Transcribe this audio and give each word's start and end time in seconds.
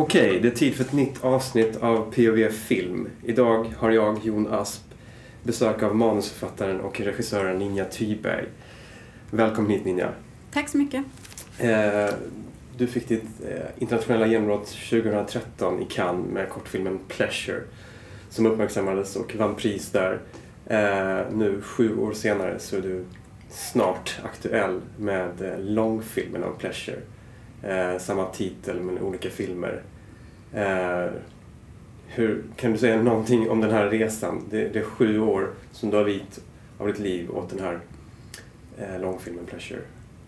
Okej, 0.00 0.40
det 0.40 0.48
är 0.48 0.52
tid 0.52 0.74
för 0.74 0.84
ett 0.84 0.92
nytt 0.92 1.24
avsnitt 1.24 1.76
av 1.76 2.12
POV 2.14 2.48
Film. 2.48 3.08
Idag 3.24 3.74
har 3.76 3.90
jag, 3.90 4.18
Jon 4.24 4.52
Asp, 4.52 4.82
besök 5.42 5.82
av 5.82 5.96
manusförfattaren 5.96 6.80
och 6.80 7.00
regissören 7.00 7.58
Ninja 7.58 7.84
Thyberg. 7.84 8.44
Välkommen 9.30 9.70
hit 9.70 9.84
Ninja. 9.84 10.12
Tack 10.52 10.68
så 10.68 10.78
mycket. 10.78 11.04
Eh, 11.58 12.14
du 12.76 12.86
fick 12.86 13.08
ditt 13.08 13.24
eh, 13.48 13.66
internationella 13.78 14.26
genombrott 14.26 14.66
2013 14.66 15.82
i 15.82 15.84
Cannes 15.84 16.32
med 16.32 16.48
kortfilmen 16.48 16.98
Pleasure 17.08 17.62
som 18.30 18.46
uppmärksammades 18.46 19.16
och 19.16 19.34
vann 19.34 19.54
pris 19.54 19.90
där. 19.90 20.20
Eh, 20.66 21.32
nu 21.32 21.60
sju 21.62 21.98
år 21.98 22.12
senare 22.12 22.58
så 22.58 22.76
är 22.76 22.80
du 22.80 23.04
snart 23.50 24.20
aktuell 24.24 24.80
med 24.98 25.56
långfilmen 25.58 26.44
om 26.44 26.52
Pleasure. 26.58 26.98
Samma 27.98 28.26
titel 28.26 28.80
men 28.80 28.98
olika 28.98 29.30
filmer. 29.30 29.82
Eh, 30.54 31.12
hur, 32.06 32.44
kan 32.56 32.72
du 32.72 32.78
säga 32.78 33.02
någonting 33.02 33.50
om 33.50 33.60
den 33.60 33.70
här 33.70 33.86
resan? 33.86 34.42
Det, 34.50 34.68
det 34.68 34.78
är 34.78 34.84
sju 34.84 35.20
år 35.20 35.50
som 35.72 35.90
du 35.90 35.96
har 35.96 36.04
vigt 36.04 36.40
av 36.78 36.86
ditt 36.86 36.98
liv 36.98 37.30
åt 37.30 37.50
den 37.50 37.60
här 37.60 37.80
eh, 38.78 39.00
långfilmen 39.00 39.46
Pleasure. 39.46 39.80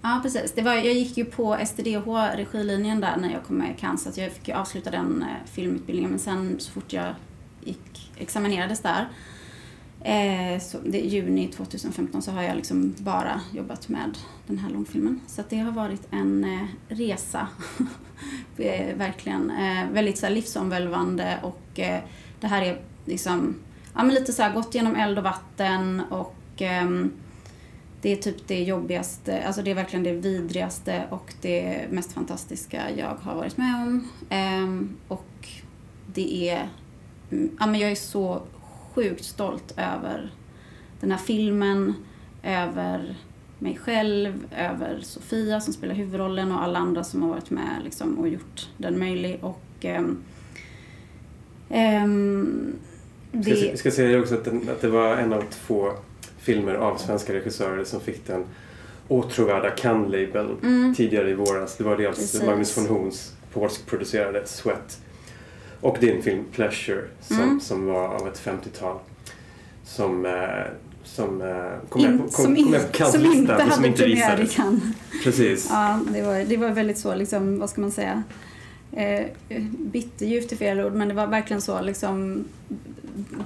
Ja, 0.02 0.20
precis. 0.22 0.52
Det 0.52 0.62
var, 0.62 0.74
jag 0.74 0.94
gick 0.94 1.16
ju 1.16 1.24
på 1.24 1.58
STDH, 1.66 2.08
regilinjen 2.34 3.00
där, 3.00 3.16
när 3.16 3.32
jag 3.32 3.44
kom 3.44 3.56
med 3.56 3.70
i 3.70 3.80
Cannes, 3.80 4.02
så 4.02 4.08
att 4.08 4.16
jag 4.16 4.32
fick 4.32 4.48
ju 4.48 4.54
avsluta 4.54 4.90
den 4.90 5.22
eh, 5.22 5.48
filmutbildningen. 5.50 6.10
Men 6.10 6.18
sen 6.18 6.56
så 6.58 6.72
fort 6.72 6.92
jag 6.92 7.14
gick, 7.60 8.12
examinerades 8.18 8.80
där, 8.80 9.08
Eh, 10.04 10.60
så 10.60 10.78
det, 10.84 10.98
juni 10.98 11.48
2015, 11.48 12.22
så 12.22 12.30
har 12.30 12.42
jag 12.42 12.56
liksom 12.56 12.94
bara 12.98 13.40
jobbat 13.52 13.88
med 13.88 14.18
den 14.46 14.58
här 14.58 14.70
långfilmen. 14.70 15.20
Så 15.26 15.40
att 15.40 15.50
det 15.50 15.58
har 15.58 15.72
varit 15.72 16.08
en 16.10 16.44
eh, 16.44 16.66
resa, 16.88 17.48
eh, 18.56 18.96
verkligen. 18.96 19.50
Eh, 19.50 19.90
väldigt 19.92 20.18
så 20.18 20.26
här, 20.26 20.34
livsomvälvande 20.34 21.38
och 21.42 21.80
eh, 21.80 22.00
det 22.40 22.46
här 22.46 22.62
är 22.62 22.80
liksom, 23.04 23.54
ja 23.94 24.02
men 24.02 24.14
lite 24.14 24.32
så 24.32 24.42
här, 24.42 24.54
gått 24.54 24.74
genom 24.74 24.96
eld 24.96 25.18
och 25.18 25.24
vatten 25.24 26.02
och 26.10 26.36
ehm, 26.56 27.12
det 28.00 28.12
är 28.12 28.16
typ 28.16 28.48
det 28.48 28.62
jobbigaste, 28.62 29.46
alltså 29.46 29.62
det 29.62 29.70
är 29.70 29.74
verkligen 29.74 30.02
det 30.02 30.12
vidrigaste 30.12 31.02
och 31.10 31.34
det 31.40 31.86
mest 31.90 32.12
fantastiska 32.12 32.82
jag 32.96 33.16
har 33.22 33.34
varit 33.34 33.56
med 33.56 33.74
om. 33.74 34.08
Ehm, 34.28 34.96
och 35.08 35.48
det 36.14 36.48
är, 36.50 36.68
mm, 37.30 37.56
ja 37.60 37.66
men 37.66 37.80
jag 37.80 37.90
är 37.90 37.94
så 37.94 38.42
sjukt 38.94 39.24
stolt 39.24 39.74
över 39.76 40.30
den 41.00 41.10
här 41.10 41.18
filmen, 41.18 41.94
över 42.42 43.16
mig 43.58 43.78
själv, 43.84 44.46
över 44.56 45.00
Sofia 45.02 45.60
som 45.60 45.72
spelar 45.72 45.94
huvudrollen 45.94 46.52
och 46.52 46.62
alla 46.62 46.78
andra 46.78 47.04
som 47.04 47.22
har 47.22 47.28
varit 47.28 47.50
med 47.50 47.80
liksom, 47.84 48.18
och 48.18 48.28
gjort 48.28 48.68
den 48.76 48.98
möjlig. 48.98 49.38
Och, 49.42 49.62
ehm, 49.80 50.18
ehm, 51.70 52.72
Jag 53.32 53.44
ska, 53.44 53.54
jag 53.54 53.78
ska 53.78 53.90
säga 53.90 54.20
också 54.20 54.34
att, 54.34 54.44
den, 54.44 54.68
att 54.68 54.80
det 54.80 54.88
var 54.88 55.16
en 55.16 55.32
av 55.32 55.42
två 55.50 55.92
filmer 56.38 56.74
av 56.74 56.96
svenska 56.96 57.32
regissörer 57.34 57.84
som 57.84 58.00
fick 58.00 58.26
den 58.26 58.44
åtråvärda 59.08 59.70
Cannes-labeln 59.70 60.56
Mm. 60.62 60.94
tidigare 60.94 61.30
i 61.30 61.34
våras. 61.34 61.76
Det 61.76 61.84
var 61.84 61.96
dels 61.96 62.16
Precis. 62.18 62.42
Magnus 62.42 62.78
von 62.78 62.86
Horns 62.86 63.36
polskproducerade 63.52 64.46
Sweat 64.46 65.00
och 65.82 65.96
din 66.00 66.22
film 66.22 66.44
Pleasure 66.52 67.04
som, 67.20 67.36
Mm. 67.40 67.60
som 67.60 67.86
var 67.86 68.08
av 68.08 68.28
ett 68.28 68.40
50-tal 68.44 68.98
som, 69.84 70.26
eh, 70.26 70.32
som 71.04 71.42
eh, 71.42 71.88
kom, 71.88 72.00
in, 72.00 72.10
med 72.10 72.18
på, 72.18 72.28
kom, 72.28 72.44
som, 72.44 72.56
kom 72.56 72.70
med 72.70 72.92
på 72.92 73.04
som 73.04 73.24
inte 73.24 73.52
men 73.56 73.60
som 73.60 73.70
hade 73.70 73.88
inte 73.88 74.02
premiär 74.02 74.40
i. 74.40 74.46
Cannes. 74.46 74.82
Precis. 75.24 75.66
Ja, 75.70 76.00
det 76.12 76.22
var, 76.22 76.44
det 76.44 76.56
var 76.56 76.68
väldigt 76.68 76.98
så, 76.98 77.14
liksom, 77.14 77.58
vad 77.58 77.70
ska 77.70 77.80
man 77.80 77.90
säga, 77.90 78.22
eh, 78.92 79.26
bitterljuvt 79.78 80.52
är 80.52 80.56
fel 80.56 80.80
ord, 80.80 80.92
men 80.92 81.08
det 81.08 81.14
var 81.14 81.26
verkligen 81.26 81.62
så 81.62 81.80
liksom, 81.80 82.44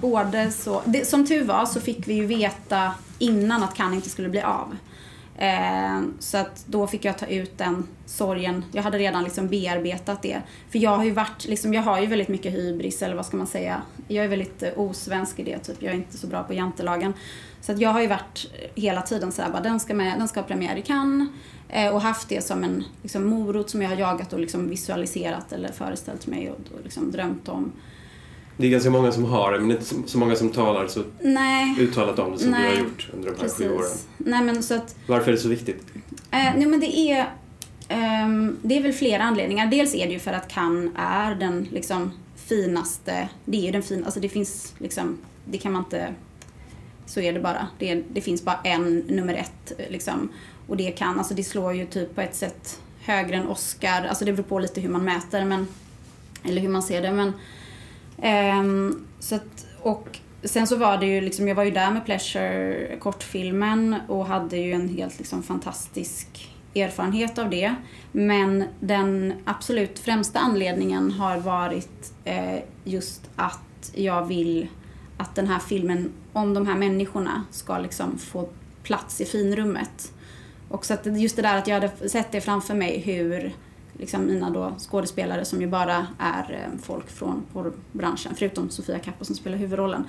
både 0.00 0.50
så, 0.50 0.82
det, 0.84 1.08
som 1.08 1.26
tur 1.26 1.44
var 1.44 1.66
så 1.66 1.80
fick 1.80 2.08
vi 2.08 2.14
ju 2.14 2.26
veta 2.26 2.92
innan 3.18 3.62
att 3.62 3.74
Cannes 3.74 3.94
inte 3.94 4.08
skulle 4.08 4.28
bli 4.28 4.40
av. 4.42 4.76
Eh, 5.38 6.02
så 6.18 6.38
att 6.38 6.64
då 6.66 6.86
fick 6.86 7.04
jag 7.04 7.18
ta 7.18 7.26
ut 7.26 7.58
den 7.58 7.88
sorgen. 8.06 8.64
Jag 8.72 8.82
hade 8.82 8.98
redan 8.98 9.24
liksom 9.24 9.48
bearbetat 9.48 10.22
det. 10.22 10.42
För 10.70 10.78
jag 10.78 10.96
har 10.96 11.04
ju 11.04 11.10
varit, 11.10 11.44
liksom, 11.44 11.74
jag 11.74 11.82
har 11.82 12.00
ju 12.00 12.06
väldigt 12.06 12.28
mycket 12.28 12.52
hybris, 12.52 13.02
eller 13.02 13.14
vad 13.14 13.26
ska 13.26 13.36
man 13.36 13.46
säga. 13.46 13.82
Jag 14.08 14.24
är 14.24 14.28
väldigt 14.28 14.62
eh, 14.62 14.70
osvensk 14.76 15.38
i 15.38 15.42
det, 15.42 15.58
typ. 15.58 15.82
Jag 15.82 15.92
är 15.92 15.96
inte 15.96 16.18
så 16.18 16.26
bra 16.26 16.42
på 16.42 16.54
jantelagen. 16.54 17.12
Så 17.60 17.72
att 17.72 17.80
jag 17.80 17.90
har 17.90 18.00
ju 18.00 18.06
varit 18.06 18.50
eh, 18.54 18.82
hela 18.82 19.02
tiden 19.02 19.32
såhär, 19.32 19.50
bara, 19.50 19.62
den 19.62 19.80
ska, 19.80 19.94
med, 19.94 20.18
den 20.18 20.28
ska 20.28 20.40
ha 20.40 20.46
premiär 20.46 20.76
i 20.76 20.82
Cannes. 20.82 21.28
Eh, 21.68 21.94
och 21.94 22.00
haft 22.00 22.28
det 22.28 22.44
som 22.44 22.64
en 22.64 22.84
liksom, 23.02 23.26
morot 23.26 23.70
som 23.70 23.82
jag 23.82 23.88
har 23.88 23.96
jagat 23.96 24.32
och 24.32 24.40
liksom, 24.40 24.68
visualiserat 24.68 25.52
eller 25.52 25.72
föreställt 25.72 26.26
mig 26.26 26.50
och, 26.50 26.56
och 26.56 26.84
liksom, 26.84 27.10
drömt 27.10 27.48
om. 27.48 27.72
Det 28.56 28.66
är 28.66 28.70
ganska 28.70 28.90
många 28.90 29.12
som 29.12 29.24
har 29.24 29.52
det, 29.52 29.60
men 29.60 29.70
inte 29.70 29.84
så, 30.06 30.18
många 30.18 30.36
som 30.36 30.50
talar 30.50 30.88
så 30.88 31.02
Nej, 31.20 31.76
uttalat 31.80 32.18
om 32.18 32.32
det 32.32 32.38
som 32.38 32.46
du 32.46 32.52
Nej, 32.58 32.70
har 32.76 32.82
gjort 32.82 33.08
under 33.14 33.30
de 33.30 33.40
här 33.40 33.48
sju 33.48 33.68
åren. 33.68 33.78
precis. 33.78 34.06
Nej 34.18 34.42
men 34.42 34.62
så 34.62 34.74
att 34.74 34.96
Varför 35.06 35.28
är 35.28 35.32
det 35.32 35.40
så 35.40 35.48
viktigt? 35.48 35.82
Eh, 36.30 36.52
nej 36.56 36.66
men 36.66 36.80
det 36.80 36.96
är, 36.98 37.32
ehm, 37.88 38.56
det 38.62 38.76
är 38.78 38.82
väl 38.82 38.92
flera 38.92 39.22
anledningar. 39.22 39.66
Dels 39.66 39.94
är 39.94 40.06
det 40.06 40.12
ju 40.12 40.18
för 40.18 40.32
att 40.32 40.48
Cannes 40.48 40.92
är 40.96 41.34
den 41.34 41.68
liksom 41.72 42.12
finaste, 42.36 43.28
det 43.44 43.56
är 43.58 43.62
ju 43.62 43.70
den 43.70 43.82
fin, 43.82 44.04
alltså 44.04 44.20
det 44.20 44.28
finns 44.28 44.74
liksom, 44.78 45.18
det 45.44 45.58
kan 45.58 45.72
man 45.72 45.84
inte, 45.84 46.14
så 47.06 47.20
är 47.20 47.32
det 47.32 47.40
bara. 47.40 47.66
Det, 47.78 48.02
det 48.12 48.20
finns 48.20 48.44
bara 48.44 48.60
en 48.64 48.98
nummer 48.98 49.34
ett 49.34 49.72
liksom. 49.90 50.28
Och 50.66 50.76
det 50.76 50.90
kan, 50.90 51.18
alltså 51.18 51.34
det 51.34 51.44
slår 51.44 51.74
ju 51.74 51.86
typ 51.86 52.14
på 52.14 52.20
ett 52.20 52.34
sätt 52.34 52.80
högre 53.00 53.36
än 53.36 53.46
Oscar, 53.48 54.04
alltså 54.08 54.24
det 54.24 54.32
beror 54.32 54.44
på 54.44 54.58
lite 54.58 54.80
hur 54.80 54.88
man 54.88 55.04
mäter 55.04 55.44
men, 55.44 55.68
eller 56.44 56.60
hur 56.60 56.68
man 56.68 56.82
ser 56.82 57.02
det 57.02 57.12
men, 57.12 57.32
Ehm, 58.22 59.06
så 59.18 59.34
att, 59.34 59.66
och 59.82 60.18
Sen 60.46 60.66
så 60.66 60.76
var 60.76 60.98
det 60.98 61.06
ju 61.06 61.20
liksom, 61.20 61.48
jag 61.48 61.54
var 61.54 61.64
ju 61.64 61.70
där 61.70 61.90
med 61.90 62.04
Pleasure 62.04 62.96
kortfilmen 62.96 63.96
och 64.08 64.26
hade 64.26 64.56
ju 64.56 64.72
en 64.72 64.88
helt 64.88 65.18
liksom 65.18 65.42
fantastisk 65.42 66.50
erfarenhet 66.74 67.38
av 67.38 67.50
det. 67.50 67.74
Men 68.12 68.64
den 68.80 69.32
absolut 69.44 69.98
främsta 69.98 70.38
anledningen 70.38 71.10
har 71.10 71.38
varit 71.38 72.12
eh, 72.24 72.58
just 72.84 73.30
att 73.36 73.92
jag 73.94 74.26
vill 74.26 74.68
att 75.16 75.34
den 75.34 75.46
här 75.46 75.58
filmen 75.58 76.12
om 76.32 76.54
de 76.54 76.66
här 76.66 76.76
människorna 76.76 77.44
ska 77.50 77.78
liksom 77.78 78.18
få 78.18 78.48
plats 78.82 79.20
i 79.20 79.24
finrummet. 79.24 80.12
Och 80.68 80.86
så 80.86 80.94
att 80.94 81.06
just 81.20 81.36
det 81.36 81.42
där 81.42 81.58
att 81.58 81.68
jag 81.68 81.74
hade 81.74 82.08
sett 82.08 82.32
det 82.32 82.40
framför 82.40 82.74
mig 82.74 82.98
hur 83.00 83.54
liksom 83.98 84.26
mina 84.26 84.50
då 84.50 84.74
skådespelare 84.78 85.44
som 85.44 85.60
ju 85.60 85.66
bara 85.66 86.06
är 86.18 86.52
eh, 86.52 86.78
folk 86.82 87.10
från 87.10 87.42
porrbranschen, 87.52 88.34
förutom 88.36 88.70
Sofia 88.70 88.98
Kappa 88.98 89.24
som 89.24 89.34
spelar 89.34 89.56
huvudrollen. 89.56 90.04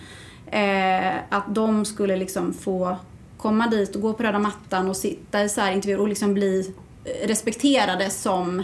Eh, 0.51 1.15
att 1.29 1.55
de 1.55 1.85
skulle 1.85 2.15
liksom 2.15 2.53
få 2.53 2.97
komma 3.37 3.67
dit 3.67 3.95
och 3.95 4.01
gå 4.01 4.13
på 4.13 4.23
röda 4.23 4.39
mattan 4.39 4.89
och 4.89 4.97
sitta 4.97 5.43
i 5.43 5.49
så 5.49 5.61
här 5.61 5.71
intervjuer 5.71 6.01
och 6.01 6.07
liksom 6.07 6.33
bli 6.33 6.73
eh, 7.03 7.27
respekterade 7.27 8.09
som 8.09 8.63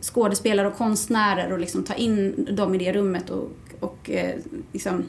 skådespelare 0.00 0.66
och 0.66 0.76
konstnärer 0.76 1.52
och 1.52 1.58
liksom 1.58 1.84
ta 1.84 1.94
in 1.94 2.48
dem 2.50 2.74
i 2.74 2.78
det 2.78 2.92
rummet 2.92 3.30
och, 3.30 3.50
och 3.80 4.10
eh, 4.10 4.36
liksom 4.72 5.04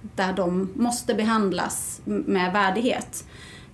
där 0.00 0.32
de 0.32 0.70
måste 0.74 1.14
behandlas 1.14 2.00
med 2.04 2.52
värdighet. 2.52 3.24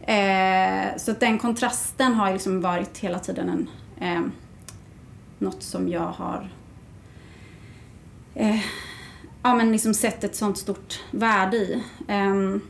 Eh, 0.00 0.96
så 0.96 1.10
att 1.10 1.20
den 1.20 1.38
kontrasten 1.38 2.14
har 2.14 2.32
liksom 2.32 2.60
varit 2.60 2.98
hela 2.98 3.18
tiden 3.18 3.48
en, 3.48 3.68
eh, 4.08 4.22
något 5.44 5.62
som 5.62 5.88
jag 5.88 6.00
har 6.06 6.48
eh, 8.34 8.60
ja, 9.42 9.54
men 9.54 9.72
liksom 9.72 9.94
sett 9.94 10.24
ett 10.24 10.36
sånt 10.36 10.58
stort 10.58 11.00
värde 11.10 11.56
i. 11.56 11.82
Ehm, 12.08 12.60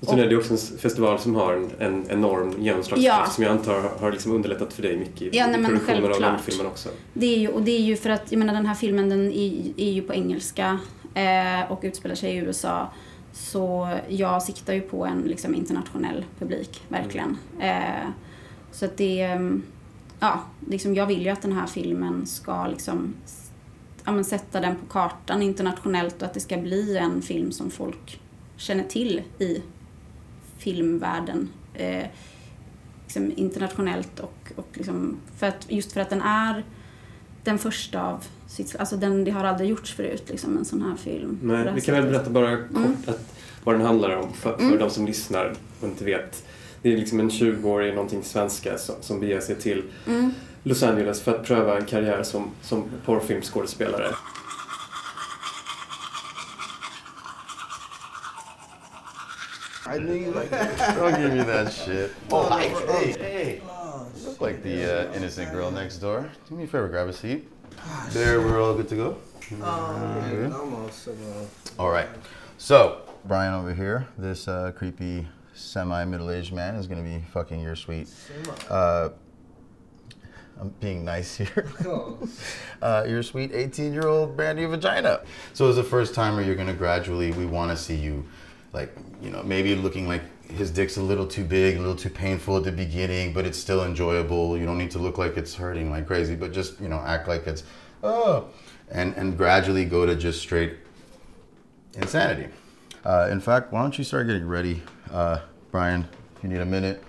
Och 0.00 0.06
sen 0.08 0.18
är 0.18 0.26
det 0.26 0.36
också 0.36 0.52
en 0.52 0.78
festival 0.78 1.18
som 1.18 1.34
har 1.34 1.52
en, 1.54 1.70
en 1.78 2.10
enorm 2.10 2.54
genomslagskraft 2.58 3.20
Ja. 3.28 3.30
som 3.34 3.44
jag 3.44 3.52
antar 3.52 3.90
har- 4.00 4.12
liksom 4.12 4.32
underlättat 4.32 4.72
för 4.72 4.82
dig 4.82 4.96
mycket 4.96 5.22
i, 5.22 5.30
Ja, 5.32 5.46
nej, 5.46 5.64
produktionen 5.64 6.12
av 6.12 6.20
långfilmen 6.20 6.66
också. 6.66 6.88
Det 7.12 7.26
är 7.34 7.38
ju, 7.38 7.48
och 7.48 7.62
det 7.62 7.70
är 7.70 7.80
ju 7.80 7.96
för 7.96 8.10
att, 8.10 8.32
jag 8.32 8.38
menar 8.38 8.54
den 8.54 8.66
här 8.66 8.74
filmen 8.74 9.08
den 9.08 9.32
är, 9.32 9.72
är 9.80 9.90
ju 9.92 10.02
på 10.02 10.14
engelska 10.14 10.78
eh, 11.14 11.72
och 11.72 11.80
utspelar 11.82 12.14
sig 12.14 12.32
i 12.32 12.36
USA. 12.36 12.88
Så 13.32 13.88
jag 14.08 14.42
siktar 14.42 14.74
ju 14.74 14.80
på 14.80 15.06
en 15.06 15.20
liksom, 15.20 15.54
internationell 15.54 16.24
publik, 16.38 16.82
verkligen. 16.88 17.36
Eh, 17.60 18.08
så 18.72 18.84
att 18.84 18.96
det, 18.96 19.20
mm, 19.22 19.62
ja, 20.20 20.42
liksom, 20.68 20.94
jag 20.94 21.06
vill 21.06 21.22
ju 21.22 21.28
att 21.28 21.42
den 21.42 21.52
här 21.52 21.66
filmen 21.66 22.26
ska 22.26 22.66
liksom, 22.66 23.14
ja, 24.04 24.24
sätta 24.24 24.60
den 24.60 24.76
på 24.76 24.86
kartan 24.86 25.42
internationellt 25.42 26.16
och 26.22 26.28
att 26.28 26.34
det 26.34 26.40
ska 26.40 26.56
bli 26.56 26.96
en 26.96 27.22
film 27.22 27.52
som 27.52 27.70
folk 27.70 28.20
känner 28.56 28.84
till 28.84 29.22
i 29.38 29.62
filmvärlden. 30.58 31.48
Eh, 31.74 32.06
liksom 33.04 33.32
internationellt 33.36 34.20
och, 34.20 34.52
och 34.56 34.68
liksom, 34.74 35.16
för 35.36 35.46
att, 35.46 35.66
just 35.68 35.92
för 35.92 36.00
att 36.00 36.10
den 36.10 36.22
är 36.22 36.64
den 37.44 37.58
första 37.58 38.02
av 38.02 38.24
sitt 38.48 38.76
Alltså 38.78 38.96
den, 38.96 39.24
det 39.24 39.30
har 39.30 39.44
aldrig 39.44 39.70
gjorts 39.70 39.94
förut, 39.94 40.24
liksom, 40.28 40.56
en 40.58 40.64
sån 40.64 40.82
här 40.82 40.96
film. 40.96 41.38
Nej, 41.42 41.72
vi 41.74 41.80
kan 41.80 41.94
väl 41.94 42.04
berätta 42.04 42.30
bara 42.30 42.56
kort 42.56 42.76
Mm. 42.76 42.96
att, 43.06 43.34
vad 43.64 43.74
den 43.74 43.82
handlar 43.86 44.16
om 44.16 44.32
för, 44.32 44.56
för 44.56 44.64
Mm. 44.64 44.78
de 44.78 44.90
som 44.90 45.06
lyssnar 45.06 45.54
och 45.80 45.88
inte 45.88 46.04
vet. 46.04 46.46
Det 46.86 46.92
är 46.92 46.96
liksom 46.96 47.20
en 47.20 47.30
20-årig 47.30 47.94
någonting 47.94 48.24
svenska 48.24 48.78
som, 48.78 48.94
som 49.00 49.20
beger 49.20 49.40
sig 49.40 49.56
till 49.56 49.82
Mm. 50.06 50.32
Los 50.62 50.82
Angeles 50.82 51.20
för 51.22 51.34
att 51.34 51.46
pröva 51.46 51.78
en 51.78 51.84
karriär 51.84 52.22
som, 52.22 52.50
som 52.62 52.84
porrfilmskådespelare. 53.04 54.14
I 59.94 59.98
knew 59.98 60.14
you 60.14 60.34
liked 60.34 60.52
it. 60.52 60.78
Don't 60.78 61.20
give 61.20 61.34
me 61.34 61.44
that 61.44 61.72
shit. 61.72 62.12
Oh, 62.30 62.58
hey, 62.58 63.12
hey. 63.18 63.54
You 63.54 64.28
look 64.28 64.40
like 64.40 64.62
the 64.62 65.08
uh, 65.08 65.16
innocent 65.16 65.52
girl 65.52 65.70
next 65.70 65.98
door. 65.98 66.30
Do 66.48 66.54
me 66.54 66.64
a 66.64 66.66
favor, 66.66 66.88
grab 66.88 67.08
a 67.08 67.12
seat. 67.12 67.48
There, 68.12 68.40
we're 68.40 68.62
all 68.62 68.74
good 68.74 68.88
to 68.88 68.96
go. 68.96 69.16
Oh, 69.62 70.52
almost. 70.54 71.08
Uh, 71.08 71.12
All 71.82 71.90
right. 71.90 72.08
So, 72.58 73.00
Brian 73.24 73.54
over 73.54 73.74
here, 73.74 74.06
this 74.18 74.46
uh, 74.46 74.72
creepy 74.78 75.26
semi 75.56 76.04
middle 76.04 76.30
aged 76.30 76.52
man 76.52 76.74
is 76.74 76.86
going 76.86 77.02
to 77.02 77.08
be 77.08 77.24
fucking 77.32 77.60
your 77.60 77.76
sweet. 77.76 78.08
Uh, 78.68 79.10
I'm 80.60 80.70
being 80.80 81.04
nice 81.04 81.36
here. 81.36 81.70
uh, 82.82 83.04
your 83.06 83.22
sweet 83.22 83.52
18 83.52 83.92
year 83.92 84.06
old 84.06 84.36
brand 84.36 84.58
new 84.58 84.68
vagina. 84.68 85.22
So, 85.52 85.68
as 85.68 85.78
a 85.78 85.84
first 85.84 86.14
timer, 86.14 86.42
you're 86.42 86.54
going 86.54 86.68
to 86.68 86.74
gradually, 86.74 87.32
we 87.32 87.44
want 87.44 87.70
to 87.70 87.76
see 87.76 87.94
you, 87.94 88.24
like, 88.72 88.96
you 89.20 89.30
know, 89.30 89.42
maybe 89.42 89.74
looking 89.74 90.08
like 90.08 90.22
his 90.50 90.70
dick's 90.70 90.96
a 90.96 91.02
little 91.02 91.26
too 91.26 91.44
big, 91.44 91.76
a 91.76 91.80
little 91.80 91.96
too 91.96 92.10
painful 92.10 92.56
at 92.56 92.64
the 92.64 92.72
beginning, 92.72 93.32
but 93.32 93.44
it's 93.44 93.58
still 93.58 93.84
enjoyable. 93.84 94.56
You 94.56 94.64
don't 94.64 94.78
need 94.78 94.92
to 94.92 94.98
look 94.98 95.18
like 95.18 95.36
it's 95.36 95.54
hurting 95.54 95.90
like 95.90 96.06
crazy, 96.06 96.36
but 96.36 96.52
just, 96.52 96.80
you 96.80 96.88
know, 96.88 97.00
act 97.00 97.28
like 97.28 97.46
it's, 97.46 97.64
oh, 98.02 98.48
and, 98.90 99.14
and 99.14 99.36
gradually 99.36 99.84
go 99.84 100.06
to 100.06 100.14
just 100.14 100.40
straight 100.40 100.76
insanity. 101.94 102.48
Uh, 103.06 103.28
in 103.30 103.38
fact, 103.38 103.72
why 103.72 103.82
don't 103.82 103.96
you 103.96 104.02
start 104.02 104.26
getting 104.26 104.48
ready, 104.48 104.82
uh, 105.12 105.38
Brian? 105.70 106.08
If 106.36 106.42
you 106.42 106.48
need 106.48 106.58
a 106.58 106.66
minute. 106.66 107.04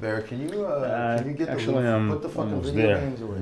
Bear, 0.00 0.22
can 0.22 0.48
you 0.48 0.66
uh, 0.66 0.68
Uh, 0.68 1.18
can 1.18 1.28
you 1.28 1.34
get 1.34 1.48
actually, 1.48 1.84
the 1.84 1.94
I'm 1.94 2.08
put 2.10 2.22
the 2.22 2.28
fucking 2.28 2.60
video 2.60 2.86
there. 2.88 2.98
games 2.98 3.20
away? 3.20 3.38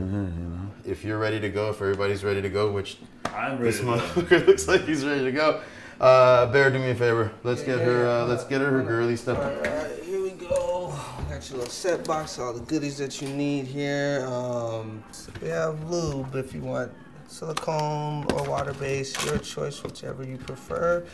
If 0.85 1.05
you're 1.05 1.19
ready 1.19 1.41
to 1.41 1.49
go, 1.49 1.71
if 1.71 1.81
everybody's 1.81 2.23
ready 2.23 2.43
to 2.43 2.51
go, 2.51 2.71
which 2.71 2.99
I'm 3.25 3.53
ready. 3.53 3.65
this 3.65 3.81
motherfucker 3.81 4.47
looks 4.47 4.69
like 4.69 4.83
he's 4.85 5.07
ready 5.07 5.25
to 5.25 5.33
go. 5.33 5.63
Uh, 5.99 6.53
Bear, 6.53 6.71
do 6.71 6.79
me 6.79 6.91
a 6.91 6.95
favor. 6.95 7.33
Let's 7.45 7.63
get 7.63 7.81
her. 7.81 8.07
Uh, 8.07 8.27
let's 8.27 8.45
get 8.45 8.61
her 8.61 8.71
her 8.71 8.83
girly 8.83 9.17
stuff. 9.17 9.39
Alright, 9.39 10.03
here 10.05 10.23
we 10.23 10.33
go. 10.33 10.95
Got 11.31 11.49
your 11.49 11.59
little 11.61 11.73
set 11.73 12.05
box, 12.05 12.39
all 12.39 12.53
the 12.53 12.61
goodies 12.61 12.99
that 12.99 13.23
you 13.23 13.29
need 13.29 13.65
here. 13.67 14.27
Um, 14.29 15.03
we 15.41 15.49
have 15.49 15.83
lube 15.91 16.35
if 16.35 16.53
you 16.55 16.61
want 16.61 16.93
silicone 17.27 18.27
or 18.33 18.45
water 18.45 18.75
based, 18.75 19.25
your 19.25 19.39
choice, 19.39 19.83
whichever 19.83 20.25
you 20.25 20.37
prefer. 20.37 21.07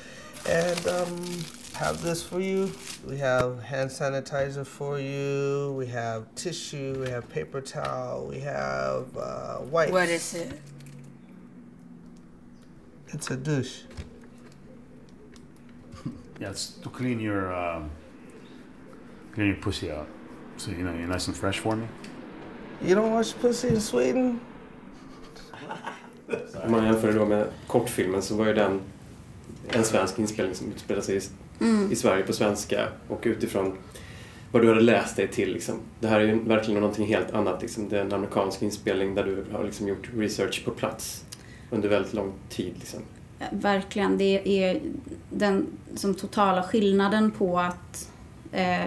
And 0.49 0.87
um, 0.87 1.45
have 1.75 2.03
this 2.03 2.23
for 2.23 2.41
you. 2.41 2.71
We 3.07 3.19
have 3.19 3.63
hand 3.63 3.91
sanitizer 3.91 4.67
for 4.67 4.99
you. 4.99 5.75
We 5.77 5.87
have 5.87 6.33
tissue. 6.35 6.97
We 7.01 7.11
have 7.11 7.29
paper 7.29 7.61
towel. 7.61 8.27
We 8.27 8.41
have 8.41 9.17
uh, 9.17 9.59
wipes. 9.71 9.93
What 9.93 10.09
is 10.09 10.35
it? 10.35 10.61
It's 13.09 13.31
a 13.31 13.37
douche. 13.37 13.83
Yeah, 16.41 16.51
it's 16.51 16.71
to 16.83 16.89
clean 16.89 17.21
your 17.21 17.55
um, 17.55 17.89
clean 19.33 19.47
your 19.47 19.57
pussy 19.57 19.93
out, 19.93 20.09
so 20.57 20.73
you 20.73 20.79
know 20.79 20.93
you're 20.93 21.07
nice 21.07 21.29
and 21.29 21.37
fresh 21.37 21.61
for 21.61 21.77
me. 21.77 21.87
You 22.81 22.97
don't 22.97 23.13
wash 23.13 23.33
pussy 23.35 23.69
in 23.69 23.81
Sweden? 23.81 24.41
Om 26.65 26.71
man 26.71 26.85
jämför 26.85 27.09
det 27.09 27.19
då 27.19 27.27
med 27.27 27.47
kortfilmen 27.67 28.23
så 28.23 28.37
var 28.37 28.47
ju 28.47 28.55
den 28.55 28.81
en 29.69 29.85
svensk 29.85 30.19
inspelning 30.19 30.55
som 30.55 30.73
utspelade 30.73 31.07
sig 31.07 31.17
i, 31.17 31.21
Mm. 31.61 31.93
i 31.93 31.97
Sverige 31.97 32.23
på 32.25 32.33
svenska 32.33 32.89
och 33.09 33.23
utifrån 33.23 33.77
vad 34.53 34.63
du 34.63 34.69
hade 34.69 34.81
läst 34.81 35.17
dig 35.17 35.29
till. 35.29 35.53
Liksom. 35.53 35.75
Det 36.01 36.09
här 36.09 36.21
är 36.21 36.27
ju 36.27 36.39
verkligen 36.45 36.81
någonting 36.81 37.07
helt 37.07 37.31
annat. 37.31 37.63
Liksom. 37.63 37.89
Det 37.89 37.99
är 37.99 38.01
en 38.01 38.13
amerikansk 38.13 38.63
inspelning 38.63 39.15
där 39.15 39.25
du 39.25 39.45
har 39.53 39.65
liksom 39.65 39.89
gjort 39.89 40.11
research 40.17 40.65
på 40.65 40.71
plats 40.71 41.25
under 41.71 41.89
väldigt 41.89 42.13
lång 42.13 42.33
tid. 42.49 42.75
Liksom. 42.79 43.01
Verkligen. 43.51 44.19
Det 44.19 44.63
är 44.65 44.81
den 45.31 45.67
som 45.95 46.15
totala 46.15 46.63
skillnaden 46.63 47.31
på 47.31 47.59
att 47.59 48.09
eh, 48.53 48.85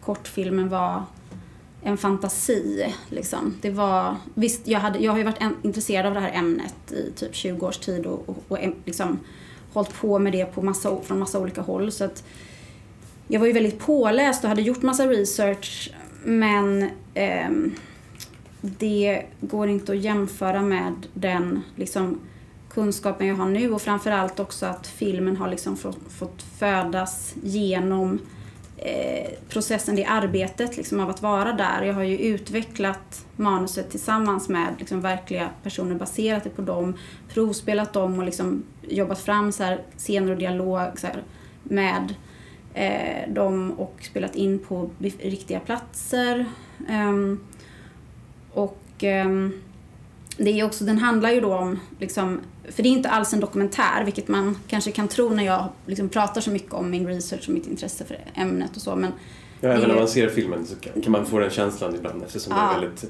kortfilmen 0.00 0.68
var 0.68 1.02
en 1.82 1.96
fantasi. 1.96 2.94
Liksom. 3.08 3.54
Det 3.60 3.70
var, 3.70 4.16
visst, 4.34 4.68
jag, 4.68 4.80
hade, 4.80 4.98
jag 4.98 5.12
har 5.12 5.18
ju 5.18 5.24
varit 5.24 5.42
en, 5.42 5.56
intresserad 5.62 6.06
av 6.06 6.14
det 6.14 6.20
här 6.20 6.32
ämnet 6.32 6.92
i 6.92 7.12
typ 7.16 7.34
20 7.34 7.66
års 7.66 7.78
tid 7.78 8.06
och, 8.06 8.28
och, 8.28 8.44
och 8.48 8.58
liksom, 8.84 9.18
hållit 9.74 9.94
på 9.94 10.18
med 10.18 10.32
det 10.32 10.44
på 10.44 10.62
massa, 10.62 11.00
från 11.02 11.18
massa 11.18 11.38
olika 11.38 11.60
håll. 11.60 11.92
Så 11.92 12.04
att 12.04 12.24
jag 13.28 13.40
var 13.40 13.46
ju 13.46 13.52
väldigt 13.52 13.78
påläst 13.78 14.44
och 14.44 14.48
hade 14.48 14.62
gjort 14.62 14.82
massa 14.82 15.06
research 15.06 15.90
men 16.24 16.90
eh, 17.14 17.50
det 18.60 19.22
går 19.40 19.68
inte 19.68 19.92
att 19.92 19.98
jämföra 19.98 20.62
med 20.62 20.94
den 21.14 21.62
liksom, 21.76 22.20
kunskapen 22.70 23.26
jag 23.26 23.34
har 23.34 23.46
nu 23.46 23.72
och 23.72 23.82
framförallt 23.82 24.40
också 24.40 24.66
att 24.66 24.86
filmen 24.86 25.36
har 25.36 25.48
liksom 25.48 25.76
fått, 25.76 25.98
fått 26.08 26.42
födas 26.42 27.34
genom 27.42 28.12
eh, 28.12 28.43
Eh, 28.76 29.30
processen, 29.48 29.96
det 29.96 30.04
arbetet 30.04 30.76
liksom 30.76 31.00
av 31.00 31.10
att 31.10 31.22
vara 31.22 31.52
där. 31.52 31.82
Jag 31.82 31.94
har 31.94 32.02
ju 32.02 32.18
utvecklat 32.18 33.26
manuset 33.36 33.90
tillsammans 33.90 34.48
med 34.48 34.74
liksom 34.78 35.00
verkliga 35.00 35.50
personer 35.62 35.94
baserat 35.94 36.44
det 36.44 36.50
på 36.50 36.62
dem, 36.62 36.94
provspelat 37.28 37.92
dem 37.92 38.18
och 38.18 38.24
liksom 38.24 38.62
jobbat 38.82 39.18
fram 39.18 39.52
så 39.52 39.62
här 39.62 39.82
scener 39.96 40.32
och 40.32 40.38
dialog 40.38 40.80
så 40.96 41.06
här, 41.06 41.22
med 41.62 42.14
eh, 42.74 43.32
dem 43.32 43.72
och 43.72 43.96
spelat 44.02 44.34
in 44.34 44.58
på 44.58 44.90
riktiga 45.18 45.60
platser. 45.60 46.46
Um, 46.90 47.40
och 48.52 49.04
um, 49.24 49.60
det 50.36 50.60
är 50.60 50.64
också, 50.64 50.84
den 50.84 50.98
handlar 50.98 51.30
ju 51.30 51.40
då 51.40 51.54
om, 51.54 51.80
liksom, 51.98 52.40
för 52.68 52.82
det 52.82 52.88
är 52.88 52.90
inte 52.90 53.08
alls 53.10 53.32
en 53.32 53.40
dokumentär, 53.40 54.04
vilket 54.04 54.28
man 54.28 54.58
kanske 54.68 54.90
kan 54.92 55.08
tro 55.08 55.28
när 55.28 55.44
jag 55.44 55.68
liksom 55.86 56.08
pratar 56.08 56.40
så 56.40 56.50
mycket 56.50 56.72
om 56.72 56.90
min 56.90 57.06
research 57.06 57.48
och 57.48 57.54
mitt 57.54 57.66
intresse 57.66 58.04
för 58.04 58.18
ämnet 58.34 58.76
och 58.76 58.82
så, 58.82 58.96
men 58.96 59.12
Ja, 59.60 59.68
även 59.68 59.80
Det- 59.80 59.86
när 59.88 59.94
man 59.94 60.08
ser 60.08 60.28
filmen 60.28 60.66
så 60.66 60.74
kan 61.00 61.12
man 61.12 61.26
få 61.26 61.38
den 61.38 61.50
känslan 61.50 61.94
ibland 61.94 62.22
eftersom 62.22 62.52
det 62.52 62.58
Ja. 62.58 62.74
är 62.76 62.80
väldigt 62.80 63.04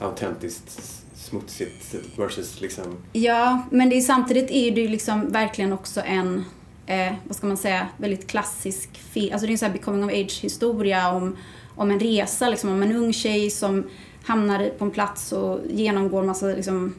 autentiskt 0.00 0.80
smutsigt 1.14 1.94
versus 2.16 2.60
liksom... 2.60 2.84
Ja, 3.12 3.62
men 3.70 3.88
det 3.90 3.96
är, 3.96 4.00
samtidigt 4.00 4.50
är 4.50 4.70
det 4.74 4.80
ju 4.80 4.88
liksom 4.88 5.30
verkligen 5.32 5.72
också 5.72 6.00
en, 6.00 6.44
eh, 6.86 7.12
vad 7.26 7.36
ska 7.36 7.46
man 7.46 7.56
säga, 7.56 7.88
väldigt 7.96 8.26
klassisk 8.26 8.90
film. 8.98 9.32
Alltså 9.32 9.46
det 9.46 9.50
är 9.50 9.52
en 9.52 9.58
sån 9.58 9.66
här 9.66 9.72
becoming 9.78 10.04
of 10.04 10.10
age 10.10 10.38
historia 10.42 11.12
om, 11.12 11.36
om 11.76 11.90
en 11.90 12.00
resa, 12.00 12.48
liksom 12.50 12.70
om 12.70 12.82
en 12.82 12.92
ung 12.96 13.12
tjej 13.12 13.50
som 13.50 13.84
hamnar 14.24 14.70
på 14.78 14.84
en 14.84 14.90
plats 14.90 15.32
och 15.32 15.60
genomgår 15.70 16.22
massa 16.22 16.46
liksom, 16.46 16.94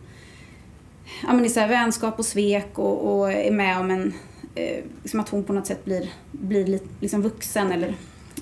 ja 1.24 1.34
men 1.34 1.50
så 1.50 1.60
här 1.60 1.68
vänskap 1.68 2.20
och 2.20 2.26
svek 2.26 2.80
och, 2.80 3.20
och 3.20 3.32
är 3.32 3.52
med 3.52 3.80
om 3.80 3.92
en, 3.92 4.14
eh, 4.56 4.84
liksom 5.02 5.20
att 5.20 5.30
hon 5.30 5.44
på 5.44 5.54
något 5.54 5.68
sätt 5.68 5.86
blir, 5.86 6.10
blir 6.32 6.68
lite 6.68 6.88
liksom 7.00 7.22
vuxen 7.22 7.72
eller 7.72 7.96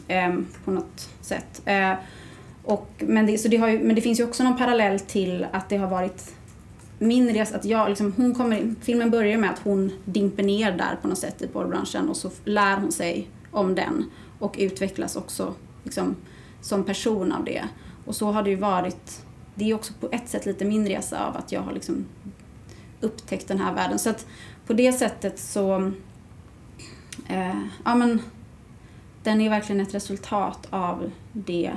eh, 0.07 0.35
på 0.65 0.71
något 0.71 1.09
sätt. 1.21 1.61
Eh, 1.65 1.93
och, 2.63 2.89
men, 2.97 3.25
det, 3.25 3.37
så 3.37 3.47
det 3.47 3.57
har 3.57 3.67
ju, 3.67 3.79
men 3.79 3.95
det 3.95 4.01
finns 4.01 4.19
ju 4.19 4.23
också 4.23 4.43
någon 4.43 4.57
parallell 4.57 4.99
till 4.99 5.47
att 5.51 5.69
det 5.69 5.77
har 5.77 5.87
varit 5.87 6.35
min 6.99 7.33
resa, 7.33 7.55
att 7.55 7.65
jag, 7.65 7.89
liksom, 7.89 8.13
hon 8.17 8.35
kommer 8.35 8.57
in, 8.57 8.75
filmen 8.81 9.11
börjar 9.11 9.37
med 9.37 9.49
att 9.49 9.59
hon 9.59 9.91
dimper 10.05 10.43
ner 10.43 10.71
där 10.71 10.95
på 11.01 11.07
något 11.07 11.17
sätt 11.17 11.41
i 11.41 11.47
porrbranschen 11.47 12.09
och 12.09 12.17
så 12.17 12.31
lär 12.45 12.77
hon 12.77 12.91
sig 12.91 13.29
om 13.51 13.75
den 13.75 14.05
och 14.39 14.55
utvecklas 14.59 15.15
också 15.15 15.53
liksom, 15.83 16.15
som 16.61 16.83
person 16.83 17.31
av 17.31 17.45
det. 17.45 17.63
Och 18.05 18.15
så 18.15 18.31
har 18.31 18.43
det 18.43 18.49
ju 18.49 18.55
varit, 18.55 19.25
det 19.55 19.69
är 19.69 19.73
också 19.73 19.93
på 19.99 20.09
ett 20.11 20.29
sätt 20.29 20.45
lite 20.45 20.65
min 20.65 20.87
resa 20.87 21.25
av 21.25 21.37
att 21.37 21.51
jag 21.51 21.61
har 21.61 21.73
liksom 21.73 22.05
upptäckt 23.01 23.48
den 23.48 23.60
här 23.60 23.74
världen. 23.74 24.00
Så 24.00 24.10
att 24.10 24.27
på 24.67 24.74
det 24.74 24.93
sättet 24.93 25.39
så, 25.39 25.91
eh, 27.27 27.62
ja 27.86 27.96
men, 27.96 28.22
den 29.24 29.41
är 29.41 29.50
verkligen 29.50 29.81
ett 29.81 29.93
resultat 29.93 30.67
av 30.70 31.12
det 31.34 31.72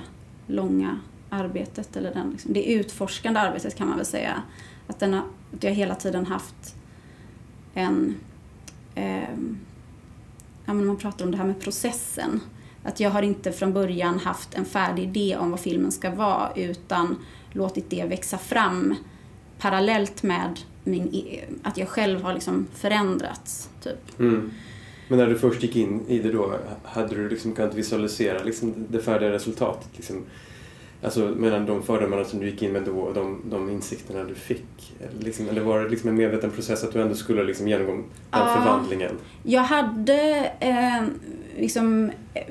långa 0.47 1.01
arbetet, 1.31 1.97
eller 1.97 2.15
den, 2.15 2.31
liksom, 2.31 2.53
det 2.53 2.73
utforskande 2.73 3.41
arbetet 3.41 3.77
kan 3.77 3.89
man 3.89 3.97
väl 3.97 4.07
säga. 4.07 4.43
Att, 4.87 4.99
den 4.99 5.15
har, 5.15 5.23
att 5.55 5.65
jag 5.65 5.73
hela 5.73 5.95
tiden 5.95 6.27
haft 6.27 6.77
en... 7.75 8.15
Eh, 8.95 9.39
ja, 10.67 10.73
men 10.75 10.87
man 10.87 10.97
pratar 10.97 11.25
om 11.25 11.31
det 11.31 11.37
här 11.37 11.45
med 11.45 11.61
processen. 11.61 12.41
Att 12.83 13.01
jag 13.01 13.11
har 13.11 13.23
inte 13.23 13.53
från 13.53 13.73
början 13.73 14.19
haft 14.19 14.55
en 14.55 14.65
färdig 14.65 15.03
idé 15.03 15.37
om 15.37 15.51
vad 15.51 15.61
filmen 15.61 15.93
ska 15.93 16.11
vara 16.11 16.53
utan 16.57 17.17
låtit 17.53 17.91
det 17.91 18.05
växa 18.05 18.39
fram 18.39 18.95
parallellt 19.59 20.23
med 20.23 20.61
min, 20.85 21.41
att 21.63 21.79
jag 21.79 21.89
själv 21.89 22.23
har 22.23 22.35
liksom 22.35 22.67
förändrats. 22.75 23.69
Typ. 23.83 24.19
Mm. 24.21 24.51
Men 25.09 25.19
när 25.19 25.27
du 25.27 25.39
först 25.39 25.63
gick 25.63 25.77
in 25.77 26.01
i 26.09 26.19
det 26.19 26.33
då, 26.33 26.55
hade 26.85 27.15
du 27.17 27.29
liksom 27.29 27.53
kunnat 27.53 27.75
visualisera 27.75 28.43
liksom 28.43 28.75
det 28.89 28.99
färdiga 28.99 29.31
resultatet? 29.33 29.89
Liksom, 29.97 30.23
alltså 31.03 31.21
mellan 31.21 31.67
de 31.67 31.83
fördomarna 31.83 32.25
som 32.25 32.41
du 32.41 32.47
gick 32.51 32.63
in 32.63 32.73
med 32.73 32.83
då 32.83 32.99
och 33.01 33.15
de, 33.15 33.43
de 33.51 33.71
insikterna 33.71 34.25
du 34.25 34.35
fick? 34.35 34.95
Eller 35.01 35.25
Liksom, 35.25 35.49
eller 35.49 35.61
var 35.61 35.85
det 35.85 35.89
liksom 35.89 36.09
en 36.09 36.17
medveten 36.17 36.51
process 36.51 36.85
att 36.85 36.93
du 36.93 37.03
ändå 37.03 37.15
skulle 37.15 37.45
liksom 37.45 37.69
genomgå 37.69 37.93
den 37.93 38.05
Ja. 38.31 38.55
förvandlingen? 38.57 39.13
Jag 39.43 39.63
hade 39.63 40.51
eh, 40.61 41.03
liksom... 41.61 42.11
eh, 42.35 42.43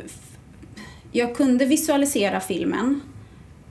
Jag 1.12 1.36
kunde 1.36 1.66
visualisera 1.66 2.40
filmen 2.40 3.02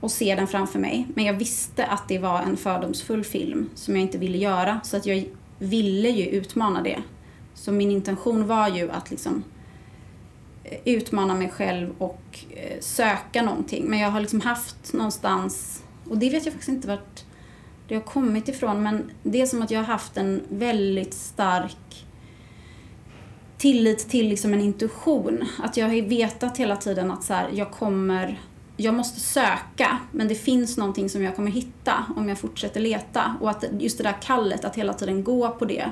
och 0.03 0.11
se 0.11 0.35
den 0.35 0.47
framför 0.47 0.79
mig. 0.79 1.07
Men 1.15 1.25
jag 1.25 1.33
visste 1.33 1.85
att 1.85 2.07
det 2.07 2.19
var 2.19 2.41
en 2.41 2.57
fördomsfull 2.57 3.23
film 3.23 3.69
som 3.75 3.95
jag 3.95 4.01
inte 4.01 4.17
ville 4.17 4.37
göra. 4.37 4.79
Så 4.83 4.97
att 4.97 5.05
jag 5.05 5.25
ville 5.59 6.09
ju 6.09 6.25
utmana 6.25 6.81
det. 6.81 7.03
Så 7.53 7.71
min 7.71 7.91
intention 7.91 8.47
var 8.47 8.67
ju 8.67 8.91
att 8.91 9.11
liksom 9.11 9.43
eh, 10.63 10.77
utmana 10.85 11.35
mig 11.35 11.49
själv 11.49 11.93
och 11.97 12.39
eh, 12.49 12.79
söka 12.79 13.41
någonting. 13.41 13.85
Men 13.85 13.99
jag 13.99 14.11
har 14.11 14.21
liksom 14.21 14.41
haft 14.41 14.93
någonstans, 14.93 15.83
och 16.09 16.17
det 16.17 16.29
vet 16.29 16.45
jag 16.45 16.53
faktiskt 16.53 16.69
inte 16.69 16.87
vart 16.87 17.23
det 17.87 17.95
har 17.95 18.01
kommit 18.01 18.47
ifrån, 18.47 18.83
men 18.83 19.11
det 19.23 19.41
är 19.41 19.45
som 19.45 19.61
att 19.61 19.71
jag 19.71 19.79
har 19.79 19.87
haft 19.87 20.17
en 20.17 20.41
väldigt 20.49 21.13
stark 21.13 22.05
tillit 23.57 24.09
till 24.09 24.29
liksom 24.29 24.53
en 24.53 24.61
intuition. 24.61 25.45
Att 25.63 25.77
jag 25.77 25.87
har 25.87 26.01
vetat 26.01 26.57
hela 26.57 26.75
tiden 26.75 27.11
att 27.11 27.23
så 27.23 27.33
här, 27.33 27.49
jag 27.53 27.71
kommer, 27.71 28.39
jag 28.77 28.93
måste 28.93 29.19
söka, 29.19 29.99
men 30.11 30.27
det 30.27 30.35
finns 30.35 30.77
någonting 30.77 31.09
som 31.09 31.23
jag 31.23 31.35
kommer 31.35 31.51
hitta 31.51 32.05
om 32.15 32.29
jag 32.29 32.37
fortsätter 32.37 32.79
leta. 32.79 33.35
Och 33.41 33.49
att 33.49 33.63
just 33.79 33.97
det 33.97 34.03
där 34.03 34.15
kallet, 34.21 34.65
att 34.65 34.75
hela 34.75 34.93
tiden 34.93 35.23
gå 35.23 35.49
på 35.49 35.65
det. 35.65 35.89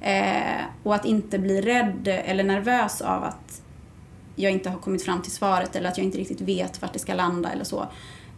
Eh, 0.00 0.64
och 0.82 0.94
att 0.94 1.04
inte 1.04 1.38
bli 1.38 1.60
rädd 1.60 2.08
eller 2.08 2.44
nervös 2.44 3.00
av 3.00 3.24
att 3.24 3.62
jag 4.36 4.52
inte 4.52 4.70
har 4.70 4.78
kommit 4.78 5.04
fram 5.04 5.22
till 5.22 5.32
svaret 5.32 5.76
eller 5.76 5.88
att 5.88 5.98
jag 5.98 6.04
inte 6.04 6.18
riktigt 6.18 6.40
vet 6.40 6.82
vart 6.82 6.92
det 6.92 6.98
ska 6.98 7.14
landa 7.14 7.52
eller 7.52 7.64
så. 7.64 7.86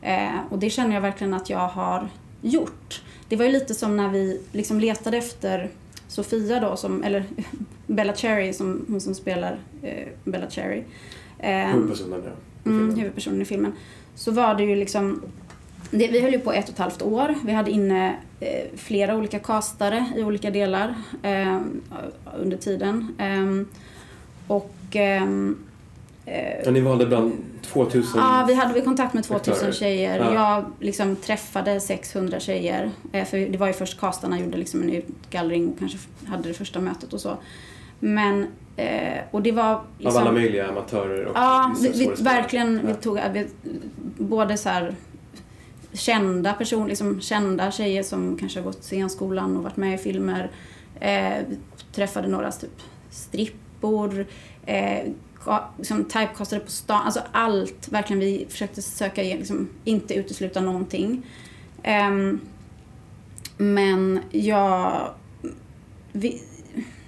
Eh, 0.02 0.38
och 0.50 0.58
det 0.58 0.70
känner 0.70 0.94
jag 0.94 1.00
verkligen 1.00 1.34
att 1.34 1.50
jag 1.50 1.68
har 1.68 2.08
gjort. 2.42 3.02
Det 3.28 3.36
var 3.36 3.44
ju 3.44 3.52
lite 3.52 3.74
som 3.74 3.96
när 3.96 4.08
vi 4.08 4.40
liksom 4.52 4.80
letade 4.80 5.16
efter 5.16 5.70
Sofia 6.08 6.60
då, 6.60 6.76
som, 6.76 7.02
eller 7.02 7.24
Bella 7.86 8.12
Cherry, 8.12 8.52
som, 8.52 8.84
hon 8.88 9.00
som 9.00 9.14
spelar 9.14 9.58
eh, 9.82 10.08
Bella 10.24 10.50
Cherry. 10.50 10.84
Eh, 11.38 11.66
huvudpersonen 11.66 12.22
ja. 12.24 12.30
Mm, 12.66 12.98
huvudpersonen 12.98 13.42
i 13.42 13.44
filmen. 13.44 13.72
Så 14.14 14.30
var 14.30 14.54
det 14.54 14.62
ju 14.62 14.76
liksom, 14.76 15.22
det, 15.90 16.08
vi 16.08 16.20
höll 16.20 16.32
ju 16.32 16.38
på 16.38 16.52
ett 16.52 16.64
och 16.64 16.70
ett 16.70 16.78
halvt 16.78 17.02
år. 17.02 17.34
Vi 17.44 17.52
hade 17.52 17.70
inne 17.70 18.16
eh, 18.40 18.64
flera 18.76 19.16
olika 19.16 19.38
castare 19.38 20.06
i 20.16 20.22
olika 20.22 20.50
delar 20.50 20.94
eh, 21.22 21.60
under 22.38 22.56
tiden. 22.56 23.14
Ehm, 23.18 23.68
och 24.46 24.74
ehm, 24.92 25.56
Eh, 26.26 26.64
ja, 26.64 26.70
ni 26.70 26.80
valde 26.80 27.06
bland 27.06 27.32
2000 27.62 28.20
Ja, 28.20 28.44
vi 28.48 28.54
hade 28.54 28.80
kontakt 28.80 29.14
med 29.14 29.24
2000 29.24 29.52
aktörer. 29.52 29.72
tjejer. 29.72 30.18
Ja. 30.18 30.34
Jag 30.34 30.64
liksom 30.80 31.16
träffade 31.16 31.80
600 31.80 32.40
tjejer. 32.40 32.90
Eh, 33.12 33.24
för 33.24 33.38
det 33.38 33.58
var 33.58 33.66
ju 33.66 33.72
först 33.72 34.00
castarna 34.00 34.40
gjorde 34.40 34.56
liksom 34.56 34.82
en 34.82 34.90
utgallring 34.90 35.68
och 35.68 35.78
kanske 35.78 35.98
hade 36.26 36.48
det 36.48 36.54
första 36.54 36.80
mötet 36.80 37.12
och 37.12 37.20
så. 37.20 37.36
Men, 37.98 38.46
eh, 38.76 39.18
och 39.30 39.42
det 39.42 39.52
var... 39.52 39.80
Liksom, 39.98 40.16
Av 40.16 40.22
alla 40.22 40.32
möjliga 40.32 40.68
amatörer 40.68 41.24
och 41.24 41.36
Ja, 41.36 41.74
vi, 41.82 41.88
vi, 41.88 42.22
verkligen. 42.22 42.74
Ja. 42.74 42.80
Vi 42.86 42.94
tog 42.94 43.20
vi, 43.32 43.46
både 44.18 44.56
så 44.56 44.68
här 44.68 44.94
kända 45.92 46.52
personer, 46.52 46.88
liksom 46.88 47.20
kända 47.20 47.70
tjejer 47.70 48.02
som 48.02 48.36
kanske 48.36 48.58
har 48.60 48.64
gått 48.64 48.84
scenskolan 48.84 49.56
och 49.56 49.62
varit 49.62 49.76
med 49.76 49.94
i 49.94 49.98
filmer. 49.98 50.50
Eh, 51.00 51.44
träffade 51.92 52.28
några 52.28 52.52
typ 52.52 52.82
strippor, 53.10 54.26
eh, 54.66 55.12
liksom, 55.78 56.04
typecastade 56.04 56.60
på 56.60 56.70
stan. 56.70 57.02
Alltså 57.04 57.20
allt, 57.32 57.88
verkligen. 57.88 58.20
Vi 58.20 58.46
försökte 58.48 58.82
söka, 58.82 59.22
liksom, 59.22 59.68
inte 59.84 60.14
utesluta 60.14 60.60
någonting. 60.60 61.22
Um, 62.08 62.40
men 63.56 64.20
jag... 64.30 65.10
Vi, 66.12 66.42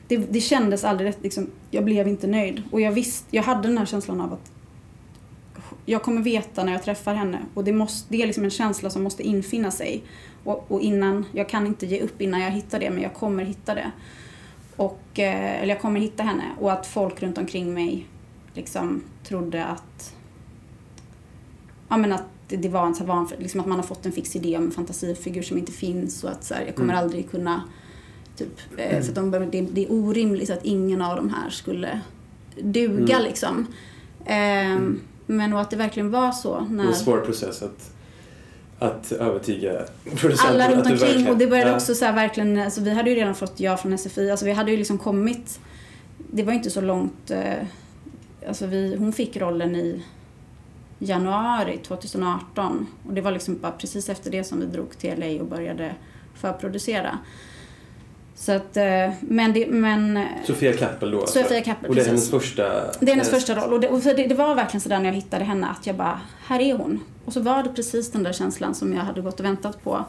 det, 0.08 0.16
det 0.16 0.40
kändes 0.40 0.84
aldrig. 0.84 1.14
Liksom, 1.22 1.50
jag 1.70 1.84
blev 1.84 2.08
inte 2.08 2.26
nöjd. 2.26 2.62
Och 2.70 2.80
jag 2.80 2.92
visste, 2.92 3.36
jag 3.36 3.42
hade 3.42 3.68
den 3.68 3.78
här 3.78 3.86
känslan 3.86 4.20
av 4.20 4.32
att 4.32 4.52
jag 5.86 6.02
kommer 6.02 6.22
veta 6.22 6.64
när 6.64 6.72
jag 6.72 6.82
träffar 6.82 7.14
henne. 7.14 7.38
Och 7.54 7.64
det, 7.64 7.72
måste, 7.72 8.06
det 8.08 8.22
är 8.22 8.26
liksom 8.26 8.44
en 8.44 8.50
känsla 8.50 8.90
som 8.90 9.02
måste 9.02 9.22
infinna 9.22 9.70
sig. 9.70 10.02
Och, 10.44 10.64
och, 10.68 10.80
innan, 10.80 11.24
jag 11.32 11.48
kan 11.48 11.66
inte 11.66 11.86
ge 11.86 12.00
upp 12.00 12.20
innan 12.20 12.40
jag 12.40 12.50
hittar 12.50 12.80
det, 12.80 12.90
men 12.90 13.02
jag 13.02 13.14
kommer 13.14 13.44
hitta 13.44 13.74
det. 13.74 13.90
Och, 14.76 15.18
eh, 15.18 15.62
eller 15.62 15.74
jag 15.74 15.80
kommer 15.80 16.00
hitta 16.00 16.22
henne. 16.22 16.44
Och 16.60 16.72
att 16.72 16.86
folk 16.86 17.22
runt 17.22 17.38
omkring 17.38 17.74
mig 17.74 18.06
liksom 18.54 19.02
trodde 19.24 19.64
att, 19.64 20.14
ja 21.88 21.96
men 21.96 22.12
att 22.12 22.24
det, 22.48 22.68
var 22.68 22.86
en 22.86 22.94
så 22.94 23.04
van, 23.04 23.30
liksom 23.38 23.60
att 23.60 23.66
man 23.66 23.78
har 23.78 23.86
fått 23.86 24.06
en 24.06 24.12
fix 24.12 24.36
idé 24.36 24.56
om 24.56 24.64
en 24.64 24.70
fantasifigur 24.70 25.42
som 25.42 25.58
inte 25.58 25.72
finns 25.72 26.24
och 26.24 26.30
att 26.30 26.44
så 26.44 26.54
här, 26.54 26.64
jag 26.66 26.74
kommer 26.74 26.92
mm. 26.92 27.04
aldrig 27.04 27.30
kunna 27.30 27.62
Typ, 28.38 28.78
mm. 28.78 29.02
för 29.02 29.12
de, 29.12 29.30
det, 29.30 29.60
det, 29.60 29.84
är 29.84 29.92
orimligt 29.92 30.50
att 30.50 30.64
ingen 30.64 31.02
av 31.02 31.16
de 31.16 31.30
här 31.30 31.50
skulle 31.50 32.00
duga 32.60 33.14
mm. 33.14 33.28
liksom. 33.28 33.66
Eh, 34.24 34.70
mm. 34.70 35.00
Men 35.26 35.52
och 35.52 35.60
att 35.60 35.70
det 35.70 35.76
verkligen 35.76 36.10
var 36.10 36.32
så. 36.32 36.60
När... 36.60 36.86
En 36.86 36.94
svår 36.94 37.20
process 37.20 37.62
att, 37.62 37.92
att 38.78 39.12
övertyga 39.12 39.84
producenten. 40.04 40.46
Alla 40.46 40.70
runt 40.70 40.86
omkring. 40.86 40.98
Verkligen... 40.98 41.28
Och 41.28 41.38
det 41.38 41.46
började 41.46 41.70
ja. 41.70 41.76
också 41.76 41.94
så 41.94 42.04
här, 42.04 42.12
verkligen, 42.12 42.58
alltså, 42.58 42.80
vi 42.80 42.90
hade 42.90 43.10
ju 43.10 43.16
redan 43.16 43.34
fått 43.34 43.60
ja 43.60 43.76
från 43.76 43.98
SFI. 43.98 44.30
Alltså 44.30 44.46
vi 44.46 44.52
hade 44.52 44.70
ju 44.70 44.76
liksom 44.76 44.98
kommit, 44.98 45.60
det 46.30 46.42
var 46.42 46.52
inte 46.52 46.70
så 46.70 46.80
långt 46.80 47.30
eh, 47.30 47.64
alltså 48.48 48.66
vi, 48.66 48.96
hon 48.96 49.12
fick 49.12 49.36
rollen 49.36 49.76
i 49.76 50.02
januari 50.98 51.78
2018 51.78 52.86
och 53.06 53.14
det 53.14 53.20
var 53.20 53.32
liksom 53.32 53.58
bara 53.58 53.72
precis 53.72 54.08
efter 54.08 54.30
det 54.30 54.44
som 54.44 54.60
vi 54.60 54.66
drog 54.66 54.98
till 54.98 55.18
LA 55.18 55.42
och 55.42 55.48
började 55.48 55.94
förproducera. 56.34 57.18
Så 58.40 58.52
att, 58.52 58.76
eh, 58.76 59.10
men, 59.20 59.52
det, 59.52 59.66
men 59.66 60.26
Sofia 60.46 60.72
Kappel 60.72 61.10
då? 61.10 61.26
Sofia 61.26 61.42
alltså. 61.42 61.60
Kappel, 61.64 61.88
Och 61.88 61.94
det 61.94 62.00
är 62.00 62.06
hennes 62.06 62.30
första? 62.30 62.62
Det 63.00 63.06
är 63.06 63.14
hennes 63.14 63.30
första 63.30 63.54
roll. 63.54 63.72
Och, 63.72 63.80
det, 63.80 63.88
och 63.88 64.00
det, 64.00 64.26
det, 64.26 64.34
var 64.34 64.54
verkligen 64.54 64.80
sådär 64.80 64.98
när 64.98 65.04
jag 65.04 65.12
hittade 65.12 65.44
henne 65.44 65.66
att 65.66 65.86
jag 65.86 65.96
bara, 65.96 66.20
här 66.46 66.60
är 66.60 66.74
hon. 66.74 67.00
Och 67.24 67.32
så 67.32 67.40
var 67.40 67.62
det 67.62 67.68
precis 67.68 68.10
den 68.10 68.22
där 68.22 68.32
känslan 68.32 68.74
som 68.74 68.94
jag 68.94 69.02
hade 69.02 69.20
gått 69.20 69.40
och 69.40 69.46
väntat 69.46 69.84
på. 69.84 70.04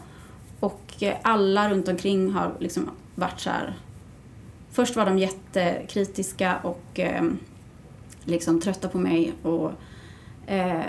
Och 0.60 0.94
eh, 1.00 1.16
alla 1.22 1.70
runt 1.70 1.88
omkring 1.88 2.32
har 2.32 2.52
liksom 2.60 2.90
varit 3.16 3.40
så 3.40 3.50
här. 3.50 3.74
Först 4.72 4.96
var 4.96 5.06
de 5.06 5.20
jättekritiska 5.20 6.58
och 6.64 7.00
eh, 7.00 7.24
liksom 8.26 8.62
trötta 8.62 8.88
på 8.88 8.98
mig. 8.98 9.34
Och, 9.42 9.72
eh, 10.48 10.82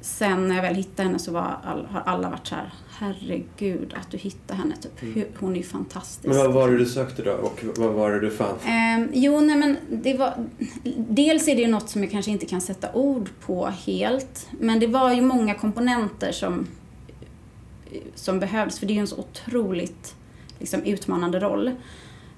sen 0.00 0.48
när 0.48 0.54
jag 0.54 0.62
väl 0.62 0.74
hittade 0.74 1.08
henne 1.08 1.18
så 1.18 1.32
var 1.32 1.56
all, 1.64 1.86
har 1.86 2.00
alla 2.00 2.30
varit 2.30 2.46
så 2.46 2.54
här, 2.54 2.72
herregud 2.98 3.94
att 4.00 4.10
du 4.10 4.16
hittade 4.16 4.60
henne. 4.60 4.74
Typ. 4.76 5.02
Mm. 5.02 5.28
Hon 5.38 5.52
är 5.52 5.56
ju 5.56 5.62
fantastisk. 5.62 6.24
Men 6.24 6.36
vad 6.36 6.52
var 6.52 6.70
det 6.70 6.78
du 6.78 6.86
sökte 6.86 7.22
då 7.22 7.32
och 7.32 7.64
vad 7.76 7.92
var 7.92 8.10
det 8.10 8.20
du 8.20 8.30
fann? 8.30 8.56
Eh, 8.64 9.08
jo, 9.12 9.40
nej 9.40 9.56
men 9.56 9.76
det 9.90 10.14
var... 10.14 10.34
Dels 11.08 11.48
är 11.48 11.56
det 11.56 11.62
ju 11.62 11.68
något 11.68 11.88
som 11.88 12.02
jag 12.02 12.10
kanske 12.10 12.30
inte 12.30 12.46
kan 12.46 12.60
sätta 12.60 12.92
ord 12.92 13.30
på 13.40 13.66
helt. 13.66 14.48
Men 14.60 14.80
det 14.80 14.86
var 14.86 15.12
ju 15.12 15.22
många 15.22 15.54
komponenter 15.54 16.32
som, 16.32 16.66
som 18.14 18.40
behövdes. 18.40 18.78
För 18.78 18.86
det 18.86 18.92
är 18.92 18.94
ju 18.94 19.00
en 19.00 19.06
så 19.06 19.18
otroligt 19.18 20.14
liksom, 20.58 20.82
utmanande 20.82 21.40
roll. 21.40 21.70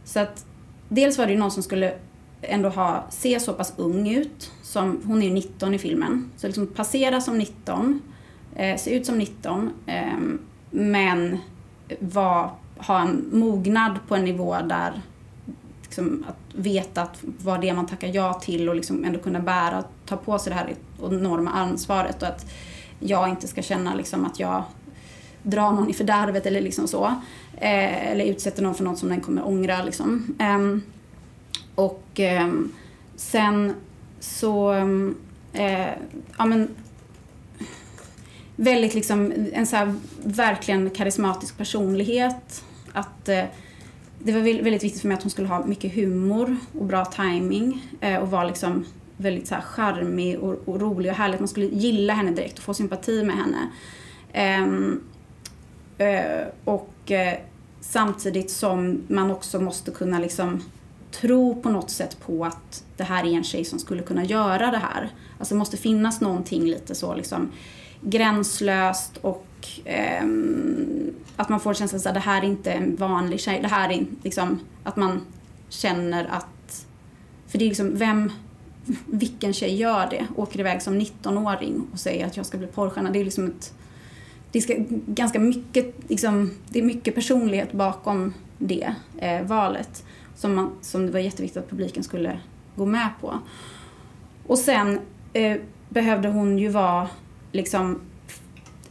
Så 0.04 0.20
att 0.20 0.46
dels 0.88 1.18
var 1.18 1.26
det 1.26 1.32
ju 1.32 1.38
någon 1.38 1.50
som 1.50 1.62
skulle 1.62 1.94
ändå 2.42 2.68
ha, 2.68 3.04
se 3.10 3.40
så 3.40 3.52
pass 3.52 3.72
ung 3.76 4.08
ut. 4.08 4.52
Som, 4.62 5.00
hon 5.04 5.22
är 5.22 5.26
ju 5.26 5.32
19 5.32 5.74
i 5.74 5.78
filmen. 5.78 6.30
Så 6.36 6.46
liksom 6.46 6.66
passera 6.66 7.20
som 7.20 7.38
19, 7.38 8.00
eh, 8.56 8.76
se 8.76 8.96
ut 8.96 9.06
som 9.06 9.18
19, 9.18 9.70
eh, 9.86 10.18
men 10.70 11.38
var, 12.00 12.50
ha 12.76 13.00
en 13.00 13.28
mognad 13.32 13.98
på 14.08 14.16
en 14.16 14.24
nivå 14.24 14.56
där 14.64 15.00
liksom, 15.82 16.24
att 16.28 16.54
veta 16.54 17.02
att 17.02 17.18
vad 17.22 17.60
det 17.60 17.68
är 17.68 17.74
man 17.74 17.86
tackar 17.86 18.08
ja 18.08 18.34
till 18.34 18.68
och 18.68 18.74
liksom 18.74 19.04
ändå 19.04 19.18
kunna 19.18 19.40
bära, 19.40 19.78
och 19.78 19.84
ta 20.06 20.16
på 20.16 20.38
sig 20.38 20.50
det 20.50 20.56
här 20.56 20.74
enorma 21.00 21.50
ansvaret 21.50 22.22
och 22.22 22.28
att 22.28 22.52
jag 23.00 23.28
inte 23.28 23.48
ska 23.48 23.62
känna 23.62 23.94
liksom 23.94 24.24
att 24.24 24.40
jag 24.40 24.62
drar 25.42 25.72
någon 25.72 25.90
i 25.90 25.92
fördärvet 25.92 26.46
eller 26.46 26.60
liksom 26.60 26.88
så. 26.88 27.04
Eh, 27.56 28.10
eller 28.10 28.24
utsätter 28.24 28.62
någon 28.62 28.74
för 28.74 28.84
något 28.84 28.98
som 28.98 29.08
den 29.08 29.20
kommer 29.20 29.46
ångra 29.46 29.82
liksom. 29.82 30.36
Ehm, 30.38 30.82
och 31.80 32.20
eh, 32.20 32.48
sen 33.16 33.74
så, 34.20 34.74
eh, 35.52 35.88
ja 36.38 36.46
men 36.46 36.68
väldigt 38.56 38.94
liksom, 38.94 39.32
en 39.52 39.66
så 39.66 39.76
här 39.76 39.94
verkligen 40.24 40.90
karismatisk 40.90 41.58
personlighet. 41.58 42.64
Att 42.92 43.28
eh, 43.28 43.44
det 44.18 44.32
var 44.32 44.40
väldigt 44.40 44.84
viktigt 44.84 45.00
för 45.00 45.08
mig 45.08 45.14
att 45.14 45.22
hon 45.22 45.30
skulle 45.30 45.48
ha 45.48 45.66
mycket 45.66 45.94
humor 45.94 46.56
och 46.78 46.84
bra 46.84 47.04
timing 47.04 47.86
eh, 48.00 48.16
och 48.16 48.30
vara 48.30 48.44
liksom 48.44 48.84
väldigt 49.16 49.48
så 49.48 49.54
här 49.54 49.62
charmig 49.62 50.38
och, 50.38 50.68
och 50.68 50.80
rolig 50.80 51.10
och 51.10 51.16
härlig. 51.16 51.38
Man 51.38 51.48
skulle 51.48 51.66
gilla 51.66 52.12
henne 52.12 52.30
direkt 52.30 52.58
och 52.58 52.64
få 52.64 52.74
sympati 52.74 53.22
med 53.24 53.36
henne. 53.36 53.70
Ehm, 54.32 55.00
eh, 55.98 56.46
och 56.64 57.10
eh, 57.10 57.38
samtidigt 57.80 58.50
som 58.50 59.02
man 59.08 59.30
också 59.30 59.60
måste 59.60 59.90
kunna 59.90 60.18
liksom 60.18 60.62
tro 61.10 61.62
på 61.62 61.70
något 61.70 61.90
sätt 61.90 62.20
på 62.26 62.44
att 62.44 62.84
det 62.96 63.04
här 63.04 63.24
är 63.24 63.32
en 63.32 63.44
tjej 63.44 63.64
som 63.64 63.78
skulle 63.78 64.02
kunna 64.02 64.24
göra 64.24 64.70
det 64.70 64.78
här. 64.78 65.10
Alltså 65.38 65.54
det 65.54 65.58
måste 65.58 65.76
finnas 65.76 66.20
någonting 66.20 66.64
lite 66.64 66.94
så 66.94 67.14
liksom 67.14 67.52
gränslöst 68.00 69.16
och 69.16 69.46
eh, 69.84 70.24
att 71.36 71.48
man 71.48 71.60
får 71.60 71.74
känslan 71.74 72.02
att 72.04 72.14
det 72.14 72.20
här 72.20 72.42
är 72.42 72.46
inte 72.46 72.72
en 72.72 72.96
vanlig 72.96 73.40
tjej. 73.40 73.58
Det 73.62 73.68
här 73.68 73.90
är 73.90 74.06
liksom 74.22 74.60
att 74.84 74.96
man 74.96 75.20
känner 75.68 76.24
att, 76.24 76.86
för 77.46 77.58
det 77.58 77.64
är 77.64 77.68
liksom, 77.68 77.96
vem, 77.96 78.32
vilken 79.06 79.52
tjej 79.52 79.76
gör 79.76 80.06
det? 80.10 80.26
Åker 80.36 80.60
iväg 80.60 80.82
som 80.82 81.00
19-åring 81.00 81.86
och 81.92 81.98
säger 81.98 82.26
att 82.26 82.36
jag 82.36 82.46
ska 82.46 82.58
bli 82.58 82.66
porrstjärna. 82.66 83.10
Det 83.10 83.20
är 83.20 83.24
liksom 83.24 83.46
ett, 83.46 83.74
det 84.52 84.60
ska 84.60 84.74
ganska 85.06 85.38
mycket, 85.38 85.94
liksom, 86.08 86.50
det 86.68 86.78
är 86.78 86.82
mycket 86.82 87.14
personlighet 87.14 87.72
bakom 87.72 88.34
det 88.58 88.94
eh, 89.18 89.42
valet 89.42 90.04
som, 90.40 90.54
man, 90.54 90.72
som 90.80 91.06
det 91.06 91.12
var 91.12 91.20
jätteviktigt 91.20 91.62
att 91.62 91.70
publiken 91.70 92.04
skulle 92.04 92.40
gå 92.76 92.86
med 92.86 93.08
på. 93.20 93.38
Och 94.46 94.58
sen 94.58 95.00
eh, 95.32 95.56
behövde 95.88 96.28
hon 96.28 96.58
ju 96.58 96.68
vara 96.68 97.08
liksom 97.52 98.00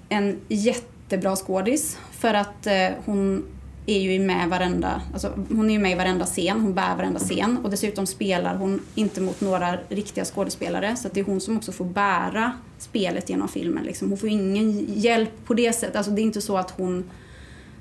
en 0.09 0.39
jättebra 0.47 1.35
skådis 1.35 1.99
för 2.11 2.33
att 2.33 2.67
eh, 2.67 2.89
hon 3.05 3.43
är 3.85 3.99
ju 3.99 4.19
med 4.19 4.49
varenda, 4.49 5.01
alltså 5.13 5.33
hon 5.49 5.69
är 5.69 5.73
ju 5.73 5.79
med 5.79 5.91
i 5.91 5.95
varenda 5.95 6.25
scen, 6.25 6.61
hon 6.61 6.73
bär 6.73 6.95
varenda 6.95 7.19
scen 7.19 7.57
och 7.63 7.69
dessutom 7.69 8.05
spelar 8.05 8.55
hon 8.55 8.81
inte 8.95 9.21
mot 9.21 9.41
några 9.41 9.77
riktiga 9.89 10.25
skådespelare 10.25 10.95
så 10.95 11.07
att 11.07 11.13
det 11.13 11.19
är 11.19 11.25
hon 11.25 11.41
som 11.41 11.57
också 11.57 11.71
får 11.71 11.85
bära 11.85 12.51
spelet 12.77 13.29
genom 13.29 13.47
filmen. 13.47 13.83
Liksom. 13.83 14.09
Hon 14.09 14.17
får 14.17 14.29
ingen 14.29 14.85
hjälp 14.93 15.45
på 15.45 15.53
det 15.53 15.73
sättet, 15.73 15.95
alltså 15.95 16.11
det 16.11 16.21
är 16.21 16.23
inte 16.23 16.41
så 16.41 16.57
att 16.57 16.71
hon 16.71 17.09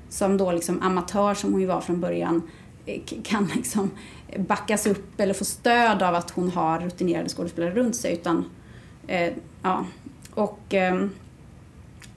som 0.09 0.37
då 0.37 0.51
liksom 0.51 0.81
amatör 0.81 1.33
som 1.33 1.51
hon 1.51 1.61
ju 1.61 1.67
var 1.67 1.81
från 1.81 2.01
början 2.01 2.35
eh, 2.35 2.41
kan 3.23 3.51
liksom 3.55 3.91
backas 4.37 4.87
upp 4.87 5.19
eller 5.19 5.33
få 5.33 5.45
stöd 5.45 6.03
av 6.03 6.15
att 6.15 6.31
hon 6.31 6.49
har 6.49 6.79
rutinerade 6.79 7.29
skådespelare 7.29 7.71
runt 7.71 7.95
sig 7.95 8.13
utan 8.13 8.45
eh, 9.07 9.33
ja. 9.63 9.85
Och 10.33 10.73
eh, 10.73 11.05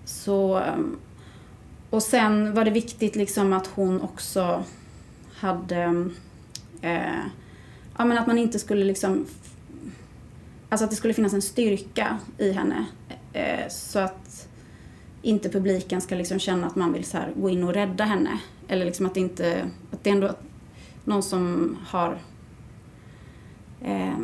så 0.05 0.59
eh, 0.59 0.77
och 1.91 2.03
sen 2.03 2.55
var 2.55 2.65
det 2.65 2.71
viktigt 2.71 3.17
liksom 3.17 3.53
att 3.53 3.67
hon 3.67 4.01
också 4.01 4.65
hade 5.35 6.11
eh, 6.81 7.25
ja 7.99 8.05
men 8.05 8.19
att 8.19 8.27
man 8.27 8.39
inte 8.39 8.59
skulle 8.59 8.85
liksom 8.85 9.27
alltså 10.69 10.85
att 10.85 10.91
det 10.91 10.97
skulle 10.97 11.15
finnas 11.15 11.33
en 11.33 11.43
styrka 11.43 12.19
i 12.39 12.53
henne 12.53 12.85
eh, 13.33 13.69
så 13.69 13.99
att 13.99 14.49
inte 15.23 15.49
publiken 15.49 16.01
ska 16.01 16.15
liksom 16.15 16.39
känna 16.39 16.67
att 16.67 16.77
man 16.77 16.93
vill 16.93 17.05
så 17.05 17.17
här 17.17 17.33
gå 17.37 17.51
in 17.51 17.65
och 17.65 17.75
rädda 17.75 18.05
henne 18.05 18.39
eller 18.69 18.85
liksom 18.85 19.07
att 19.07 19.15
det 19.15 19.21
inte 19.21 19.71
att 19.91 20.05
det 20.05 20.11
ändå 20.11 20.35
någon 21.05 21.23
som 21.23 21.77
har 21.87 22.19
eh, 23.83 24.19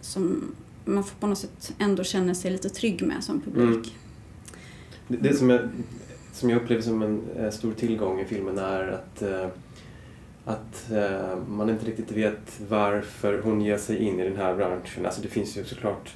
som 0.00 0.54
man 0.84 1.04
får 1.04 1.16
på 1.16 1.26
något 1.26 1.38
sätt 1.38 1.74
ändå 1.78 2.04
känna 2.04 2.34
sig 2.34 2.50
lite 2.50 2.68
trygg 2.68 3.02
med 3.02 3.24
som 3.24 3.40
publik. 3.40 3.64
Mm. 3.68 3.82
Det, 5.08 5.16
det 5.28 5.34
som 5.34 5.50
jag, 5.50 5.60
som 6.32 6.50
jag 6.50 6.62
upplever 6.62 6.82
som 6.82 7.02
en 7.02 7.22
eh, 7.36 7.50
stor 7.50 7.72
tillgång 7.72 8.20
i 8.20 8.24
filmen 8.24 8.58
är 8.58 8.88
att, 8.88 9.22
eh, 9.22 9.46
att 10.44 10.90
eh, 10.90 11.38
man 11.48 11.70
inte 11.70 11.86
riktigt 11.86 12.12
vet 12.12 12.60
varför 12.68 13.42
hon 13.42 13.60
ger 13.60 13.78
sig 13.78 13.96
in 13.96 14.20
i 14.20 14.24
den 14.24 14.36
här 14.36 14.56
branschen. 14.56 15.06
Alltså 15.06 15.22
det 15.22 15.28
finns 15.28 15.56
ju 15.56 15.64
såklart 15.64 16.14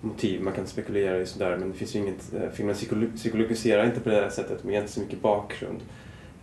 motiv 0.00 0.42
man 0.42 0.52
kan 0.52 0.66
spekulera 0.66 1.20
i 1.20 1.26
sådär 1.26 1.56
men 1.56 1.70
det 1.70 1.76
finns 1.78 1.94
ju 1.94 1.98
inget, 1.98 2.34
eh, 2.34 2.50
filmen 2.52 2.74
psykologiserar 3.16 3.86
inte 3.86 4.00
på 4.00 4.08
det 4.08 4.14
här 4.14 4.30
sättet 4.30 4.64
ger 4.64 4.80
inte 4.80 4.92
så 4.92 5.00
mycket 5.00 5.22
bakgrund. 5.22 5.80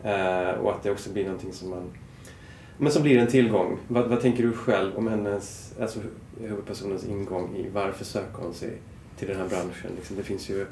Eh, 0.03 0.50
och 0.50 0.72
att 0.72 0.84
det 0.84 0.91
också 0.91 1.10
blir 1.10 1.24
någonting 1.24 1.53
som 1.53 1.70
man 1.70 1.89
men 2.77 2.92
som 2.92 3.03
blir 3.03 3.18
en 3.18 3.27
tillgång. 3.27 3.77
Vad, 3.88 4.08
vad 4.08 4.22
tänker 4.22 4.44
du 4.44 4.53
själv 4.53 4.96
om 4.96 5.08
hennes, 5.08 5.74
alltså 5.82 6.00
huvudpersonens 6.42 7.06
ingång 7.06 7.56
i 7.56 7.70
varför 7.74 8.06
söker 8.06 8.44
hon 8.44 8.53
sig 8.53 8.72
till 9.18 9.27
den 9.27 9.38
här 9.38 9.48
branschen? 9.48 9.92
Liksom 9.96 10.15
det 10.15 10.24
finns 10.24 10.50
ju, 10.50 10.65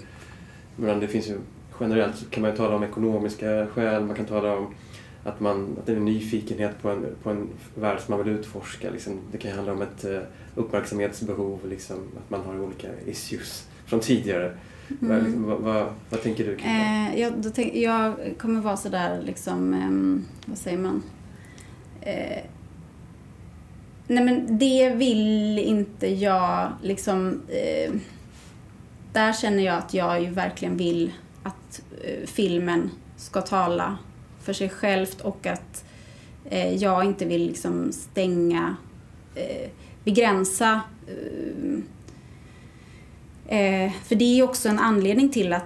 det 0.75 1.07
finns 1.07 1.29
ju 1.29 1.37
generellt 1.79 2.31
kan 2.31 2.43
man 2.43 2.55
tala 2.55 2.75
om 2.75 2.83
ekonomiska 2.83 3.67
skäl, 3.67 4.05
man 4.05 4.15
kan 4.15 4.25
tala 4.25 4.57
om 4.57 4.67
att, 5.23 5.39
man, 5.39 5.77
att 5.79 5.85
det 5.85 5.91
är 5.91 5.97
en 5.97 6.05
nyfikenhet 6.05 6.81
på 6.81 6.89
en, 6.89 7.05
på 7.23 7.29
en 7.29 7.49
värld 7.75 7.99
som 7.99 8.15
man 8.17 8.25
vill 8.25 8.33
utforska. 8.33 8.89
Liksom. 8.89 9.19
Det 9.31 9.37
kan 9.37 9.51
handla 9.51 9.71
om 9.71 9.81
ett 9.81 10.05
uh, 10.05 10.19
uppmärksamhetsbehov, 10.55 11.59
liksom, 11.69 11.97
att 12.17 12.29
man 12.29 12.41
har 12.41 12.59
olika 12.59 12.87
issues 13.05 13.67
från 13.85 13.99
tidigare. 13.99 14.57
Mm. 15.01 15.23
Liksom, 15.23 15.43
vad, 15.43 15.59
vad, 15.59 15.93
vad, 16.09 16.21
tänker 16.21 16.45
du 16.45 16.55
kring 16.55 16.73
det? 16.73 17.13
Eh, 17.13 17.21
jag, 17.21 17.53
tänk, 17.55 17.75
jag 17.75 18.13
kommer 18.37 18.61
vara 18.61 18.77
sådär, 18.77 19.21
liksom, 19.25 19.73
eh, 19.73 20.49
vad 20.49 20.57
säger 20.57 20.77
man? 20.77 21.03
Eh, 22.01 22.43
nej 24.07 24.23
men 24.23 24.57
det 24.57 24.89
vill 24.89 25.59
inte 25.59 26.07
jag 26.07 26.71
liksom... 26.81 27.41
Eh, 27.49 27.93
där 29.13 29.33
känner 29.33 29.63
jag 29.63 29.77
att 29.77 29.93
jag 29.93 30.21
ju 30.21 30.29
verkligen 30.29 30.77
vill 30.77 31.11
att 31.43 31.81
eh, 32.03 32.27
filmen 32.27 32.89
ska 33.17 33.41
tala 33.41 33.97
för 34.41 34.53
sig 34.53 34.69
självt 34.69 35.21
och 35.21 35.47
att 35.47 35.85
eh, 36.49 36.75
jag 36.75 37.05
inte 37.05 37.25
vill 37.25 37.47
liksom 37.47 37.91
stänga, 37.91 38.75
eh, 39.35 39.69
begränsa. 40.03 40.81
Eh, 41.07 41.73
eh, 43.57 43.91
för 44.03 44.15
det 44.15 44.25
är 44.25 44.35
ju 44.35 44.43
också 44.43 44.69
en 44.69 44.79
anledning 44.79 45.29
till 45.29 45.53
att 45.53 45.65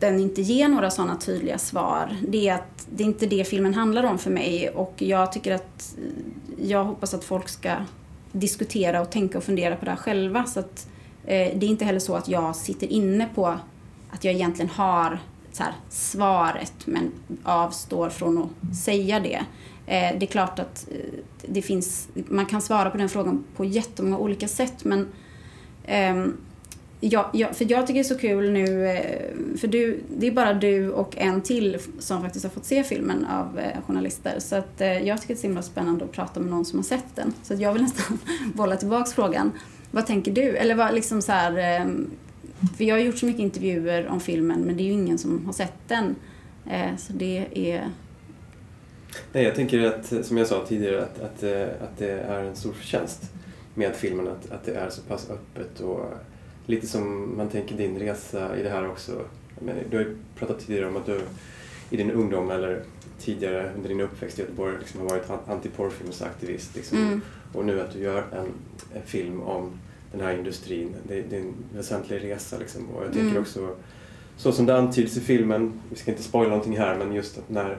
den 0.00 0.20
inte 0.20 0.42
ger 0.42 0.68
några 0.68 0.90
sådana 0.90 1.16
tydliga 1.16 1.58
svar. 1.58 2.16
Det 2.28 2.48
är 2.48 2.54
att 2.54 2.86
det 2.92 3.02
är 3.02 3.06
inte 3.06 3.26
det 3.26 3.44
filmen 3.44 3.74
handlar 3.74 4.04
om 4.04 4.18
för 4.18 4.30
mig 4.30 4.68
och 4.68 4.94
jag 4.96 5.32
tycker 5.32 5.54
att 5.54 5.96
eh, 5.98 6.68
jag 6.68 6.84
hoppas 6.84 7.14
att 7.14 7.24
folk 7.24 7.48
ska 7.48 7.76
diskutera 8.32 9.00
och 9.00 9.10
tänka 9.10 9.38
och 9.38 9.44
fundera 9.44 9.76
på 9.76 9.84
det 9.84 9.90
här 9.90 9.98
själva. 9.98 10.44
Så 10.44 10.60
att, 10.60 10.88
eh, 11.24 11.58
det 11.58 11.66
är 11.66 11.70
inte 11.70 11.84
heller 11.84 12.00
så 12.00 12.16
att 12.16 12.28
jag 12.28 12.56
sitter 12.56 12.86
inne 12.86 13.28
på 13.34 13.46
att 14.10 14.24
jag 14.24 14.34
egentligen 14.34 14.70
har 14.70 15.18
så 15.52 15.62
här, 15.62 15.72
svaret 15.88 16.74
men 16.84 17.12
avstår 17.42 18.10
från 18.10 18.38
att 18.38 18.76
säga 18.76 19.20
det. 19.20 19.44
Eh, 19.86 20.18
det 20.18 20.24
är 20.24 20.30
klart 20.30 20.58
att 20.58 20.88
eh, 20.90 21.20
det 21.46 21.62
finns, 21.62 22.08
man 22.14 22.46
kan 22.46 22.62
svara 22.62 22.90
på 22.90 22.96
den 22.98 23.08
frågan 23.08 23.44
på 23.56 23.64
jättemånga 23.64 24.18
olika 24.18 24.48
sätt 24.48 24.84
men 24.84 25.08
ehm, 25.84 26.36
Ja, 27.02 27.30
ja, 27.32 27.52
för 27.52 27.70
jag 27.70 27.86
tycker 27.86 27.94
det 27.94 28.00
är 28.00 28.14
så 28.14 28.18
kul 28.18 28.50
nu, 28.50 28.86
eh, 28.86 29.58
för 29.58 29.68
du, 29.68 30.00
det 30.08 30.26
är 30.26 30.32
bara 30.32 30.54
du 30.54 30.90
och 30.90 31.16
en 31.16 31.40
till 31.40 31.78
som 31.98 32.22
faktiskt 32.22 32.44
har 32.44 32.50
fått 32.50 32.64
se 32.64 32.84
filmen 32.84 33.26
av 33.26 33.58
eh, 33.58 33.82
journalister. 33.86 34.34
Så 34.38 34.56
att 34.56 34.80
eh, 34.80 35.06
jag 35.06 35.20
tycker 35.20 35.34
det 35.34 35.38
är 35.38 35.40
så 35.40 35.46
himla 35.46 35.62
spännande 35.62 36.04
att 36.04 36.12
prata 36.12 36.40
med 36.40 36.50
någon 36.50 36.64
som 36.64 36.78
har 36.78 36.84
sett 36.84 37.16
den. 37.16 37.34
Så 37.42 37.54
jag 37.54 37.72
vill 37.72 37.82
nästan 37.82 38.18
bolla 38.54 38.76
tillbaks 38.76 39.12
frågan. 39.12 39.52
Vad 39.90 40.06
tänker 40.06 40.32
du? 40.32 40.56
Eller 40.56 40.74
vad 40.74 40.94
liksom 40.94 41.22
så 41.22 41.32
här, 41.32 41.86
för 42.76 42.84
jag 42.84 42.94
har 42.94 43.00
gjort 43.00 43.18
så 43.18 43.26
mycket 43.26 43.40
intervjuer 43.40 44.08
om 44.08 44.20
filmen 44.20 44.60
men 44.60 44.76
det 44.76 44.82
är 44.82 44.84
ju 44.84 44.92
ingen 44.92 45.18
som 45.18 45.46
har 45.46 45.52
sett 45.52 45.88
den. 45.88 46.16
Så 46.98 47.12
det 47.12 47.46
är... 47.54 47.88
Nej, 49.32 49.44
jag 49.44 49.54
tänker 49.54 49.86
att, 49.86 50.26
som 50.26 50.36
jag 50.36 50.46
sa 50.46 50.64
tidigare, 50.66 51.02
att, 51.02 51.20
att, 51.20 51.42
att 51.82 51.98
det 51.98 52.10
är 52.10 52.44
en 52.44 52.56
stor 52.56 52.72
förtjänst 52.72 53.22
med 53.74 53.94
filmen, 53.94 54.28
att, 54.28 54.50
att 54.50 54.64
det 54.64 54.74
är 54.74 54.90
så 54.90 55.02
pass 55.02 55.30
öppet 55.30 55.80
och 55.80 56.04
lite 56.70 56.86
som 56.86 57.36
man 57.36 57.48
tänker 57.48 57.76
din 57.76 57.98
resa 57.98 58.56
i 58.56 58.62
det 58.62 58.70
här 58.70 58.88
också. 58.88 59.24
Men 59.58 59.76
du 59.90 59.96
har 59.96 60.04
ju 60.04 60.16
pratat 60.36 60.58
tidigare 60.58 60.88
om 60.88 60.96
att 60.96 61.06
du 61.06 61.20
i 61.90 61.96
din 61.96 62.10
ungdom 62.10 62.50
eller 62.50 62.82
tidigare 63.18 63.72
under 63.76 63.88
din 63.88 64.00
uppväxt 64.00 64.38
i 64.38 64.42
Göteborg 64.42 64.78
liksom 64.78 65.00
har 65.00 65.08
varit 65.08 65.30
antiporrfilmsaktivist. 65.48 66.76
Liksom. 66.76 66.98
Mm. 66.98 67.20
Och 67.52 67.64
nu 67.64 67.80
att 67.80 67.92
du 67.92 67.98
gör 67.98 68.24
en, 68.32 68.46
en 68.94 69.02
film 69.06 69.42
om 69.42 69.72
den 70.12 70.20
här 70.20 70.38
industrin. 70.38 70.94
Det, 71.08 71.22
det 71.22 71.36
är 71.36 71.40
en 71.40 71.54
väsentlig 71.74 72.24
resa 72.24 72.58
liksom. 72.58 72.88
Och 72.88 73.04
jag 73.04 73.12
tänker 73.12 73.30
mm. 73.30 73.42
också, 73.42 73.76
så 74.36 74.52
som 74.52 74.66
det 74.66 74.76
antyds 74.76 75.16
i 75.16 75.20
filmen, 75.20 75.80
vi 75.90 75.96
ska 75.96 76.10
inte 76.10 76.22
spoila 76.22 76.48
någonting 76.48 76.78
här, 76.78 76.98
men 76.98 77.12
just 77.12 77.38
att 77.38 77.48
när, 77.48 77.78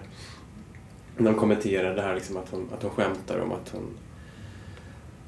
när 1.18 1.32
de 1.32 1.40
kommenterar 1.40 1.96
det 1.96 2.02
här 2.02 2.16
liksom 2.16 2.38
att, 2.38 2.50
hon, 2.50 2.70
att 2.74 2.84
hon 2.84 2.92
skämtar 2.92 3.40
om 3.40 3.52
att 3.52 3.70
hon 3.70 3.84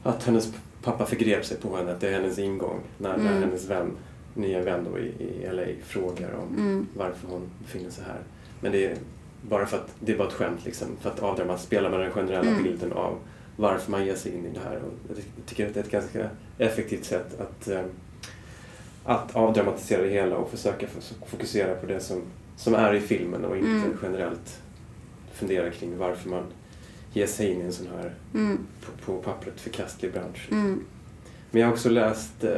att 0.04 0.24
hennes 0.24 0.54
pappa 0.84 1.06
förgrep 1.06 1.46
sig 1.46 1.58
på 1.58 1.78
henne, 1.78 1.92
att 1.92 2.00
det 2.00 2.08
är 2.08 2.14
hennes 2.14 2.40
ingång 2.40 2.80
när, 2.98 3.14
mm. 3.14 3.26
när 3.26 3.40
hennes 3.40 3.70
vän, 3.70 3.92
nya 4.34 4.62
vän 4.62 4.88
då 4.92 5.00
i, 5.00 5.04
i 5.04 5.50
LA 5.52 5.64
frågar 5.84 6.34
om 6.34 6.58
mm. 6.58 6.88
varför 6.98 7.28
hon 7.28 7.50
befinner 7.60 7.90
sig 7.90 8.04
här. 8.04 8.20
Men 8.60 8.72
det 8.72 8.86
är 8.86 8.98
bara 9.42 9.66
för 9.66 9.78
att 9.78 9.96
det 10.00 10.12
är 10.12 10.18
bara 10.18 10.28
ett 10.28 10.34
skämt 10.34 10.66
liksom, 10.66 10.88
för 11.02 11.10
att 11.10 11.20
avdrama, 11.20 11.58
spela 11.58 11.90
med 11.90 12.00
den 12.00 12.12
generella 12.12 12.50
mm. 12.50 12.64
bilden 12.64 12.94
av 12.94 13.18
varför 13.56 13.92
man 13.92 14.06
ger 14.06 14.16
sig 14.16 14.36
in 14.36 14.46
i 14.46 14.50
det 14.54 14.60
här. 14.60 14.76
Och 14.76 14.94
jag 15.08 15.46
tycker 15.46 15.68
att 15.68 15.74
det 15.74 15.80
är 15.80 15.84
ett 15.84 15.92
ganska 15.92 16.30
effektivt 16.58 17.06
sätt 17.06 17.40
att, 17.40 17.68
eh, 17.68 17.86
att 19.06 19.36
avdramatisera 19.36 20.02
det 20.02 20.10
hela 20.10 20.36
och 20.36 20.52
försöka 20.52 20.88
fokusera 21.26 21.76
på 21.76 21.86
det 21.86 22.00
som, 22.00 22.22
som 22.58 22.74
är 22.74 22.94
i 22.94 23.00
filmen 23.00 23.46
och 23.46 23.58
inte 23.58 23.70
mm. 23.70 23.98
generellt 24.04 24.62
fundera 25.34 25.70
kring 25.70 25.98
varför 25.98 26.30
man 26.30 26.44
ger 27.14 27.28
sig 27.28 27.52
in 27.52 27.62
i 27.62 27.64
en 27.64 27.74
sån 27.74 27.88
här 27.98 28.14
mm. 28.34 28.58
på, 28.82 28.92
på, 29.06 29.22
pappret 29.22 29.62
förkastlig 29.62 30.14
bransch. 30.14 30.48
Mm. 30.52 30.80
Men 31.52 31.62
jag 31.62 31.68
har 31.68 31.74
också 31.74 31.90
läst 31.90 32.44
eh, 32.44 32.52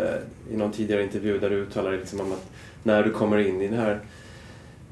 i 0.52 0.58
någon 0.58 0.72
tidigare 0.72 1.04
intervju 1.04 1.40
där 1.40 1.50
du 1.50 1.56
uttalar 1.56 1.92
liksom 1.92 2.22
om 2.22 2.32
att 2.32 2.52
när 2.84 3.04
du 3.04 3.12
kommer 3.12 3.38
in 3.38 3.62
i 3.62 3.68
det 3.68 3.76
här 3.76 4.00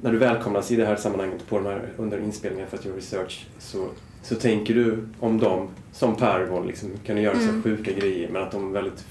när 0.02 0.12
du 0.12 0.18
välkomnas 0.18 0.72
i 0.72 0.76
det 0.76 0.86
här 0.86 0.96
sammanhanget 0.96 1.48
på 1.48 1.58
de 1.58 1.66
här, 1.66 1.90
under 1.98 2.18
inspelningen 2.20 2.68
för 2.68 2.78
att 2.78 2.86
göra 2.86 2.98
research 2.98 3.48
så 3.60 3.88
så 4.24 4.36
tänker 4.36 4.74
du 4.74 5.08
om 5.20 5.40
dem 5.40 5.70
som 5.92 6.16
Pervon, 6.16 6.68
liksom, 6.68 6.90
kan 7.06 7.22
göra 7.22 7.38
mm. 7.38 7.48
så 7.48 7.70
sjuka 7.70 7.92
grejer 7.92 8.30
men 8.30 8.44
att 8.44 8.52
de 8.52 8.72
väldigt 8.72 9.06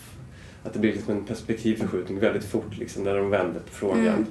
att 0.64 0.72
det 0.72 0.78
blir 0.78 0.92
liksom 0.92 1.16
en 1.16 1.24
perspektivförskjutning 1.24 2.18
väldigt 2.18 2.44
fort 2.44 2.78
liksom, 2.78 3.04
när 3.04 3.16
de 3.16 3.30
vänder 3.30 3.60
på 3.60 3.70
frågan. 3.70 4.06
Mm. 4.06 4.26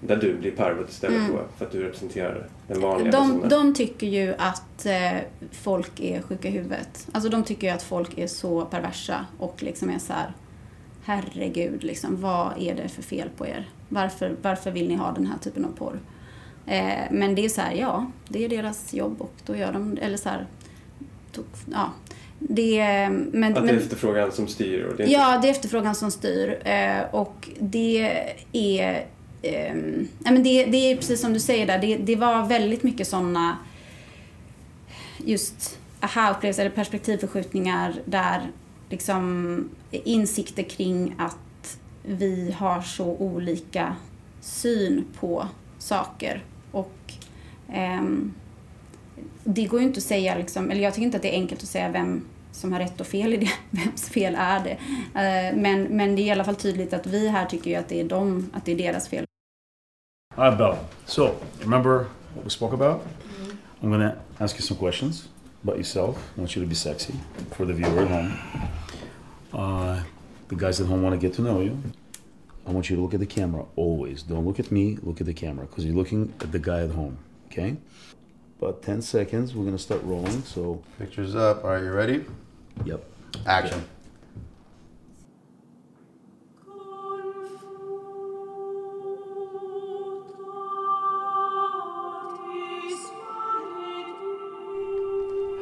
Där 0.00 0.16
du 0.16 0.34
blir 0.34 0.50
Pervot 0.50 0.90
istället 0.90 1.18
mm. 1.18 1.32
då, 1.32 1.38
för 1.58 1.66
att 1.66 1.72
du 1.72 1.82
representerar 1.82 2.48
den 2.68 2.80
vanliga 2.80 3.12
de. 3.12 3.48
De 3.48 3.74
tycker 3.74 4.06
ju 4.06 4.34
att 4.38 4.86
eh, 4.86 5.18
folk 5.52 6.00
är 6.00 6.22
sjuka 6.22 6.48
i 6.48 6.50
huvudet. 6.50 7.08
Alltså 7.12 7.30
de 7.30 7.44
tycker 7.44 7.66
ju 7.66 7.72
att 7.72 7.82
folk 7.82 8.18
är 8.18 8.26
så 8.26 8.64
perversa 8.64 9.26
och 9.38 9.62
liksom 9.62 9.90
är 9.90 9.98
så 9.98 10.12
här 10.12 10.32
herregud, 11.06 11.84
liksom, 11.84 12.20
vad 12.20 12.52
är 12.58 12.74
det 12.74 12.88
för 12.88 13.02
fel 13.02 13.28
på 13.36 13.46
er? 13.46 13.68
Varför, 13.88 14.36
varför 14.42 14.70
vill 14.70 14.88
ni 14.88 14.94
ha 14.94 15.12
den 15.12 15.26
här 15.26 15.38
typen 15.38 15.64
av 15.64 15.68
porr? 15.68 16.00
Eh, 16.66 17.10
men 17.10 17.34
det 17.34 17.44
är 17.44 17.48
så 17.48 17.60
här, 17.60 17.72
ja, 17.72 18.10
det 18.28 18.44
är 18.44 18.48
deras 18.48 18.94
jobb 18.94 19.20
och 19.20 19.32
då 19.46 19.56
gör 19.56 19.72
de, 19.72 19.98
eller 20.00 20.16
så 20.16 20.28
här, 20.28 20.46
to, 21.32 21.42
ja. 21.72 21.92
Det, 22.38 23.08
men, 23.32 23.56
Att 23.56 23.66
det 23.66 23.72
är 23.72 23.76
efterfrågan 23.76 24.32
som 24.32 24.48
styr 24.48 24.84
och 24.84 24.96
det 24.96 25.02
är 25.02 25.06
inte... 25.06 25.18
Ja, 25.18 25.38
det 25.42 25.48
är 25.48 25.50
efterfrågan 25.50 25.94
som 25.94 26.10
styr. 26.10 26.68
Eh, 26.68 27.14
och 27.14 27.48
det 27.58 28.24
är 28.52 29.06
eh, 29.42 29.74
men 30.18 30.42
det, 30.42 30.64
det 30.64 30.76
är 30.76 30.96
precis 30.96 31.20
som 31.20 31.32
du 31.32 31.40
säger 31.40 31.66
där, 31.66 31.78
det, 31.78 31.96
det 31.96 32.16
var 32.16 32.46
väldigt 32.46 32.82
mycket 32.82 33.08
sådana 33.08 33.58
just 35.18 35.78
aha-upplevelser 36.00 36.62
eller 36.64 36.76
perspektivförskjutningar 36.76 37.94
där 38.04 38.50
liksom 38.90 39.68
insikter 39.90 40.62
kring 40.62 41.14
att 41.18 41.78
vi 42.02 42.54
har 42.58 42.80
så 42.80 43.04
olika 43.06 43.96
syn 44.40 45.04
på 45.20 45.48
saker. 45.78 46.44
Och 46.70 47.12
eh, 47.72 48.02
det 49.44 49.64
går 49.64 49.80
ju 49.80 49.86
inte 49.86 49.98
att 49.98 50.04
säga, 50.04 50.38
liksom, 50.38 50.70
eller 50.70 50.82
jag 50.82 50.94
tycker 50.94 51.06
inte 51.06 51.16
att 51.16 51.22
det 51.22 51.34
är 51.34 51.40
enkelt 51.40 51.62
att 51.62 51.68
säga 51.68 51.90
vem 51.90 52.24
som 52.56 52.72
har 52.72 52.80
rätt 52.80 53.00
och 53.00 53.06
fel 53.06 53.32
i 53.32 53.36
det. 53.36 53.50
Vems 53.70 54.08
fel 54.08 54.34
är 54.38 54.64
det? 54.64 54.70
Eh, 55.20 55.56
men, 55.56 55.82
men 55.82 56.16
det 56.16 56.22
är 56.22 56.24
i 56.24 56.30
alla 56.30 56.44
fall 56.44 56.56
tydligt 56.56 56.92
att 56.92 57.06
vi 57.06 57.28
här 57.28 57.46
tycker 57.46 57.70
ju 57.70 57.76
att 57.76 57.88
det 57.88 58.00
är, 58.00 58.04
dem, 58.04 58.50
att 58.52 58.64
det 58.64 58.72
är 58.72 58.76
deras 58.76 59.08
fel. 59.08 59.24
All 60.34 60.44
right, 60.44 60.58
Bella. 60.58 60.78
So, 61.06 61.34
remember 61.60 62.06
what 62.34 62.44
we 62.44 62.50
spoke 62.50 62.74
about? 62.74 63.02
I'm 63.82 63.90
gonna 63.90 64.16
ask 64.38 64.56
you 64.56 64.62
some 64.62 64.78
questions 64.78 65.28
about 65.62 65.76
yourself. 65.76 66.16
I 66.36 66.40
want 66.40 66.56
you 66.56 66.64
to 66.64 66.68
be 66.68 66.74
sexy 66.74 67.14
for 67.50 67.66
the 67.66 67.72
viewer 67.72 68.02
at 68.02 68.08
home. 68.08 68.32
Uh, 69.52 70.02
the 70.48 70.56
guys 70.56 70.80
at 70.80 70.86
home 70.86 71.02
want 71.02 71.20
to 71.20 71.26
get 71.26 71.36
to 71.36 71.42
know 71.42 71.60
you. 71.60 71.78
I 72.66 72.72
want 72.72 72.90
you 72.90 72.96
to 72.96 73.02
look 73.02 73.14
at 73.14 73.20
the 73.20 73.26
camera 73.26 73.64
always. 73.76 74.22
Don't 74.22 74.44
look 74.44 74.58
at 74.60 74.70
me, 74.70 74.98
look 75.02 75.20
at 75.20 75.26
the 75.26 75.34
camera 75.34 75.66
because 75.66 75.84
you're 75.84 75.94
looking 75.94 76.32
at 76.40 76.52
the 76.52 76.58
guy 76.58 76.82
at 76.82 76.90
home. 76.90 77.16
Okay? 77.46 77.76
About 78.60 78.82
10 78.82 79.02
seconds, 79.02 79.54
we're 79.54 79.64
gonna 79.64 79.78
start 79.78 80.02
rolling. 80.04 80.42
So, 80.42 80.82
Pictures 80.98 81.34
up. 81.34 81.64
All 81.64 81.70
right, 81.70 81.82
you 81.82 81.92
ready? 81.92 82.24
Yep. 82.84 83.00
Action. 83.46 83.80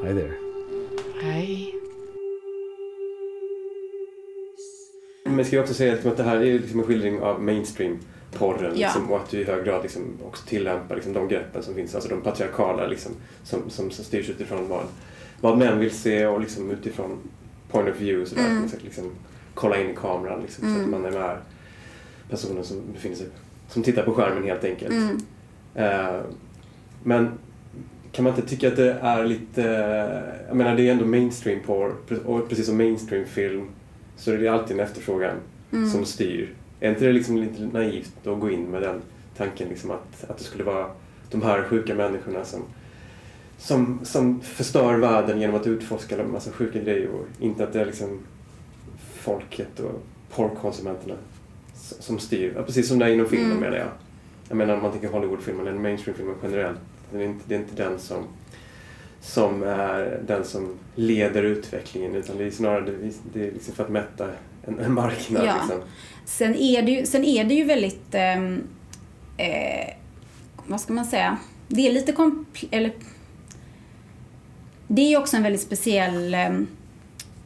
Hi 0.03 0.13
there. 0.15 0.35
Hej. 1.23 1.75
Men 5.25 5.45
ska 5.45 5.57
jag 5.57 5.63
också 5.63 5.75
säga 5.75 5.93
liksom 5.93 6.11
att 6.11 6.17
det 6.17 6.23
här 6.23 6.37
är 6.37 6.59
liksom 6.59 6.81
en 6.81 6.87
skildring 6.87 7.21
av 7.21 7.43
mainstream-porren 7.43 8.73
Ja. 8.77 8.87
liksom, 8.87 9.11
och 9.13 9.17
att 9.17 9.31
du 9.31 9.41
i 9.41 9.45
hög 9.45 9.65
grad 9.65 9.83
liksom 9.83 10.19
också 10.27 10.47
tillämpar 10.47 10.95
liksom, 10.95 11.13
de 11.13 11.29
greppen 11.29 11.63
som 11.63 11.75
finns, 11.75 11.95
alltså 11.95 12.11
de 12.11 12.21
patriarkala 12.21 12.87
liksom, 12.87 13.13
som, 13.43 13.71
som, 13.71 13.91
som 13.91 14.05
styrs 14.05 14.31
utifrån 14.31 14.69
vad, 14.69 14.85
vad 15.45 15.59
män 15.59 15.79
vill 15.79 15.91
se 15.91 16.27
och 16.27 16.41
liksom, 16.41 16.71
utifrån 16.71 17.19
point 17.71 17.89
of 17.89 18.01
view. 18.01 18.27
Sådär, 18.31 18.51
Mm. 18.51 18.63
liksom, 18.63 18.79
liksom, 18.83 19.11
kolla 19.55 19.81
in 19.81 19.91
i 19.91 19.95
kameran 19.95 20.41
liksom, 20.43 20.75
så 20.75 20.83
att 20.83 20.89
man 20.89 21.05
är 21.05 21.11
med 21.11 21.37
personen 22.31 22.65
som 22.65 22.81
befinner 22.93 23.17
sig, 23.17 23.27
som 23.69 23.83
tittar 23.83 24.03
på 24.03 24.13
skärmen 24.15 24.45
helt 24.45 24.65
enkelt. 24.65 24.93
Mm. 24.95 25.21
Eh, 25.75 26.21
men 27.03 27.31
kan 28.13 28.25
man 28.25 28.35
inte 28.35 28.49
tycka 28.49 28.69
att 28.69 28.77
det 28.77 28.93
är 28.93 29.25
lite, 29.25 29.63
jag 30.49 30.57
menar 30.57 30.77
det 30.77 30.89
är 30.89 30.93
ändå 30.93 31.07
mainstream 31.07 31.61
porr 31.67 31.95
och 32.25 32.49
precis 32.49 32.67
som 32.67 32.77
mainstream 32.77 33.25
film 33.25 33.67
så 34.17 34.33
är 34.33 34.39
det 34.39 34.49
alltid 34.49 34.77
en 34.77 34.85
efterfrågan 34.85 35.37
Mm. 35.73 35.91
som 35.91 36.05
styr. 36.05 36.55
Är 36.81 36.91
inte 36.91 37.05
det 37.05 37.13
liksom 37.13 37.37
lite 37.37 37.63
naivt 37.63 38.27
att 38.27 38.41
gå 38.41 38.51
in 38.51 38.65
med 38.65 38.83
den 38.83 39.01
tanken 39.37 39.69
liksom 39.69 39.91
att, 39.91 40.25
att 40.31 40.39
det 40.39 40.45
skulle 40.45 40.65
vara 40.65 40.87
de 41.31 41.43
här 41.43 41.63
sjuka 41.63 41.95
människorna 41.95 42.45
som, 42.45 42.61
som, 43.59 44.01
som 44.03 44.41
förstör 44.41 44.95
världen 44.99 45.41
genom 45.41 45.57
att 45.57 45.67
utforska 45.67 46.21
en 46.21 46.33
massa 46.33 46.51
sjuka 46.53 46.79
grejer 46.79 47.09
och 47.09 47.27
inte 47.41 47.65
att 47.65 47.73
det 47.73 47.81
är 47.81 47.87
liksom 47.87 48.21
folket 49.15 49.81
och 49.81 50.03
porrkonsumenterna 50.35 51.15
som 51.77 52.19
styr. 52.19 52.53
Ja, 52.57 52.63
precis 52.63 52.89
som 52.89 52.99
det 52.99 53.05
är 53.05 53.09
inom 53.09 53.27
filmen 53.27 53.51
Mm. 53.51 53.61
menar 53.61 53.77
jag. 53.77 53.89
Jag 54.49 54.57
menar 54.57 54.75
om 54.75 54.83
man 54.83 54.93
tänker 54.93 55.09
Hollywoodfilmen 55.09 55.67
eller 55.67 55.79
mainstreamfilmen 55.79 56.35
generellt. 56.43 56.79
Det 57.13 57.19
är 57.19 57.23
inte, 57.23 57.45
det 57.49 57.55
är 57.55 57.59
inte 57.59 57.83
den 57.83 57.99
som, 57.99 58.25
som 59.21 59.63
är 59.63 60.21
den 60.27 60.45
som 60.45 60.75
leder 60.95 61.43
utvecklingen 61.43 62.15
utan 62.15 62.39
det 62.39 62.45
är 62.45 62.51
snarare 62.51 62.81
det, 62.81 63.13
det 63.33 63.49
är 63.49 63.53
liksom 63.53 63.75
för 63.75 63.85
att 63.85 63.91
mätta 63.91 64.29
en, 64.63 64.79
en 64.79 64.93
marknad. 64.93 65.45
Ja. 65.47 65.55
Liksom. 65.61 65.81
Sen 66.25 66.55
är 66.55 66.83
det 66.83 66.91
ju, 66.91 67.07
sen 67.07 67.25
är 67.25 67.45
det 67.45 67.55
ju 67.55 67.65
väldigt, 67.65 68.15
ehm, 68.15 68.63
eh, 69.37 69.95
vad 70.67 70.81
ska 70.81 70.93
man 70.93 71.05
säga, 71.05 71.39
det 71.69 71.89
är 71.89 71.93
lite 71.93 72.13
kompl- 72.13 72.69
eller 72.71 72.93
det 74.95 75.03
är 75.03 75.09
ju 75.09 75.17
också 75.17 75.37
en 75.37 75.43
väldigt 75.43 75.63
speciell 75.63 76.35
ehm, 76.35 76.67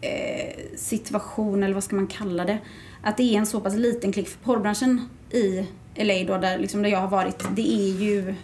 eh, 0.00 0.54
situation, 0.76 1.62
eller 1.62 1.74
vad 1.74 1.84
ska 1.84 1.96
man 1.96 2.06
kalla 2.06 2.44
det? 2.44 2.58
Att 3.02 3.16
det 3.16 3.22
är 3.22 3.38
en 3.38 3.46
så 3.46 3.60
pass 3.60 3.74
liten 3.76 4.12
klick 4.12 4.28
för 4.28 4.38
porrbranschen 4.38 5.08
i 5.30 5.66
LA 5.94 6.24
då, 6.34 6.38
där, 6.38 6.58
liksom, 6.58 6.82
där 6.82 6.90
jag 6.90 6.98
har 7.00 7.08
varit, 7.08 7.44
det 7.56 7.72
är 7.72 7.92
ju 8.00 8.34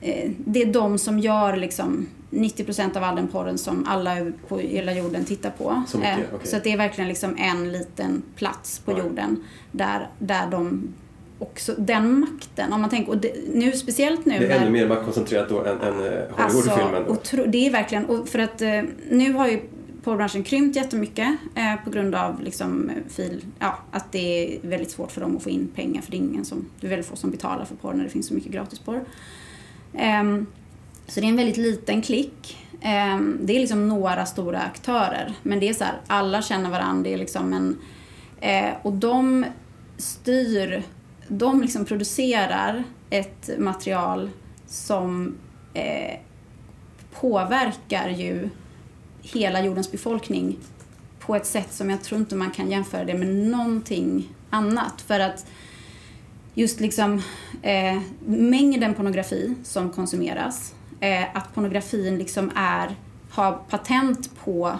eh, 0.00 0.30
det 0.38 0.62
är 0.62 0.72
de 0.72 0.98
som 0.98 1.18
gör 1.18 1.56
liksom 1.56 2.06
90% 2.30 2.96
av 2.96 3.04
all 3.04 3.16
den 3.16 3.28
porren 3.28 3.58
som 3.58 3.86
alla 3.88 4.32
på 4.48 4.58
hela 4.58 4.92
jorden 4.94 5.24
tittar 5.24 5.50
på. 5.50 5.82
Så 5.88 5.98
mycket, 5.98 6.18
Eh, 6.18 6.24
okej. 6.34 6.48
Så 6.48 6.58
det 6.64 6.72
är 6.72 6.76
verkligen 6.76 7.08
liksom 7.08 7.36
en 7.38 7.72
liten 7.72 8.22
plats 8.36 8.78
på 8.78 8.92
Ja. 8.92 8.98
jorden 8.98 9.44
där, 9.72 10.08
där 10.18 10.46
de 10.50 10.94
också, 11.42 11.74
den 11.78 12.20
makten, 12.20 12.72
om 12.72 12.80
man 12.80 12.90
tänker, 12.90 13.10
och 13.12 13.18
det, 13.18 13.32
nu 13.54 13.72
speciellt 13.72 14.24
nu 14.26 14.38
Det 14.38 14.44
är 14.44 14.48
när- 14.48 14.56
ännu 14.56 14.70
mer 14.70 14.88
maktkoncentrerat 14.88 15.48
då 15.48 15.64
än, 15.64 15.80
än 15.80 16.06
eh, 16.06 16.20
Hollywoodfilmen. 16.30 17.04
Alltså, 17.08 17.36
det 17.46 17.66
är 17.66 17.70
verkligen, 17.70 18.06
och 18.06 18.28
för 18.28 18.38
att 18.38 18.62
eh, 18.62 18.82
nu 19.10 19.32
har 19.32 19.48
ju 19.48 19.60
porrbranschen 20.04 20.42
krympt 20.42 20.76
jättemycket 20.76 21.28
eh, 21.54 21.84
på 21.84 21.90
grund 21.90 22.14
av 22.14 22.40
liksom, 22.40 22.90
eh, 22.90 22.96
fil, 23.08 23.44
ja, 23.58 23.78
att 23.90 24.12
det 24.12 24.18
är 24.56 24.68
väldigt 24.68 24.90
svårt 24.90 25.12
för 25.12 25.20
dem 25.20 25.36
att 25.36 25.42
få 25.42 25.50
in 25.50 25.68
pengar 25.74 26.02
för 26.02 26.10
det 26.10 26.16
är, 26.16 26.18
ingen 26.18 26.44
som, 26.44 26.66
det 26.80 26.86
är 26.86 26.90
väldigt 26.90 27.06
få 27.08 27.16
som 27.16 27.30
betalar 27.30 27.64
för 27.64 27.74
porr 27.74 27.92
när 27.94 28.04
det 28.04 28.10
finns 28.10 28.26
så 28.26 28.34
mycket 28.34 28.52
gratisporr. 28.52 29.04
Ehm, 29.94 30.46
så 31.06 31.20
det 31.20 31.26
är 31.26 31.30
en 31.30 31.36
väldigt 31.36 31.56
liten 31.56 32.02
klick. 32.02 32.58
Ehm, 32.80 33.38
det 33.42 33.56
är 33.56 33.60
liksom 33.60 33.88
några 33.88 34.26
stora 34.26 34.60
aktörer, 34.60 35.32
men 35.42 35.60
det 35.60 35.68
är 35.68 35.74
så 35.74 35.84
här, 35.84 35.94
alla 36.06 36.42
känner 36.42 36.70
varandra. 36.70 37.02
Det 37.02 37.14
är 37.14 37.18
liksom 37.18 37.52
en, 37.52 37.78
eh, 38.40 38.70
och 38.82 38.92
de 38.92 39.44
styr, 39.96 40.82
de 41.38 41.62
liksom 41.62 41.84
producerar 41.84 42.84
ett 43.10 43.50
material 43.58 44.30
som 44.66 45.34
eh, 45.74 46.18
påverkar 47.12 48.08
ju 48.08 48.48
hela 49.22 49.64
jordens 49.64 49.92
befolkning 49.92 50.58
på 51.20 51.36
ett 51.36 51.46
sätt 51.46 51.72
som 51.72 51.90
jag 51.90 52.02
tror 52.02 52.20
inte 52.20 52.34
man 52.34 52.50
kan 52.50 52.70
jämföra 52.70 53.04
det 53.04 53.14
med 53.14 53.28
någonting 53.28 54.28
annat. 54.50 55.00
För 55.00 55.20
att 55.20 55.46
just 56.54 56.80
liksom 56.80 57.22
eh, 57.62 58.00
mängden 58.26 58.94
pornografi 58.94 59.54
som 59.64 59.90
konsumeras, 59.90 60.74
eh, 61.00 61.36
att 61.36 61.54
pornografin 61.54 62.18
liksom 62.18 62.50
är, 62.54 62.96
har 63.30 63.52
patent 63.52 64.30
på 64.44 64.78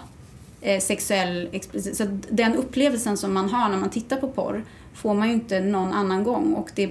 eh, 0.61 0.79
sexuell 0.81 1.61
så 1.93 2.19
den 2.29 2.55
upplevelsen 2.55 3.17
som 3.17 3.33
man 3.33 3.49
har 3.49 3.69
när 3.69 3.77
man 3.77 3.89
tittar 3.89 4.17
på 4.17 4.27
porr 4.27 4.63
får 4.93 5.13
man 5.13 5.27
ju 5.27 5.33
inte 5.33 5.59
någon 5.59 5.93
annan 5.93 6.23
gång 6.23 6.53
och 6.53 6.71
det 6.75 6.89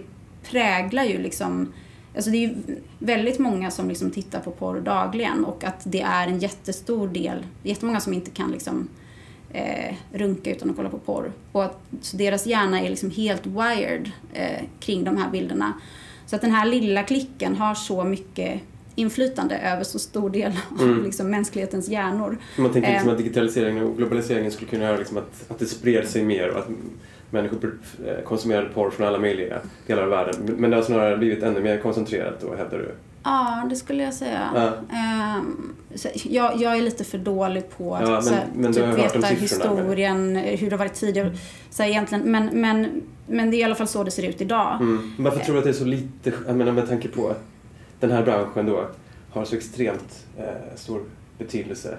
präglar 0.51 1.05
ju 1.05 1.19
liksom 1.19 1.73
Alltså 2.15 2.31
det 2.31 2.45
är 2.45 2.55
väldigt 2.99 3.38
många 3.38 3.71
som 3.71 3.88
liksom 3.88 4.11
tittar 4.11 4.41
på 4.41 4.51
porr 4.51 4.81
dagligen 4.81 5.45
och 5.45 5.65
att 5.65 5.81
det 5.85 6.01
är 6.01 6.29
en 6.29 6.38
jättestor 6.38 7.09
del, 7.09 7.47
jättemånga 7.62 8.01
som 8.01 8.12
inte 8.12 8.31
kan 8.31 8.51
liksom 8.51 8.88
eh, 9.51 9.95
runka 10.12 10.51
utan 10.51 10.71
att 10.71 10.77
kolla 10.77 10.88
på 10.88 10.99
porr. 10.99 11.33
Och 11.53 11.65
att 11.65 11.81
så 12.01 12.17
deras 12.17 12.47
hjärna 12.47 12.81
är 12.81 12.91
liksom 12.91 13.11
helt 13.11 13.47
wired 13.47 14.11
eh, 14.33 14.62
kring 14.81 15.05
de 15.05 15.17
här 15.17 15.31
bilderna. 15.31 15.73
Så 16.27 16.37
att 16.37 16.43
den 16.43 16.51
här 16.51 16.67
lilla 16.67 17.03
klicken 17.03 17.57
har 17.57 17.75
så 17.75 18.05
mycket 18.05 18.61
inflytande 18.95 19.59
över 19.59 19.85
så 19.85 19.99
stor 19.99 20.31
del 20.31 20.53
av 20.81 20.83
Mm. 20.88 21.05
liksom, 21.05 21.31
mänsklighetens 21.31 21.88
hjärnor. 21.88 22.38
Man 22.57 22.73
tänker 22.73 22.91
liksom 22.91 23.09
Eh. 23.09 23.12
att 23.12 23.19
digitaliseringen 23.19 23.85
och 23.85 23.97
globaliseringen 23.97 24.53
skulle 24.53 24.71
kunna 24.71 24.85
göra 24.85 24.97
liksom 24.97 25.17
att, 25.17 25.51
att 25.51 25.59
det 25.59 25.67
spred 25.67 26.09
sig 26.09 26.25
mer 26.25 26.49
och 26.49 26.59
att 26.59 26.69
människor 27.33 27.79
eh, 28.07 28.25
konsumerade 28.25 28.68
porr 28.68 28.90
från 28.90 29.07
alla 29.07 29.18
möjliga 29.18 29.59
delar 29.87 30.03
av 30.03 30.09
världen. 30.09 30.35
Men 30.59 30.71
det 30.71 30.77
har 30.77 30.83
snarare 30.83 31.16
blivit 31.16 31.42
ännu 31.42 31.61
mer 31.61 31.79
koncentrerat 31.79 32.40
då, 32.40 32.55
hävdar 32.55 32.79
du? 32.79 32.95
Ja, 33.25 33.66
det 33.71 33.77
skulle 33.77 34.03
jag 34.03 34.14
säga. 34.14 34.51
Ja. 34.55 34.97
Ehm, 34.97 35.75
jag, 36.14 36.57
jag 36.61 36.77
är 36.77 36.83
lite 36.83 37.05
för 37.05 37.18
dålig 37.18 37.64
på 37.77 37.95
att 37.95 38.09
Ja, 38.09 38.23
men- 38.31 38.62
men 38.62 38.73
typ 38.73 38.85
veta 38.85 38.99
siffrorna, 39.03 39.27
men- 39.31 39.37
historien, 39.37 40.37
hur 40.37 40.71
det 40.71 40.77
har 40.77 40.79
varit 40.79 40.95
tidigare. 40.95 41.37
Så 41.71 41.83
egentligen, 41.83 42.31
men, 42.31 42.61
men, 42.61 43.03
men 43.27 43.51
det 43.51 43.57
är 43.57 43.59
i 43.59 43.64
alla 43.64 43.75
fall 43.75 43.87
så 43.88 44.05
det 44.05 44.11
ser 44.11 44.23
ut 44.29 44.40
idag. 44.40 44.77
Mm. 44.81 45.12
Varför 45.18 45.38
tror 45.40 45.53
du 45.55 45.59
att 45.59 45.64
det 45.64 45.71
är 45.71 45.75
så 45.75 45.85
lite, 45.85 46.33
jag 46.47 46.57
menar 46.57 46.73
med 46.73 46.88
tanke 46.88 47.09
på 47.09 47.29
att 47.29 47.40
den 48.01 48.11
här 48.11 48.23
branschen 48.23 48.66
då 48.66 48.87
har 49.31 49.45
så 49.45 49.57
extremt 49.57 50.27
eh, 50.38 50.45
stor 50.77 51.03
betydelse 51.38 51.97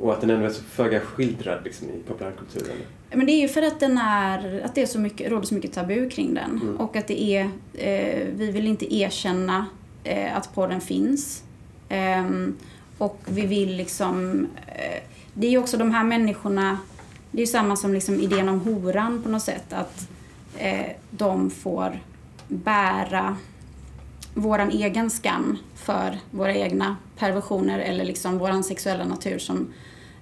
och 0.00 0.12
att 0.12 0.20
den 0.20 0.30
ändå 0.30 0.46
är 0.46 0.50
så 0.50 0.62
föga 0.62 1.00
skildrad 1.00 1.64
liksom, 1.64 1.88
i 1.88 2.02
populärkulturen. 2.08 2.76
Men 3.10 3.26
det 3.26 3.32
är 3.32 3.40
ju 3.40 3.48
för 3.48 3.62
att 3.62 3.80
den 3.80 3.98
är, 3.98 4.60
att 4.64 4.74
det 4.74 4.82
är 4.82 4.86
så 4.86 4.98
mycket, 4.98 5.30
råder 5.30 5.46
så 5.46 5.54
mycket 5.54 5.72
tabu 5.72 6.10
kring 6.10 6.34
den. 6.34 6.60
Mm. 6.62 6.76
Och 6.76 6.96
att 6.96 7.08
det 7.08 7.22
är, 7.22 7.50
eh, 7.74 8.26
vi 8.32 8.50
vill 8.50 8.66
inte 8.66 8.94
erkänna 8.94 9.66
eh, 10.04 10.36
att 10.36 10.54
porren 10.54 10.80
finns. 10.80 11.44
Ehm, 11.88 12.56
och 12.98 13.20
vi 13.26 13.46
vill 13.46 13.76
liksom, 13.76 14.46
eh, 14.66 15.02
det 15.34 15.46
är 15.46 15.50
ju 15.50 15.58
också 15.58 15.76
de 15.76 15.90
här 15.90 16.04
människorna, 16.04 16.78
det 17.30 17.38
är 17.38 17.46
ju 17.46 17.52
samma 17.52 17.76
som 17.76 17.94
liksom 17.94 18.20
idén 18.20 18.48
om 18.48 18.60
horan 18.60 19.22
på 19.22 19.28
något 19.28 19.42
sätt. 19.42 19.72
Att 19.72 20.08
eh, 20.58 20.86
de 21.10 21.50
får 21.50 22.00
bära 22.48 23.36
våran 24.34 24.70
egen 24.70 25.10
skam 25.10 25.58
för 25.74 26.18
våra 26.30 26.54
egna 26.54 26.96
perversioner 27.18 27.78
eller 27.78 28.04
liksom 28.04 28.38
våran 28.38 28.64
sexuella 28.64 29.04
natur 29.04 29.38
som 29.38 29.72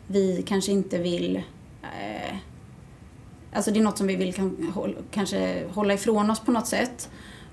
vi 0.08 0.44
kanske 0.46 0.72
inte 0.72 0.98
vill 0.98 1.36
eh, 1.82 2.36
Alltså 3.52 3.70
det 3.70 3.78
är 3.78 3.82
något 3.82 3.98
som 3.98 4.06
vi 4.06 4.16
vill 4.16 4.34
kan, 4.34 4.72
håll, 4.74 4.96
kanske 5.10 5.64
hålla 5.70 5.94
ifrån 5.94 6.30
oss 6.30 6.40
på 6.40 6.52
något 6.52 6.66
sätt. 6.66 7.10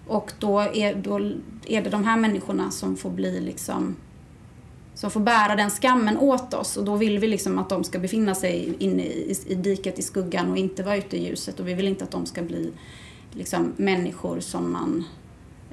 Och 0.07 0.31
då 0.39 0.59
är, 0.59 0.95
då 0.95 1.19
är 1.65 1.81
det 1.81 1.89
de 1.89 2.03
här 2.03 2.17
människorna 2.17 2.71
som 2.71 2.97
får 2.97 3.09
bli 3.09 3.39
liksom 3.39 3.95
som 4.93 5.11
får 5.11 5.19
bära 5.19 5.55
den 5.55 5.69
skammen 5.69 6.17
åt 6.17 6.53
oss 6.53 6.77
och 6.77 6.85
då 6.85 6.95
vill 6.95 7.19
vi 7.19 7.27
liksom 7.27 7.59
att 7.59 7.69
de 7.69 7.83
ska 7.83 7.99
befinna 7.99 8.35
sig 8.35 8.73
inne 8.79 9.03
i, 9.03 9.35
i 9.47 9.55
diket 9.55 9.99
i 9.99 10.01
skuggan 10.01 10.51
och 10.51 10.57
inte 10.57 10.83
vara 10.83 10.97
ute 10.97 11.17
i 11.17 11.25
ljuset 11.25 11.59
och 11.59 11.67
vi 11.67 11.73
vill 11.73 11.87
inte 11.87 12.03
att 12.03 12.11
de 12.11 12.25
ska 12.25 12.41
bli 12.41 12.71
liksom 13.31 13.73
människor 13.77 14.39
som 14.39 14.71
man 14.71 15.03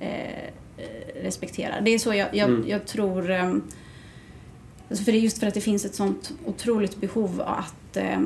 eh, 0.01 0.51
respekterar. 1.23 1.81
Det 1.81 1.90
är 1.90 1.99
så 1.99 2.14
jag, 2.14 2.29
jag, 2.37 2.49
Mm. 2.49 2.68
jag 2.68 2.87
tror 2.87 3.31
eh, 3.31 3.55
alltså 4.92 5.05
för 5.05 5.12
det 5.12 5.18
är 5.18 5.22
just 5.22 5.38
för 5.38 5.46
att 5.46 5.55
det 5.55 5.61
finns 5.61 5.85
ett 5.85 5.94
sånt 5.94 6.33
otroligt 6.44 6.96
behov 6.96 7.40
av 7.40 7.59
att 7.59 7.96
eh, 7.96 8.20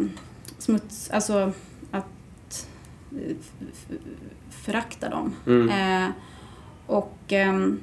smuts, 0.58 1.10
alltså 1.10 1.52
att 1.90 2.68
eh, 3.12 3.36
förakta 4.50 5.08
dem. 5.08 5.34
Mm. 5.46 5.68
Eh, 5.68 6.10
och 6.86 7.18
ehm, 7.28 7.80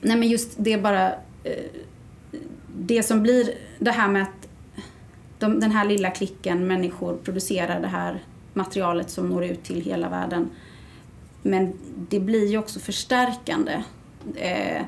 nej 0.00 0.16
men 0.16 0.28
just 0.28 0.54
det 0.56 0.78
bara 0.78 1.12
eh, 1.44 1.64
det 2.76 3.02
som 3.02 3.22
blir 3.22 3.54
det 3.78 3.90
här 3.90 4.08
med 4.08 4.22
att 4.22 4.48
de, 5.38 5.60
den 5.60 5.70
här 5.70 5.84
lilla 5.84 6.10
klicken 6.10 6.66
människor 6.66 7.16
producerar 7.16 7.80
det 7.80 7.88
här 7.88 8.24
materialet 8.54 9.10
som 9.10 9.28
når 9.28 9.44
ut 9.44 9.62
till 9.62 9.80
hela 9.80 10.08
världen. 10.08 10.50
Men 11.42 11.72
det 12.08 12.20
blir 12.20 12.46
ju 12.46 12.58
också 12.58 12.80
förstärkande. 12.80 13.82
Eh, 14.34 14.82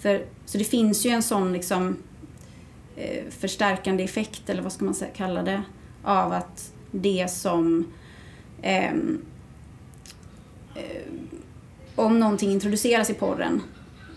för, 0.00 0.24
så 0.46 0.58
det 0.58 0.64
finns 0.64 1.06
ju 1.06 1.10
en 1.10 1.22
sån 1.22 1.52
liksom 1.52 1.88
eh, 1.88 1.94
förstärkande 3.30 4.04
effekt, 4.04 4.50
eller 4.50 4.62
vad 4.62 4.72
ska 4.72 4.84
man 4.84 4.94
säga, 4.94 5.10
kalla 5.16 5.42
det, 5.42 5.62
av 6.04 6.32
att 6.32 6.72
det 6.90 7.30
som 7.30 7.86
ehm, 8.62 9.20
eh, 10.74 10.82
om 11.96 12.18
någonting 12.20 12.52
introduceras 12.52 13.10
i 13.10 13.14
porren 13.14 13.60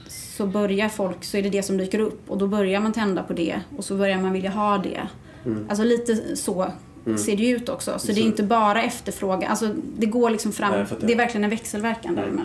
så 0.07 0.45
börjar 0.45 0.89
folk, 0.89 1.23
så 1.23 1.37
är 1.37 1.43
det 1.43 1.49
det 1.49 1.63
som 1.63 1.77
dyker 1.77 1.99
upp 1.99 2.29
och 2.31 2.37
då 2.37 2.47
börjar 2.47 2.79
man 2.79 2.93
tända 2.93 3.23
på 3.23 3.33
det 3.33 3.61
och 3.77 3.85
så 3.85 3.95
börjar 3.97 4.17
man 4.17 4.33
vilja 4.33 4.49
ha 4.49 4.77
det. 4.77 5.07
Mm. 5.45 5.65
Alltså 5.69 5.83
lite 5.83 6.35
så 6.35 6.71
Mm. 7.05 7.17
ser 7.17 7.37
det 7.37 7.49
ut 7.49 7.69
också. 7.69 7.91
Så 7.93 7.99
Så- 8.07 8.11
det 8.13 8.19
är 8.19 8.23
inte 8.25 8.43
bara 8.43 8.83
efterfrågan, 8.83 9.51
alltså 9.51 9.75
det 9.97 10.05
går 10.05 10.29
liksom 10.29 10.51
fram, 10.51 10.71
Nej, 10.71 10.85
det 11.01 11.13
är 11.13 11.17
verkligen 11.17 11.43
en 11.43 11.49
växelverkan 11.49 12.17
Mm. 12.17 12.39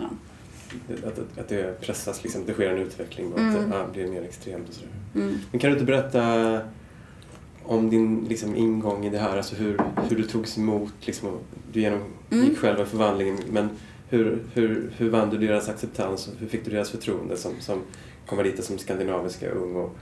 Att, 1.07 1.19
att, 1.19 1.39
att 1.39 1.47
det 1.49 1.81
pressas, 1.81 2.23
liksom, 2.23 2.45
det 2.45 2.53
sker 2.53 2.69
en 2.73 2.77
utveckling 2.81 3.33
och 3.33 3.39
Mm. 3.39 3.55
att 3.55 3.69
det 3.71 3.77
ja, 3.77 3.87
blir 3.93 4.07
mer 4.07 4.21
extremt 4.21 4.69
och 4.69 4.73
sådär. 4.75 4.89
Mm. 5.15 5.37
Men 5.51 5.59
kan 5.59 5.69
du 5.69 5.73
inte 5.75 5.85
berätta 5.85 6.59
om 7.63 7.89
din 7.89 8.25
liksom, 8.29 8.55
ingång 8.55 9.05
i 9.05 9.09
det 9.09 9.17
här, 9.19 9.37
alltså 9.37 9.55
hur, 9.55 9.81
hur 10.09 10.15
du 10.17 10.23
togs 10.23 10.57
emot, 10.57 10.93
liksom, 11.01 11.29
du 11.71 11.81
genomgick 11.81 12.11
Mm. 12.31 12.55
själva 12.55 12.85
förvandlingen, 12.85 13.37
men 13.49 13.69
hur, 14.09 14.43
hur, 14.53 14.91
hur 14.97 15.09
vann 15.09 15.29
du 15.29 15.37
deras 15.37 15.69
acceptans 15.69 16.27
och 16.27 16.33
hur 16.39 16.47
fick 16.47 16.65
du 16.65 16.71
deras 16.71 16.89
förtroende 16.89 17.37
som, 17.37 17.51
som 17.59 17.81
kommer 18.25 18.43
dit 18.43 18.63
som 18.63 18.77
skandinaviska 18.77 19.49
ung 19.51 19.75
och 19.75 19.95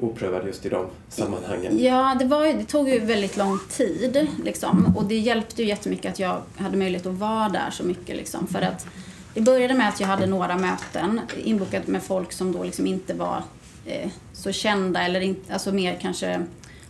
oprövad 0.00 0.46
just 0.46 0.66
i 0.66 0.68
de 0.68 0.86
sammanhangen? 1.08 1.78
Ja, 1.82 2.16
det, 2.18 2.24
var, 2.24 2.46
det 2.46 2.64
tog 2.64 2.88
ju 2.88 2.98
väldigt 2.98 3.36
lång 3.36 3.58
tid 3.68 4.28
liksom. 4.44 4.94
Och 4.96 5.04
det 5.04 5.18
hjälpte 5.18 5.62
ju 5.62 5.68
jättemycket 5.68 6.12
att 6.12 6.18
jag 6.18 6.42
hade 6.56 6.76
möjlighet 6.76 7.06
att 7.06 7.14
vara 7.14 7.48
där 7.48 7.70
så 7.70 7.84
mycket 7.84 8.16
liksom. 8.16 8.46
För 8.46 8.62
att 8.62 8.86
det 9.34 9.40
började 9.40 9.74
med 9.74 9.88
att 9.88 10.00
jag 10.00 10.06
hade 10.06 10.26
några 10.26 10.58
möten 10.58 11.20
inbokat 11.44 11.86
med 11.86 12.02
folk 12.02 12.32
som 12.32 12.52
då 12.52 12.64
liksom 12.64 12.86
inte 12.86 13.14
var 13.14 13.42
eh, 13.86 14.10
så 14.32 14.52
kända 14.52 15.02
eller 15.02 15.20
inte, 15.20 15.52
alltså 15.52 15.72
mer 15.72 15.98
kanske 16.00 16.32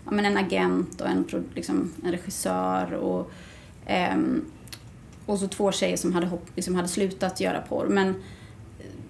ja, 0.05 0.11
men 0.11 0.25
en 0.25 0.37
agent 0.37 1.01
och 1.01 1.09
en, 1.09 1.45
liksom, 1.55 1.93
en 2.05 2.11
regissör 2.11 2.93
och 2.95 3.31
eh, 3.87 4.17
och 5.27 5.39
så 5.39 5.49
två 5.49 5.73
tjejer 5.73 5.97
som 5.97 6.13
hade, 6.13 6.27
hopp, 6.27 6.47
liksom 6.55 6.75
hade 6.75 6.89
slutat 6.89 7.41
göra 7.41 7.61
porr. 7.61 7.87
Men 7.87 8.15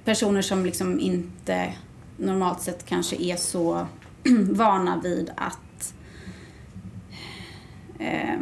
personer 0.05 0.43
som 0.43 0.67
liksom 0.67 1.01
inte 1.01 1.73
normalt 2.17 2.61
sett 2.61 2.87
kanske 2.87 3.17
är 3.23 3.37
så 3.37 3.87
vana 4.51 5.01
vid 5.03 5.31
att 5.37 5.95
eh, 7.99 8.41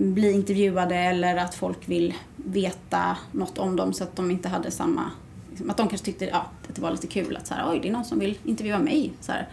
bli 0.00 0.32
intervjuade 0.32 0.96
eller 0.96 1.36
att 1.36 1.54
folk 1.54 1.88
vill 1.88 2.14
veta 2.36 3.16
något 3.32 3.58
om 3.58 3.76
dem 3.76 3.92
så 3.92 4.04
att 4.04 4.16
de 4.16 4.30
inte 4.30 4.48
hade 4.48 4.70
samma... 4.70 5.10
Liksom, 5.50 5.70
att 5.70 5.76
de 5.76 5.88
kanske 5.88 6.04
tyckte 6.04 6.24
ja, 6.24 6.46
att 6.68 6.74
det 6.74 6.82
var 6.82 6.90
lite 6.90 7.06
kul 7.06 7.36
att 7.36 7.46
så 7.46 7.54
här, 7.54 7.70
oj, 7.70 7.80
det 7.82 7.88
är 7.88 7.92
någon 7.92 8.04
som 8.04 8.18
vill 8.18 8.38
intervjua 8.44 8.78
mig. 8.78 9.12
Så 9.20 9.32
här. 9.32 9.48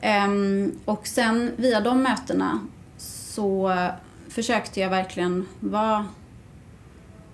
Ehm, 0.00 0.72
och 0.84 1.06
sen 1.06 1.50
via 1.56 1.80
de 1.80 2.02
mötena 2.02 2.60
så 2.96 3.72
försökte 4.28 4.80
jag 4.80 4.90
verkligen 4.90 5.46
vara, 5.60 6.06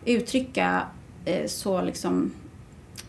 uttrycka 0.04 0.86
eh, 1.24 1.46
så 1.46 1.82
liksom 1.82 2.32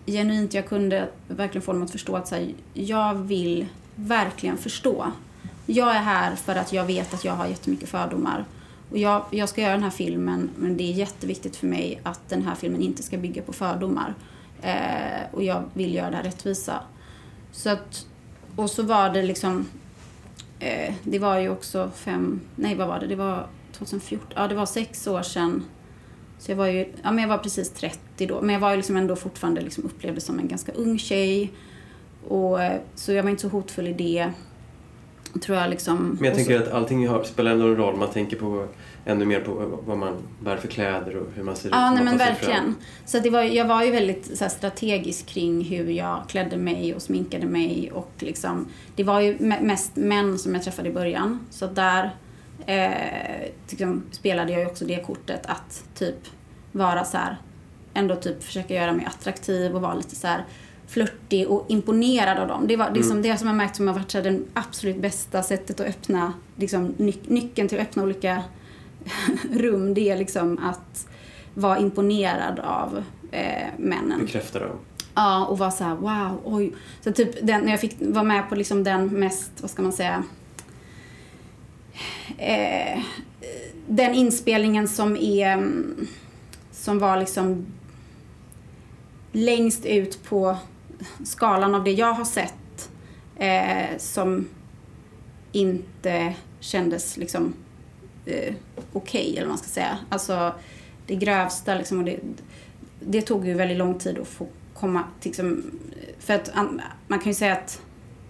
genuint 0.06 0.54
jag 0.54 0.68
kunde 0.68 1.10
verkligen 1.28 1.66
få 1.66 1.74
dem 1.74 1.84
att 1.84 1.92
förstå 1.92 2.16
att 2.16 2.28
så 2.28 2.36
här, 2.36 2.54
jag 2.74 3.14
vill 3.14 3.66
verkligen 3.96 4.58
förstå. 4.58 5.12
Jag 5.66 5.96
är 5.96 6.00
här 6.00 6.36
för 6.36 6.56
att 6.56 6.74
jag 6.74 6.86
vet 6.86 7.14
att 7.14 7.26
jag 7.26 7.34
har 7.34 7.48
jättemycket 7.48 7.90
fördomar. 7.90 8.46
Och 8.90 8.98
jag, 8.98 9.26
jag 9.32 9.50
ska 9.50 9.62
göra 9.62 9.74
den 9.74 9.84
här 9.84 9.90
filmen 9.90 10.50
men 10.56 10.78
det 10.78 10.84
är 10.84 10.94
jätteviktigt 10.94 11.56
för 11.56 11.68
mig 11.68 12.00
att 12.04 12.30
den 12.30 12.42
här 12.42 12.56
filmen 12.56 12.82
inte 12.82 13.04
ska 13.04 13.18
bygga 13.18 13.42
på 13.42 13.54
fördomar. 13.54 14.14
Eh, 14.62 15.22
och 15.32 15.44
jag 15.44 15.64
vill 15.74 15.96
göra 15.96 16.10
det 16.10 16.16
här 16.16 16.24
rättvisa. 16.24 16.84
Så 17.52 17.70
att, 17.70 18.06
och 18.56 18.70
så 18.70 18.84
var 18.84 19.10
det 19.10 19.22
liksom, 19.24 19.68
eh, 20.60 20.94
det 21.04 21.20
var 21.20 21.38
ju 21.38 21.50
också 21.50 21.92
fem, 21.96 22.42
nej 22.56 22.76
vad 22.76 22.88
var 22.88 23.00
det, 23.00 23.08
det 23.08 23.16
var 23.16 23.48
2014, 23.72 24.28
ja 24.36 24.48
det 24.48 24.56
var 24.56 24.66
sex 24.66 25.08
år 25.08 25.22
sedan 25.22 25.64
så 26.40 26.52
jag 26.52 26.56
var 26.56 26.68
ju, 26.68 26.94
ja 27.04 27.12
men 27.12 27.18
jag 27.18 27.28
var 27.28 27.38
precis 27.38 27.72
30 27.72 28.26
då, 28.26 28.42
men 28.42 28.54
jag 28.54 28.60
var 28.60 28.72
ju 28.72 28.78
liksom 28.78 28.98
ändå 28.98 29.16
fortfarande 29.16 29.62
liksom 29.62 29.84
upplevdes 29.84 30.26
som 30.26 30.40
en 30.40 30.48
ganska 30.48 30.72
ung 30.72 31.00
tjej. 31.00 31.52
Och, 32.28 32.64
eh, 32.64 32.82
så 32.96 33.12
jag 33.12 33.24
var 33.24 33.30
inte 33.30 33.42
så 33.42 33.50
hotfull 33.50 33.88
i 33.88 33.94
det. 33.94 34.32
Tror 35.40 35.58
jag 35.58 35.70
liksom. 35.70 36.18
Men 36.20 36.26
jag 36.26 36.36
tänker 36.36 36.62
att 36.62 36.72
allting 36.72 37.10
spelar 37.24 37.52
ändå 37.52 37.66
en 37.66 37.76
roll. 37.76 37.96
Man 37.96 38.10
tänker 38.10 38.38
på 38.38 38.68
ännu 39.06 39.26
mer 39.26 39.40
på 39.40 39.80
vad 39.86 39.98
man 39.98 40.14
bär 40.40 40.58
för 40.58 40.68
kläder 40.68 41.16
och 41.16 41.28
hur 41.36 41.44
man 41.44 41.56
ser 41.56 41.70
ut. 41.70 41.76
Ja, 41.76 41.92
nej 41.92 42.04
men 42.04 42.18
verkligen. 42.18 42.64
fram. 42.64 42.76
Så 43.06 43.20
det 43.20 43.30
var, 43.30 43.42
jag 43.42 43.66
var 43.66 43.84
ju 43.84 43.92
väldigt 43.92 44.42
här, 44.42 44.50
strategisk 44.50 45.26
kring 45.26 45.62
hur 45.62 45.90
jag 45.90 46.24
klädde 46.28 46.58
mig 46.58 46.96
och 46.96 47.02
sminkade 47.02 47.46
mig 47.46 47.92
och 47.94 48.12
liksom, 48.20 48.68
det 48.96 49.04
var 49.04 49.20
ju 49.20 49.38
me- 49.38 49.62
mest 49.62 49.96
män 49.96 50.40
som 50.40 50.54
jag 50.54 50.64
träffade 50.64 50.90
i 50.90 50.94
början. 50.94 51.40
Så 51.50 51.68
där 51.68 52.16
eh, 52.66 53.50
liksom, 53.70 54.04
spelade 54.12 54.52
jag 54.52 54.62
ju 54.62 54.68
också 54.68 54.86
det 54.86 55.06
kortet 55.06 55.46
att 55.46 55.84
typ 55.96 56.20
vara 56.72 57.04
så 57.04 57.18
här, 57.18 57.38
ändå 57.94 58.16
typ 58.16 58.44
försöka 58.44 58.74
göra 58.74 58.94
mig 58.94 59.06
attraktiv 59.06 59.76
och 59.76 59.82
vara 59.82 59.94
lite 59.96 60.16
så 60.16 60.28
här 60.28 60.46
flörtig 60.88 61.48
och 61.48 61.66
imponerad 61.70 62.38
av 62.38 62.48
dem. 62.48 62.68
Det 62.68 62.76
var 62.76 62.92
liksom 62.92 63.22
det 63.22 63.38
som 63.38 63.48
jag 63.48 63.58
märkt 63.58 63.76
som 63.76 63.88
har 63.88 63.94
varit 63.96 64.12
så 64.12 64.22
det 64.22 64.40
absolut 64.54 64.98
bästa 64.98 65.44
sättet 65.44 65.80
att 65.80 65.88
öppna, 65.88 66.34
liksom 66.56 66.94
ny- 66.98 67.14
nyckeln 67.28 67.68
till 67.68 67.80
att 67.80 67.88
öppna 67.88 68.04
olika 68.04 68.44
rum, 69.52 69.94
det 69.94 70.10
är 70.10 70.18
liksom 70.18 70.58
att 70.58 71.08
vara 71.54 71.78
imponerad 71.78 72.60
av 72.60 73.04
eh, 73.32 73.68
männen. 73.78 74.20
Bekräfta 74.22 74.60
dem. 74.60 74.78
Ja, 75.16 75.46
och 75.46 75.58
vara 75.58 75.72
så 75.72 75.84
här, 75.84 75.96
wow, 75.96 76.42
oj. 76.44 76.74
Så 77.02 77.12
typ 77.12 77.48
den, 77.48 77.62
när 77.62 77.72
jag 77.72 77.80
fick 77.80 77.96
vara 78.00 78.24
med 78.24 78.50
på 78.50 78.56
liksom 78.56 78.84
den 78.84 79.08
mest, 79.08 79.52
vad 79.62 79.70
ska 79.70 79.82
man 79.82 79.94
säga, 79.94 80.24
eh, 82.38 83.00
den 83.88 84.14
inspelningen 84.14 84.88
som 84.88 85.16
är, 85.16 85.54
mm, 85.54 86.08
som 86.72 87.00
var 87.00 87.18
liksom 87.18 87.66
längst 89.32 89.86
ut 89.86 90.24
på 90.24 90.58
skalan 91.24 91.76
av 91.76 91.84
det 91.84 91.92
jag 91.92 92.14
har 92.14 92.26
sett 92.26 92.90
eh, 93.36 93.98
som 93.98 94.48
inte 95.52 96.34
kändes 96.60 97.18
liksom 97.18 97.54
eh, 98.26 98.54
okej, 98.94 99.32
eller 99.32 99.42
vad 99.42 99.50
man 99.50 99.58
ska 99.58 99.68
säga. 99.68 99.98
Alltså 100.10 100.54
det 101.08 101.16
grövsta 101.16 101.76
liksom, 101.76 101.98
och 102.00 102.06
det, 102.06 102.20
det 103.00 103.22
tog 103.22 103.48
ju 103.48 103.54
väldigt 103.54 103.78
lång 103.78 104.00
tid 104.00 104.20
att 104.20 104.28
få 104.28 104.48
komma 104.74 105.04
till, 105.20 105.30
liksom, 105.30 105.64
för 106.20 106.34
att 106.34 106.50
an- 106.54 106.82
man 107.08 107.20
kan 107.20 107.28
ju 107.28 107.34
säga 107.34 107.54
att 107.54 107.82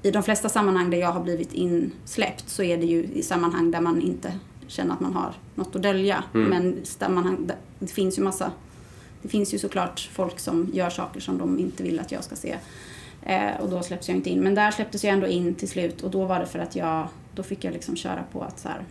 i 0.01 0.11
de 0.11 0.23
flesta 0.23 0.49
sammanhang 0.49 0.89
där 0.89 0.97
jag 0.97 1.11
har 1.11 1.23
blivit 1.23 1.53
insläppt 1.53 2.49
så 2.49 2.63
är 2.63 2.77
det 2.77 2.85
ju 2.85 3.03
i 3.03 3.23
sammanhang 3.23 3.71
där 3.71 3.81
man 3.81 4.01
inte 4.01 4.33
känner 4.67 4.93
att 4.93 4.99
man 4.99 5.13
har 5.13 5.33
något 5.55 5.75
att 5.75 5.83
dölja. 5.83 6.23
Mm. 6.33 6.49
Men 6.49 6.75
sammanhang, 6.83 7.49
det 7.79 7.87
finns 7.87 8.17
ju 8.19 8.23
massa, 8.23 8.51
det 9.21 9.27
finns 9.27 9.53
ju 9.53 9.59
såklart 9.59 10.09
folk 10.13 10.39
som 10.39 10.69
gör 10.73 10.89
saker 10.89 11.19
som 11.19 11.37
de 11.37 11.59
inte 11.59 11.83
vill 11.83 11.99
att 11.99 12.11
jag 12.11 12.23
ska 12.23 12.35
se. 12.35 12.57
Eh, 13.25 13.61
och 13.61 13.69
då 13.69 13.83
släpps 13.83 14.07
jag 14.07 14.17
inte 14.17 14.29
in. 14.29 14.39
Men 14.41 14.55
där 14.55 14.71
släpptes 14.71 15.03
jag 15.03 15.13
ändå 15.13 15.27
in 15.27 15.55
till 15.55 15.69
slut 15.69 16.01
och 16.01 16.11
då 16.11 16.25
var 16.25 16.39
det 16.39 16.45
för 16.45 16.59
att 16.59 16.75
jag, 16.75 17.07
då 17.35 17.43
fick 17.43 17.63
jag 17.63 17.73
liksom 17.73 17.95
köra 17.95 18.23
på 18.31 18.41
att 18.41 18.59
så 18.59 18.67
här. 18.67 18.81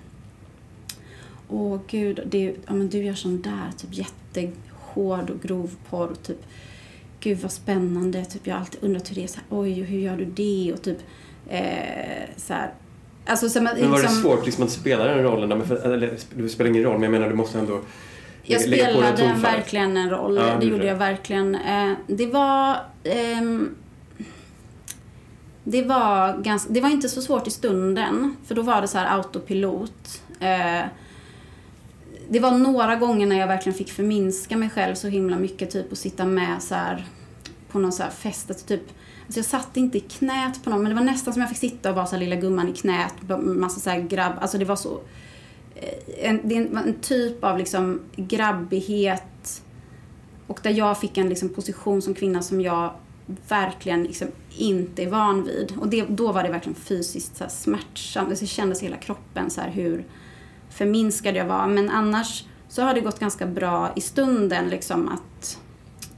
Åh 1.49 1.79
gud, 1.87 2.21
det, 2.27 2.55
ja, 2.67 2.75
men 2.75 2.89
du 2.89 3.03
gör 3.03 3.15
sån 3.15 3.43
där 3.43 3.71
typ 3.77 3.91
jättehård 3.99 5.31
och 5.31 5.43
grov 5.43 5.77
porr. 5.91 6.15
Typ, 6.23 6.43
gud 7.21 7.39
vad 7.39 7.53
spännande. 7.53 8.25
Typ, 8.25 8.47
jag 8.47 8.55
har 8.55 8.61
alltid 8.61 8.85
undrat 8.85 9.11
hur 9.11 9.15
det 9.15 9.23
är. 9.23 9.27
Så 9.29 9.37
här, 9.37 9.61
Oj, 9.61 9.73
hur 9.73 9.99
gör 9.99 10.17
du 10.17 10.25
det? 10.25 10.73
Och 10.73 10.83
typ 10.83 10.99
eh, 11.49 11.61
så 12.37 12.53
här. 12.53 12.73
Alltså, 13.27 13.49
så 13.49 13.61
man, 13.63 13.75
Men 13.81 13.91
var 13.91 13.97
det 13.97 14.03
liksom- 14.03 14.23
svårt 14.23 14.47
liksom, 14.47 14.65
att 14.65 14.71
spela 14.71 15.05
den 15.05 15.23
rollen? 15.23 15.67
för, 15.67 15.77
eller, 15.77 16.19
det 16.35 16.49
spelar 16.49 16.71
ingen 16.71 16.83
roll, 16.83 16.95
men 16.95 17.03
jag 17.03 17.13
menar 17.13 17.29
du 17.29 17.35
måste 17.35 17.59
ändå 17.59 17.81
Jag 18.47 18.61
spelade 18.61 19.17
tonfallet. 19.17 19.45
verkligen 19.45 19.97
en 19.97 20.11
roll. 20.11 20.37
Ja, 20.37 20.57
det 20.61 20.67
gjorde 20.67 20.87
jag 20.87 20.97
verkligen. 20.97 21.55
Eh, 21.55 21.93
Det 22.07 22.27
var... 22.27 22.77
ehm, 23.05 23.75
Det 25.65 25.83
var, 25.83 26.39
ganska, 26.43 26.73
det 26.73 26.81
var 26.81 26.89
inte 26.91 27.09
så 27.09 27.23
svårt 27.23 27.47
i 27.47 27.51
stunden, 27.51 28.37
för 28.47 28.55
då 28.55 28.63
var 28.63 28.81
det 28.81 28.89
så 28.89 28.99
här 28.99 29.17
autopilot. 29.17 30.23
Eh, 30.41 30.85
Det 32.29 32.41
var 32.41 32.51
några 32.51 32.97
gånger 32.97 33.27
när 33.27 33.39
jag 33.39 33.47
verkligen 33.47 33.79
fick 33.79 33.91
förminska 33.93 34.57
mig 34.57 34.71
själv 34.71 34.95
så 34.95 35.09
himla 35.09 35.37
mycket, 35.39 35.71
typ 35.71 35.93
och 35.93 35.99
sitta 35.99 36.25
med 36.25 36.63
så 36.63 36.75
här 36.75 37.07
på 37.71 37.79
någon 37.79 37.93
så 37.93 38.03
här 38.03 38.11
fest. 38.11 38.51
att 38.51 38.67
Typ, 38.67 38.83
alltså 39.27 39.39
jag 39.39 39.47
satt 39.47 39.77
inte 39.77 39.99
i 39.99 40.01
knät 40.01 40.65
på 40.65 40.71
någon, 40.71 40.83
men 40.83 40.91
det 40.91 40.97
var 40.97 41.05
nästan 41.05 41.33
som 41.33 41.41
jag 41.43 41.49
fick 41.49 41.59
sitta 41.59 41.91
och 41.91 41.97
vara 41.97 42.07
så 42.07 42.13
här 42.17 42.21
lilla 42.21 42.37
gumman 42.37 42.69
i 42.69 42.73
knät, 42.73 43.15
massa 43.43 43.81
så 43.81 43.91
här 43.91 44.01
grabb, 44.01 44.33
alltså 44.41 44.59
det 44.59 44.65
var 44.65 44.77
så 44.77 45.01
Eh, 45.81 46.29
en, 46.31 46.41
det 46.45 46.69
var 46.71 46.83
en 46.83 47.01
typ 47.01 47.45
av 47.45 47.59
liksom 47.59 48.01
grabbighet 48.17 49.63
och 50.47 50.61
där 50.63 50.71
jag 50.71 51.01
fick 51.01 51.19
en 51.19 51.29
liksom 51.29 51.49
position 51.49 52.03
som 52.03 52.15
kvinna 52.15 52.43
som 52.43 52.61
jag 52.61 52.95
verkligen 53.49 54.05
liksom 54.05 54.29
inte 54.51 55.03
är 55.03 55.11
van 55.11 55.45
vid. 55.45 55.75
Och 55.81 55.89
det, 55.89 56.05
då 56.09 56.33
var 56.33 56.43
det 56.43 56.49
verkligen 56.49 56.77
fysiskt 56.77 57.37
så 57.37 57.45
här 57.45 57.51
smärtsamt. 57.51 58.29
Alltså, 58.29 58.45
Det 58.45 58.49
kändes 58.49 58.83
i 58.83 58.85
hela 58.85 58.97
kroppen 58.97 59.51
så 59.51 59.61
här 59.61 59.71
hur 59.71 60.05
förminskad 60.71 61.37
jag 61.37 61.45
var. 61.45 61.67
Men 61.67 61.91
annars 61.91 62.45
så 62.69 62.83
har 62.83 62.95
det 62.95 63.01
gått 63.01 63.19
ganska 63.19 63.47
bra 63.47 63.93
i 63.97 64.01
stunden 64.01 64.69
liksom 64.69 65.09
att 65.09 65.61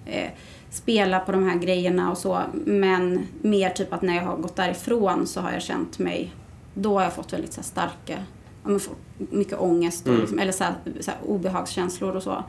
eh, 0.07 0.31
spela 0.71 1.21
på 1.21 1.33
de 1.33 1.49
här 1.49 1.59
grejerna 1.59 2.11
och 2.11 2.19
så. 2.19 2.41
Men 2.55 3.27
mer 3.43 3.71
typ 3.71 3.93
att 3.93 4.03
när 4.03 4.17
jag 4.17 4.23
har 4.23 4.37
gått 4.37 4.57
därifrån 4.57 5.27
så 5.27 5.41
har 5.41 5.53
jag 5.53 5.63
känt 5.63 5.99
mig, 5.99 6.35
då 6.75 6.95
har 6.95 7.03
jag 7.03 7.15
fått 7.15 7.33
väldigt 7.33 7.53
så 7.53 7.61
här 7.61 7.67
starka, 7.67 8.19
ja, 8.65 8.79
mycket 9.17 9.59
ångest 9.59 10.03
och 10.03 10.09
Mm. 10.09 10.21
liksom, 10.21 10.39
eller 10.39 10.53
så 10.53 10.65
här, 10.65 10.75
så 11.01 11.11
här 11.11 11.21
obehagskänslor 11.27 12.17
och 12.17 12.23
så. 12.23 12.45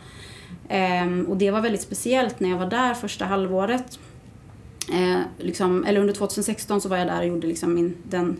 Ehm, 0.69 1.25
och 1.25 1.37
det 1.37 1.51
var 1.51 1.61
väldigt 1.61 1.81
speciellt 1.81 2.39
när 2.39 2.49
jag 2.49 2.57
var 2.57 2.65
där 2.65 2.93
första 2.93 3.25
halvåret. 3.25 3.99
Eh, 4.93 5.19
liksom, 5.37 5.83
eller 5.85 6.01
under 6.01 6.13
2016 6.13 6.81
så 6.81 6.89
var 6.89 6.97
jag 6.97 7.07
där 7.07 7.19
och 7.19 7.27
gjorde 7.27 7.47
liksom 7.47 7.73
min, 7.73 7.95
den 8.03 8.37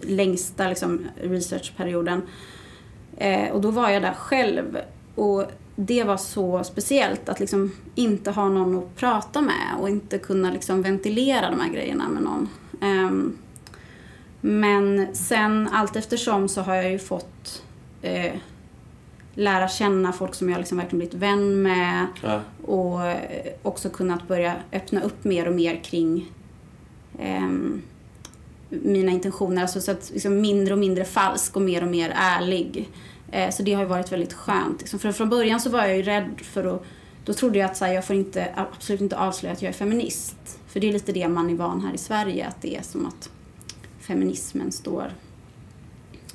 längsta 0.00 0.68
liksom, 0.68 1.06
researchperioden. 1.22 2.22
Eh, 3.16 3.50
och 3.50 3.60
då 3.60 3.70
var 3.70 3.90
jag 3.90 4.02
där 4.02 4.12
själv. 4.14 4.78
Och 5.14 5.44
det 5.76 6.04
var 6.04 6.16
så 6.16 6.64
speciellt 6.64 7.28
att 7.28 7.40
liksom 7.40 7.72
inte 7.94 8.30
ha 8.30 8.48
någon 8.48 8.78
att 8.78 8.96
prata 8.96 9.40
med 9.40 9.76
och 9.80 9.88
inte 9.88 10.18
kunna 10.18 10.50
liksom 10.50 10.82
ventilera 10.82 11.50
de 11.50 11.60
här 11.60 11.68
grejerna 11.72 12.08
med 12.08 12.22
någon. 12.22 12.48
Ehm, 12.80 13.36
men 14.40 15.06
sen 15.14 15.68
allt 15.72 15.96
eftersom 15.96 16.48
så 16.48 16.60
har 16.60 16.74
jag 16.74 16.90
ju 16.90 16.98
fått 16.98 17.62
eh, 18.02 18.32
lära 19.34 19.68
känna 19.68 20.12
folk 20.12 20.34
som 20.34 20.48
jag 20.50 20.58
liksom 20.58 20.78
verkligen 20.78 20.98
blivit 20.98 21.14
vän 21.14 21.62
med 21.62 22.06
Ja. 22.22 22.40
och 22.66 23.06
eh, 23.06 23.52
också 23.62 23.90
kunnat 23.90 24.28
börja 24.28 24.54
öppna 24.72 25.00
upp 25.00 25.24
mer 25.24 25.48
och 25.48 25.54
mer 25.54 25.84
kring 25.84 26.32
ehm, 27.18 27.82
mina 28.68 29.12
intentioner. 29.12 29.62
Alltså 29.62 29.80
så 29.80 29.90
att 29.90 30.10
liksom 30.12 30.40
mindre 30.40 30.74
och 30.74 30.80
mindre 30.80 31.04
falsk 31.04 31.56
och 31.56 31.62
mer 31.62 31.82
och 31.82 31.88
mer 31.88 32.12
ärlig. 32.16 32.88
Eh, 33.32 33.50
så 33.50 33.62
det 33.62 33.72
har 33.74 33.82
ju 33.82 33.88
varit 33.88 34.12
väldigt 34.12 34.32
skönt. 34.32 34.80
Liksom. 34.80 34.98
För 34.98 35.12
från 35.12 35.28
början 35.28 35.60
så 35.60 35.70
var 35.70 35.78
jag 35.78 35.96
ju 35.96 36.02
rädd 36.02 36.40
för 36.42 36.74
att 36.74 36.82
då 37.24 37.32
trodde 37.34 37.58
jag 37.58 37.70
att 37.70 37.76
så 37.76 37.84
här, 37.84 37.92
jag 37.92 38.04
får 38.04 38.16
inte, 38.16 38.48
absolut 38.56 39.00
inte 39.00 39.18
avslöja 39.18 39.52
att 39.52 39.62
jag 39.62 39.68
är 39.68 39.72
feminist. 39.72 40.58
För 40.66 40.80
det 40.80 40.88
är 40.88 40.92
lite 40.92 41.12
det 41.12 41.28
man 41.28 41.50
är 41.50 41.54
van 41.54 41.80
här 41.80 41.94
i 41.94 41.98
Sverige, 41.98 42.46
att 42.46 42.62
det 42.62 42.76
är 42.76 42.82
som 42.82 43.06
att 43.06 43.30
feminismen 44.06 44.72
står 44.72 45.12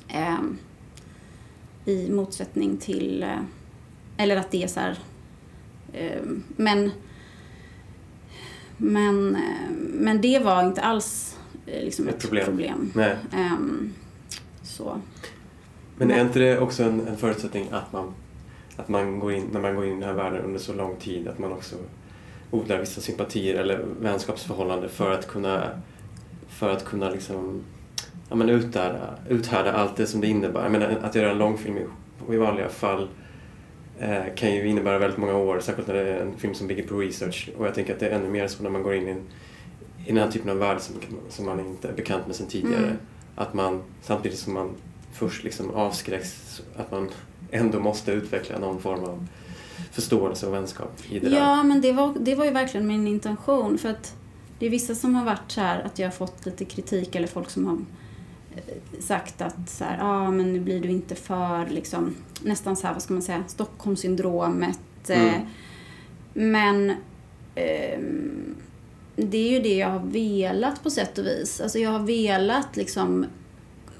ehm, 0.08 0.58
i 1.84 2.10
motsättning 2.10 2.76
till, 2.76 3.22
eh, 3.22 3.38
eller 4.16 4.36
att 4.36 4.50
det 4.50 4.62
är 4.62 4.66
så 4.66 4.80
här, 4.80 4.98
eh, 5.92 6.22
men, 6.56 6.90
men, 8.76 9.36
eh, 9.36 9.70
men 9.76 10.20
det 10.20 10.38
var 10.38 10.66
inte 10.66 10.80
alls 10.80 11.38
eh, 11.66 11.84
liksom 11.84 12.08
Ett 12.08 12.14
ett, 12.14 12.22
problem. 12.22 12.44
problem. 12.44 12.90
Ehm, 13.32 13.92
så. 14.62 15.00
Men 15.96 16.10
är 16.10 16.20
inte 16.20 16.38
det 16.38 16.58
också 16.58 16.82
en, 16.82 17.06
en 17.06 17.16
förutsättning 17.16 17.68
att 17.70 17.92
man, 17.92 18.14
att 18.76 18.88
man 18.88 19.18
går 19.18 19.32
in, 19.32 19.48
när 19.52 19.60
man 19.60 19.76
går 19.76 19.84
in 19.84 19.90
i 19.90 19.94
den 19.94 20.08
här 20.08 20.14
världen 20.14 20.44
under 20.44 20.60
så 20.60 20.72
lång 20.72 20.96
tid, 20.96 21.28
att 21.28 21.38
man 21.38 21.52
också 21.52 21.76
odlar 22.50 22.78
vissa 22.78 23.00
sympatier 23.00 23.54
eller 23.54 23.84
vänskapsförhållanden 24.00 24.90
för 24.90 25.12
att 25.12 25.28
kunna, 25.28 25.70
för 26.62 26.70
att 26.70 26.84
kunna 26.84 27.10
liksom, 27.10 27.62
ja, 28.28 28.36
men 28.36 28.48
uthärda, 28.48 29.14
uthärda 29.28 29.72
allt 29.72 29.96
det 29.96 30.06
som 30.06 30.20
det 30.20 30.26
innebär. 30.26 30.62
Jag 30.62 30.72
menar, 30.72 30.98
att 31.02 31.14
göra 31.14 31.30
en 31.30 31.38
långfilm 31.38 31.78
i, 31.78 31.86
i 32.34 32.36
vanliga 32.36 32.68
fall 32.68 33.08
eh, 33.98 34.22
kan 34.36 34.54
ju 34.54 34.68
innebära 34.68 34.98
väldigt 34.98 35.18
många 35.18 35.36
år, 35.36 35.60
särskilt 35.60 35.88
när 35.88 35.94
det 35.94 36.00
är 36.00 36.20
en 36.20 36.36
film 36.36 36.54
som 36.54 36.66
bygger 36.66 36.86
på 36.86 36.98
research. 36.98 37.50
Och 37.58 37.66
jag 37.66 37.74
tänker 37.74 37.94
att 37.94 38.00
det 38.00 38.08
är 38.08 38.18
ännu 38.18 38.30
mer 38.30 38.48
så 38.48 38.62
när 38.62 38.70
man 38.70 38.82
går 38.82 38.94
in 38.94 39.08
i, 39.08 39.10
en, 39.10 39.22
i 40.06 40.08
den 40.12 40.16
här 40.16 40.30
typen 40.30 40.50
av 40.50 40.56
värld 40.56 40.80
som, 40.80 40.94
som 41.28 41.46
man 41.46 41.60
inte 41.60 41.88
är 41.88 41.92
bekant 41.92 42.26
med 42.26 42.36
sedan 42.36 42.46
tidigare. 42.46 42.84
Mm. 42.84 42.96
Att 43.34 43.54
man, 43.54 43.82
samtidigt 44.02 44.38
som 44.38 44.54
man 44.54 44.70
först 45.12 45.44
liksom 45.44 45.70
avskräcks, 45.70 46.62
att 46.76 46.90
man 46.90 47.08
ändå 47.50 47.80
måste 47.80 48.12
utveckla 48.12 48.58
någon 48.58 48.80
form 48.80 49.04
av 49.04 49.26
förståelse 49.92 50.46
och 50.46 50.54
vänskap 50.54 51.00
i 51.10 51.18
det 51.18 51.28
där. 51.28 51.36
Ja, 51.36 51.62
men 51.62 51.80
det 51.80 51.92
var, 51.92 52.14
det 52.20 52.34
var 52.34 52.44
ju 52.44 52.50
verkligen 52.50 52.86
min 52.86 53.06
intention. 53.06 53.78
För 53.78 53.88
att 53.88 54.14
det 54.62 54.66
är 54.66 54.70
vissa 54.70 54.94
som 54.94 55.14
har 55.14 55.24
varit 55.24 55.52
så 55.52 55.60
här 55.60 55.82
att 55.82 55.98
jag 55.98 56.06
har 56.06 56.12
fått 56.12 56.46
lite 56.46 56.64
kritik 56.64 57.14
eller 57.14 57.26
folk 57.26 57.50
som 57.50 57.66
har 57.66 57.78
eh, 58.56 59.00
sagt 59.00 59.40
att 59.42 59.70
så 59.70 59.84
här, 59.84 59.98
ah, 60.02 60.30
men 60.30 60.52
nu 60.52 60.60
blir 60.60 60.80
du 60.80 60.88
inte 60.88 61.14
för 61.14 61.66
liksom 61.66 62.14
nästan 62.42 62.76
så 62.76 62.86
här, 62.86 62.94
vad 62.94 63.02
ska 63.02 63.12
man 63.14 63.22
säga, 63.22 63.44
Stockholmssyndromet. 63.46 65.10
eh, 65.10 65.22
Mm. 65.22 65.46
Men 66.32 66.94
ehm, 67.54 68.54
det 69.16 69.36
är 69.38 69.50
ju 69.50 69.60
det 69.60 69.76
jag 69.76 69.88
har 69.88 70.00
velat 70.00 70.82
på 70.82 70.90
sätt 70.90 71.18
och 71.18 71.26
vis. 71.26 71.60
Alltså 71.60 71.78
jag 71.78 71.90
har 71.90 72.06
velat 72.06 72.76
liksom 72.76 73.26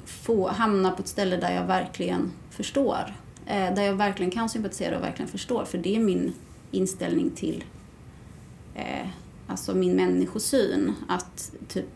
få 0.04 0.48
hamna 0.48 0.90
på 0.90 1.02
ett 1.02 1.08
ställe 1.08 1.36
där 1.36 1.54
jag 1.54 1.66
verkligen 1.66 2.32
förstår. 2.50 3.14
Eh, 3.46 3.74
där 3.74 3.82
jag 3.82 3.94
verkligen 3.94 4.30
kan 4.30 4.48
sympatisera 4.48 4.96
och 4.96 5.02
verkligen 5.04 5.30
förstår. 5.30 5.64
För 5.64 5.78
det 5.78 5.96
är 5.96 6.00
min 6.00 6.32
inställning 6.70 7.30
till 7.30 7.64
eh, 8.74 9.06
alltså 9.46 9.74
min 9.74 9.96
människosyn. 9.96 10.94
Att 11.08 11.52
typ 11.68 11.88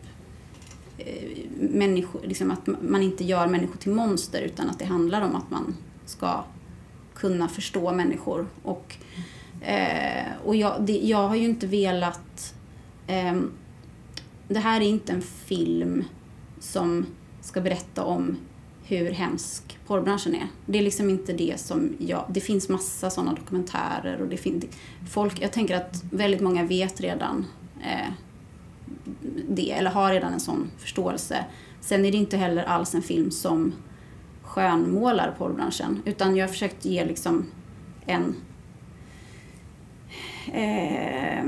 eh, 0.97 1.49
människor, 1.59 2.21
liksom 2.23 2.51
att 2.51 2.67
man 2.81 3.01
inte 3.01 3.23
gör 3.23 3.47
människor 3.47 3.77
till 3.77 3.91
monster 3.91 4.41
utan 4.41 4.69
att 4.69 4.79
det 4.79 4.85
handlar 4.85 5.21
om 5.21 5.35
att 5.35 5.51
man 5.51 5.75
ska 6.05 6.43
kunna 7.15 7.47
förstå 7.47 7.91
människor. 7.91 8.47
Och, 8.63 8.95
eh, 9.61 10.25
och 10.45 10.55
jag, 10.55 10.85
det, 10.85 10.97
jag 10.97 11.27
har 11.27 11.35
ju 11.35 11.45
inte 11.45 11.67
velat... 11.67 12.53
Eh, 13.07 13.41
det 14.47 14.59
här 14.59 14.81
är 14.81 14.85
inte 14.85 15.13
en 15.13 15.21
film 15.21 16.03
som 16.59 17.05
ska 17.41 17.61
berätta 17.61 18.03
om 18.03 18.37
hur 18.87 19.11
hemsk 19.11 19.79
porrbranschen 19.87 20.35
är. 20.35 20.47
Det 20.65 20.79
är 20.79 20.83
liksom 20.83 21.09
inte 21.09 21.33
det 21.33 21.59
som 21.59 21.95
jag... 21.99 22.25
Det 22.29 22.41
finns 22.41 22.69
massa 22.69 23.09
sådana 23.09 23.33
dokumentärer 23.33 24.21
och 24.21 24.27
det 24.27 24.37
finns... 24.37 24.65
Folk, 25.09 25.41
jag 25.41 25.51
tänker 25.51 25.75
att 25.75 26.03
väldigt 26.11 26.41
många 26.41 26.63
vet 26.63 27.01
redan 27.01 27.45
eh, 27.83 28.11
det, 29.49 29.71
eller 29.71 29.91
har 29.91 30.11
redan 30.11 30.33
en 30.33 30.39
sån 30.39 30.71
förståelse. 30.77 31.45
Sen 31.81 32.05
är 32.05 32.11
det 32.11 32.17
inte 32.17 32.37
heller 32.37 32.63
alls 32.63 32.95
en 32.95 33.01
film 33.01 33.31
som 33.31 33.73
skönmålar 34.41 35.35
porrbranschen, 35.37 36.01
utan 36.05 36.35
jag 36.35 36.47
har 36.47 36.51
försökt 36.53 36.85
ge 36.85 37.05
liksom 37.05 37.45
en... 38.05 38.35
eh, 40.53 41.45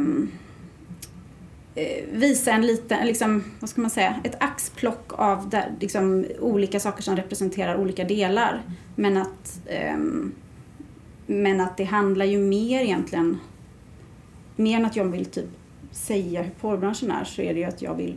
Eh, 1.80 2.04
visa 2.12 2.52
en 2.52 2.68
liten, 2.68 3.08
liksom, 3.08 3.44
vad 3.60 3.70
ska 3.70 3.82
man 3.82 3.90
säga, 3.90 4.16
ett 4.24 4.36
axplock 4.40 5.12
av 5.14 5.50
där, 5.50 5.72
liksom, 5.80 6.26
olika 6.40 6.80
saker 6.80 7.04
som 7.04 7.16
representerar 7.16 7.78
olika 7.78 8.04
delar. 8.04 8.62
Men 8.96 9.18
att, 9.18 9.62
um, 9.96 10.32
men 11.26 11.62
att 11.62 11.78
det 11.78 11.84
handlar 11.84 12.26
ju 12.26 12.38
mer 12.38 12.82
egentligen, 12.82 13.40
mer 14.56 14.78
än 14.78 14.86
att 14.86 14.96
jag 14.96 15.06
vill 15.06 15.26
typ 15.26 15.46
säga 15.92 16.42
hur 16.42 16.52
porrbranschen 16.52 17.12
är 17.12 17.24
så 17.24 17.42
är 17.42 17.54
det 17.54 17.60
ju 17.60 17.66
att 17.66 17.82
jag 17.82 17.96
vill 17.96 18.16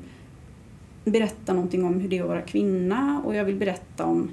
berätta 1.05 1.53
någonting 1.53 1.85
om 1.85 2.01
hur 2.01 2.09
det 2.09 2.19
är 2.19 2.23
att 2.23 2.29
vara 2.29 2.43
kvinna 2.43 3.23
och 3.25 3.35
jag 3.35 3.45
vill 3.45 3.57
berätta 3.57 4.05
om 4.05 4.31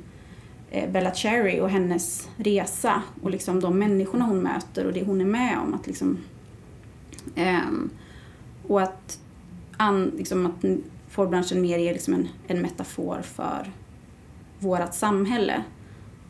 eh, 0.71 0.91
Bella 0.91 1.11
Cherry 1.11 1.59
och 1.59 1.69
hennes 1.69 2.30
resa 2.38 3.03
och 3.21 3.30
liksom 3.30 3.59
de 3.59 3.80
människorna 3.80 4.25
hon 4.25 4.41
möter 4.41 4.86
och 4.86 4.93
det 4.93 5.03
hon 5.03 5.21
är 5.21 5.25
med 5.25 5.57
om. 5.59 5.73
Att 5.73 5.88
liksom, 5.88 6.17
um, 7.36 7.89
och 8.70 8.82
att, 8.82 9.20
an, 9.78 10.11
liksom 10.17 10.45
att 10.45 10.65
fårbranschen 11.09 11.61
mer 11.61 11.78
är 11.78 11.93
liksom 11.93 12.13
en, 12.13 12.28
en 12.47 12.61
metafor 12.61 13.22
för 13.22 13.72
vårt 14.59 14.93
samhälle. 14.93 15.63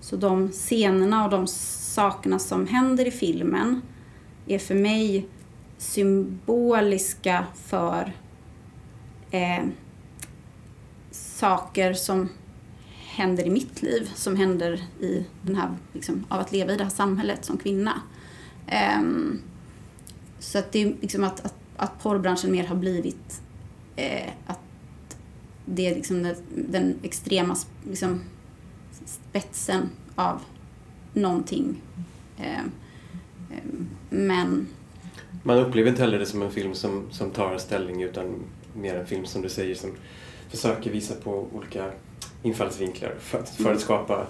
Så 0.02 0.16
de 0.16 0.50
scenerna 0.50 1.26
och 1.26 1.32
de 1.32 1.48
sakerna 1.48 2.40
som 2.40 2.68
händer 2.68 3.08
i 3.08 3.12
filmen 3.12 3.82
är 4.48 4.60
för 4.60 4.76
mig 4.76 5.28
symboliska 5.78 7.46
för 7.56 8.14
eh, 9.32 9.66
saker 11.12 11.94
som 11.94 12.30
händer 12.96 13.48
i 13.48 13.50
mitt 13.50 13.82
liv, 13.82 14.12
som 14.16 14.36
händer 14.36 14.84
i 15.00 15.26
den 15.42 15.56
här, 15.56 15.70
liksom, 15.94 16.26
av 16.30 16.40
att 16.40 16.52
leva 16.52 16.74
i 16.74 16.78
det 16.78 16.84
här 16.84 16.92
samhället 16.92 17.46
som 17.46 17.58
kvinna. 17.58 18.02
Eh, 18.68 19.02
så 20.40 20.60
att 20.60 20.72
det 20.72 20.82
är 20.82 20.96
liksom 21.02 21.24
att, 21.24 21.46
att, 21.46 21.59
att 21.80 22.04
porrbranschen 22.04 22.52
mer 22.52 22.68
har 22.68 22.76
blivit 22.76 23.42
eh, 23.96 24.30
att 24.46 24.60
det 25.66 25.88
är 25.88 25.96
liksom 25.96 26.24
den, 26.24 26.36
den 26.56 27.00
extrema 27.04 27.56
liksom, 27.90 28.22
spetsen 29.06 29.90
av 30.16 30.42
någonting. 31.14 31.82
Eh, 32.38 32.60
eh, 32.60 33.64
men... 34.10 34.68
Man 35.44 35.58
upplever 35.58 35.90
inte 35.90 36.02
heller 36.02 36.20
det 36.20 36.26
som 36.26 36.42
en 36.42 36.52
film 36.52 36.74
som, 36.74 37.08
som 37.12 37.32
tar 37.32 37.58
ställning 37.58 38.04
utan 38.04 38.36
mer 38.74 38.96
en 38.96 39.06
film 39.06 39.26
som 39.26 39.42
du 39.42 39.50
säger 39.50 39.76
som 39.76 39.92
försöker 40.50 40.92
visa 40.92 41.16
på 41.16 41.48
olika 41.54 41.92
infallsvinklar 42.44 43.16
för, 43.20 43.44
för 43.44 43.74
att 43.74 43.82
skapa 43.82 44.28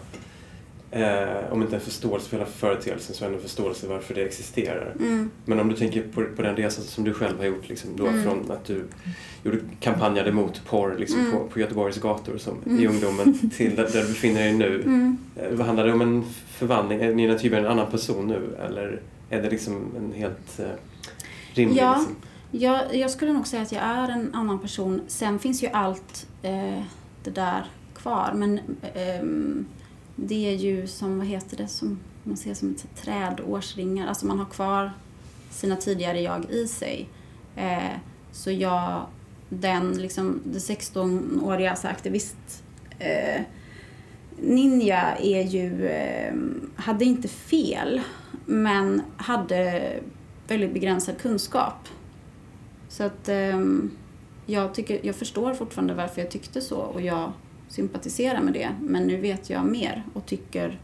Eh, 0.92 1.52
om 1.52 1.62
inte 1.62 1.76
en 1.76 1.82
förståelse 1.82 2.30
för 2.30 2.38
hela 2.38 2.50
företeelsen 2.50 3.16
så 3.16 3.26
ändå 3.26 3.38
en 3.38 3.42
förståelse 3.44 3.88
varför 3.88 4.14
det 4.16 4.24
existerar. 4.24 4.96
Mm. 5.00 5.32
Men 5.46 5.60
om 5.60 5.70
du 5.70 5.76
tänker 5.76 6.02
på, 6.02 6.24
på 6.36 6.42
den 6.42 6.56
resan 6.56 6.84
som 6.84 7.04
du 7.04 7.14
själv 7.14 7.38
har 7.38 7.46
gjort, 7.46 7.70
liksom, 7.70 7.90
då 7.96 8.08
Mm. 8.08 8.24
från 8.24 8.52
att 8.52 8.66
du 8.66 8.84
gjorde 9.44 9.58
kampanjade 9.80 10.32
mot 10.32 10.66
porr 10.66 10.96
liksom, 11.00 11.20
Mm. 11.20 11.32
på, 11.32 11.48
på 11.48 11.60
Göteborgs 11.60 11.98
gator 11.98 12.38
som, 12.38 12.58
Mm. 12.66 12.80
i 12.84 12.88
ungdomen 12.88 13.50
till 13.58 13.76
där, 13.76 13.84
där 13.84 14.02
du 14.02 14.08
befinner 14.08 14.42
dig 14.42 14.54
nu. 14.54 14.82
Mm. 14.82 15.18
Eh, 15.36 15.60
handlar 15.66 15.88
det 15.88 15.94
om 15.94 16.02
en 16.02 16.26
förvandling? 16.50 17.02
Är 17.02 17.14
Nina 17.14 17.38
Thyberg 17.38 17.60
en 17.60 17.66
annan 17.68 17.92
person 17.92 18.28
nu 18.28 18.56
eller 18.66 19.02
är 19.30 19.42
det 19.42 19.50
liksom 19.50 19.86
en 19.98 20.14
helt 20.14 20.60
eh, 20.60 20.66
rimlig... 21.54 21.82
Ja. 21.82 21.96
Liksom? 21.98 22.16
Jag, 22.52 22.96
jag 22.96 23.12
skulle 23.12 23.34
nog 23.34 23.48
säga 23.48 23.62
att 23.62 23.72
jag 23.72 23.84
är 23.84 24.10
en 24.10 24.34
annan 24.36 24.60
person. 24.60 25.02
Sen 25.08 25.40
finns 25.40 25.64
ju 25.64 25.68
allt 25.68 26.28
eh, 26.42 26.82
det 27.24 27.32
där 27.32 27.66
kvar. 27.96 28.32
Men 28.36 28.60
ehm, 28.94 29.66
det 30.24 30.53
är 30.53 30.55
ju 30.55 30.88
som, 30.88 31.17
vad 31.17 31.28
heter 31.28 31.57
det, 31.57 31.67
som 31.67 31.99
man 32.24 32.38
ser 32.38 32.53
som 32.53 32.72
ett 32.72 33.03
träd, 33.03 33.41
årsringar. 33.47 34.07
Alltså 34.07 34.26
man 34.26 34.39
har 34.39 34.45
kvar 34.45 34.91
sina 35.49 35.76
tidigare 35.76 36.22
jag 36.22 36.45
i 36.49 36.67
sig. 36.67 37.09
Eh, 37.55 37.97
så 38.32 38.51
jag, 38.51 39.05
den 39.49 39.91
liksom, 39.91 40.41
det 40.43 40.59
16-åriga 40.59 41.70
alltså 41.70 41.88
aktivist 41.88 42.63
eh, 42.99 43.41
Ninja 44.41 45.15
är 45.15 45.41
ju, 45.41 45.88
eh, 45.88 46.34
hade 46.76 47.05
inte 47.05 47.28
fel, 47.28 48.01
men 48.45 49.01
hade 49.17 49.93
väldigt 50.47 50.74
begränsad 50.74 51.17
kunskap. 51.17 51.88
Så 52.89 53.03
att 53.03 53.30
ehm, 53.30 53.91
jag, 54.45 54.74
tycker, 54.74 54.99
jag 55.03 55.15
förstår 55.15 55.53
fortfarande 55.53 55.93
varför 55.93 56.22
jag 56.22 56.32
tyckte 56.32 56.61
så 56.61 56.78
och 56.78 57.01
jag 57.01 57.32
sympatisera 57.70 58.41
med 58.41 58.53
det. 58.53 58.70
Men 58.82 59.07
nu 59.07 59.17
vet 59.17 59.49
jag 59.49 59.65
mer 59.65 60.03
och 60.13 60.26
tycker 60.26 60.80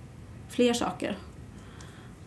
fler 0.49 0.73
saker. 0.73 1.17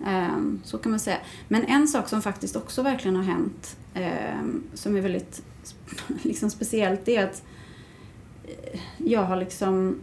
Ehm, 0.06 0.60
så 0.64 0.78
kan 0.78 0.90
man 0.90 1.00
säga. 1.00 1.18
Men 1.48 1.64
en 1.64 1.88
sak 1.88 2.08
som 2.08 2.22
faktiskt 2.22 2.56
också 2.56 2.82
verkligen 2.82 3.16
har 3.16 3.22
hänt 3.22 3.76
ehm, 3.94 4.62
som 4.74 4.96
är 4.96 5.00
väldigt 5.00 5.42
liksom 6.22 6.50
speciellt 6.50 7.04
det 7.04 7.16
är 7.16 7.24
att 7.24 7.42
eh, 8.44 8.80
jag 8.96 9.22
har 9.22 9.36
liksom, 9.36 10.00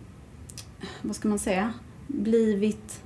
vad 1.01 1.15
ska 1.15 1.27
man 1.27 1.39
säga, 1.39 1.73
blivit, 2.07 3.01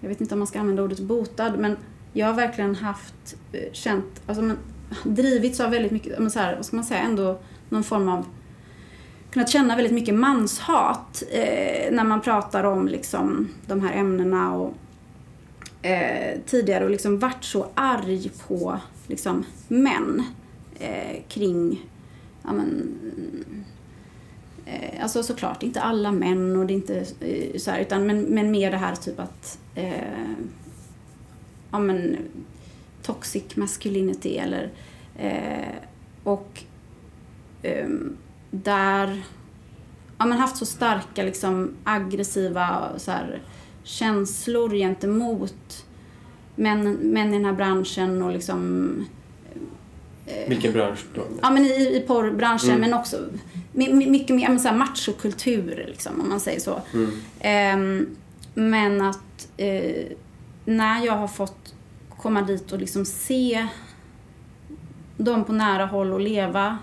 jag 0.00 0.08
vet 0.08 0.20
inte 0.20 0.34
om 0.34 0.38
man 0.38 0.46
ska 0.46 0.60
använda 0.60 0.82
ordet 0.82 1.00
botad, 1.00 1.58
men 1.58 1.76
jag 2.12 2.26
har 2.26 2.34
verkligen 2.34 2.74
haft, 2.74 3.36
eh, 3.52 3.72
känt, 3.72 4.22
alltså 4.26 4.42
men, 4.42 4.58
drivits 5.04 5.60
av 5.60 5.70
väldigt 5.70 5.92
mycket, 5.92 6.18
men 6.18 6.30
så 6.30 6.38
här, 6.38 6.56
vad 6.56 6.64
ska 6.64 6.76
man 6.76 6.84
säga, 6.84 7.00
ändå 7.00 7.40
någon 7.68 7.84
form 7.84 8.08
av 8.08 8.26
kunnat 9.34 9.50
känna 9.50 9.76
väldigt 9.76 9.92
mycket 9.92 10.14
manshat 10.14 11.22
eh, 11.30 11.92
när 11.92 12.04
man 12.04 12.20
pratar 12.20 12.64
om 12.64 12.88
liksom, 12.88 13.48
de 13.66 13.80
här 13.80 13.92
ämnena 13.92 14.54
och 14.54 14.74
eh, 15.82 16.38
tidigare 16.46 16.84
och 16.84 16.90
liksom 16.90 17.18
varit 17.18 17.44
så 17.44 17.66
arg 17.74 18.30
på 18.48 18.78
liksom, 19.06 19.44
män 19.68 20.22
eh, 20.78 21.22
kring 21.28 21.90
ja, 22.42 22.52
men, 22.52 22.94
eh, 24.66 25.02
alltså 25.02 25.22
såklart 25.22 25.62
inte 25.62 25.80
alla 25.80 26.12
män 26.12 26.56
och 26.56 26.66
det 26.66 26.72
är 26.72 26.76
inte 26.76 27.06
eh, 27.20 27.58
så 27.58 27.70
här, 27.70 27.80
utan 27.80 28.06
men, 28.06 28.22
men 28.22 28.50
mer 28.50 28.70
det 28.70 28.76
här 28.76 28.94
typ 28.94 29.20
att 29.20 29.58
eh, 29.74 30.30
ja 31.70 31.78
men 31.78 32.16
toxic 33.02 33.56
masculinity 33.56 34.36
eller 34.36 34.70
eh, 35.18 35.74
och 36.24 36.62
ehm, 37.62 38.16
där 38.62 39.22
ja, 40.18 40.26
men 40.26 40.38
haft 40.38 40.56
så 40.56 40.66
starka 40.66 41.22
liksom 41.22 41.74
aggressiva 41.84 42.88
så 42.96 43.10
här, 43.10 43.42
känslor 43.82 44.70
gentemot 44.70 45.86
män, 46.54 46.92
män 46.92 47.28
i 47.28 47.36
den 47.36 47.44
här 47.44 47.52
branschen 47.52 48.22
och 48.22 48.32
liksom 48.32 48.90
eh, 50.26 50.48
Vilken 50.48 50.72
bransch 50.72 51.04
då? 51.14 51.22
Ja 51.42 51.50
men 51.50 51.64
i, 51.64 51.96
i 51.96 52.04
porrbranschen 52.06 52.70
Mm. 52.70 52.80
men 52.80 52.94
också 52.94 53.16
my, 53.72 53.94
my, 53.94 54.10
mycket 54.10 54.36
mer 54.36 54.58
så 54.58 54.68
här 54.68 54.76
machokultur 54.76 55.84
liksom 55.88 56.20
om 56.20 56.28
man 56.28 56.40
säger 56.40 56.60
så. 56.60 56.82
Mm. 56.94 57.10
Ehm, 57.40 58.16
men 58.54 59.00
att 59.00 59.48
eh, 59.56 60.06
när 60.64 61.04
jag 61.06 61.12
har 61.12 61.28
fått 61.28 61.74
komma 62.18 62.42
dit 62.42 62.72
och 62.72 62.78
liksom 62.78 63.04
se 63.04 63.66
dem 65.16 65.44
på 65.44 65.52
nära 65.52 65.86
håll 65.86 66.12
och 66.12 66.20
leva 66.20 66.78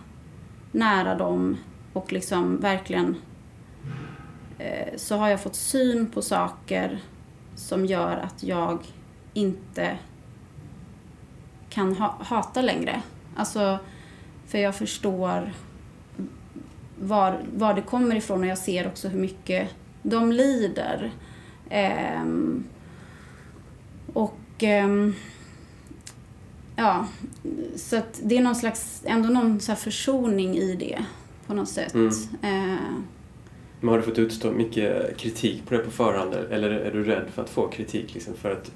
nära 0.72 1.15
dem 1.15 1.57
och 1.93 2.13
liksom 2.13 2.59
verkligen 2.59 3.15
eh, 4.57 4.97
så 4.97 5.17
har 5.17 5.30
jag 5.30 5.41
fått 5.41 5.55
syn 5.55 6.11
på 6.11 6.22
saker 6.22 6.99
som 7.55 7.86
gör 7.86 8.17
att 8.17 8.43
jag 8.43 8.80
inte 9.34 9.97
kan 11.69 11.95
ha, 11.95 12.17
hata 12.19 12.61
längre. 12.61 13.01
Alltså, 13.36 13.80
för 14.47 14.57
jag 14.57 14.76
förstår 14.76 15.51
var, 16.99 17.39
var 17.55 17.74
det 17.74 17.82
kommer 17.82 18.15
ifrån 18.15 18.41
och 18.41 18.47
jag 18.47 18.57
ser 18.57 18.88
också 18.88 19.07
hur 19.07 19.19
mycket 19.19 19.69
de 20.03 20.32
lider. 20.32 21.11
Eh, 21.69 22.24
och 24.13 24.63
eh, 24.63 24.88
ja, 26.82 27.07
så 27.75 27.95
att 27.97 28.19
det 28.23 28.38
är 28.38 28.41
någon 28.41 28.55
slags, 28.55 29.01
ändå 29.05 29.29
någon 29.29 29.59
så 29.59 29.75
försoning 29.75 30.57
i 30.57 30.75
det 30.75 31.05
på 31.47 31.53
något 31.53 31.69
sätt. 31.69 31.93
Mm. 31.93 32.07
Eh, 32.41 32.79
Men 33.79 33.89
har 33.89 33.97
du 33.97 34.03
fått 34.03 34.19
utstå 34.19 34.51
mycket 34.51 35.17
kritik 35.17 35.65
på 35.67 35.73
det 35.73 35.79
på 35.79 35.91
förhand 35.91 36.34
eller 36.34 36.69
är 36.69 36.91
du 36.91 37.03
rädd 37.03 37.25
för 37.34 37.41
att 37.41 37.49
få 37.49 37.67
kritik 37.67 38.13
liksom, 38.13 38.34
för 38.34 38.51
att 38.51 38.71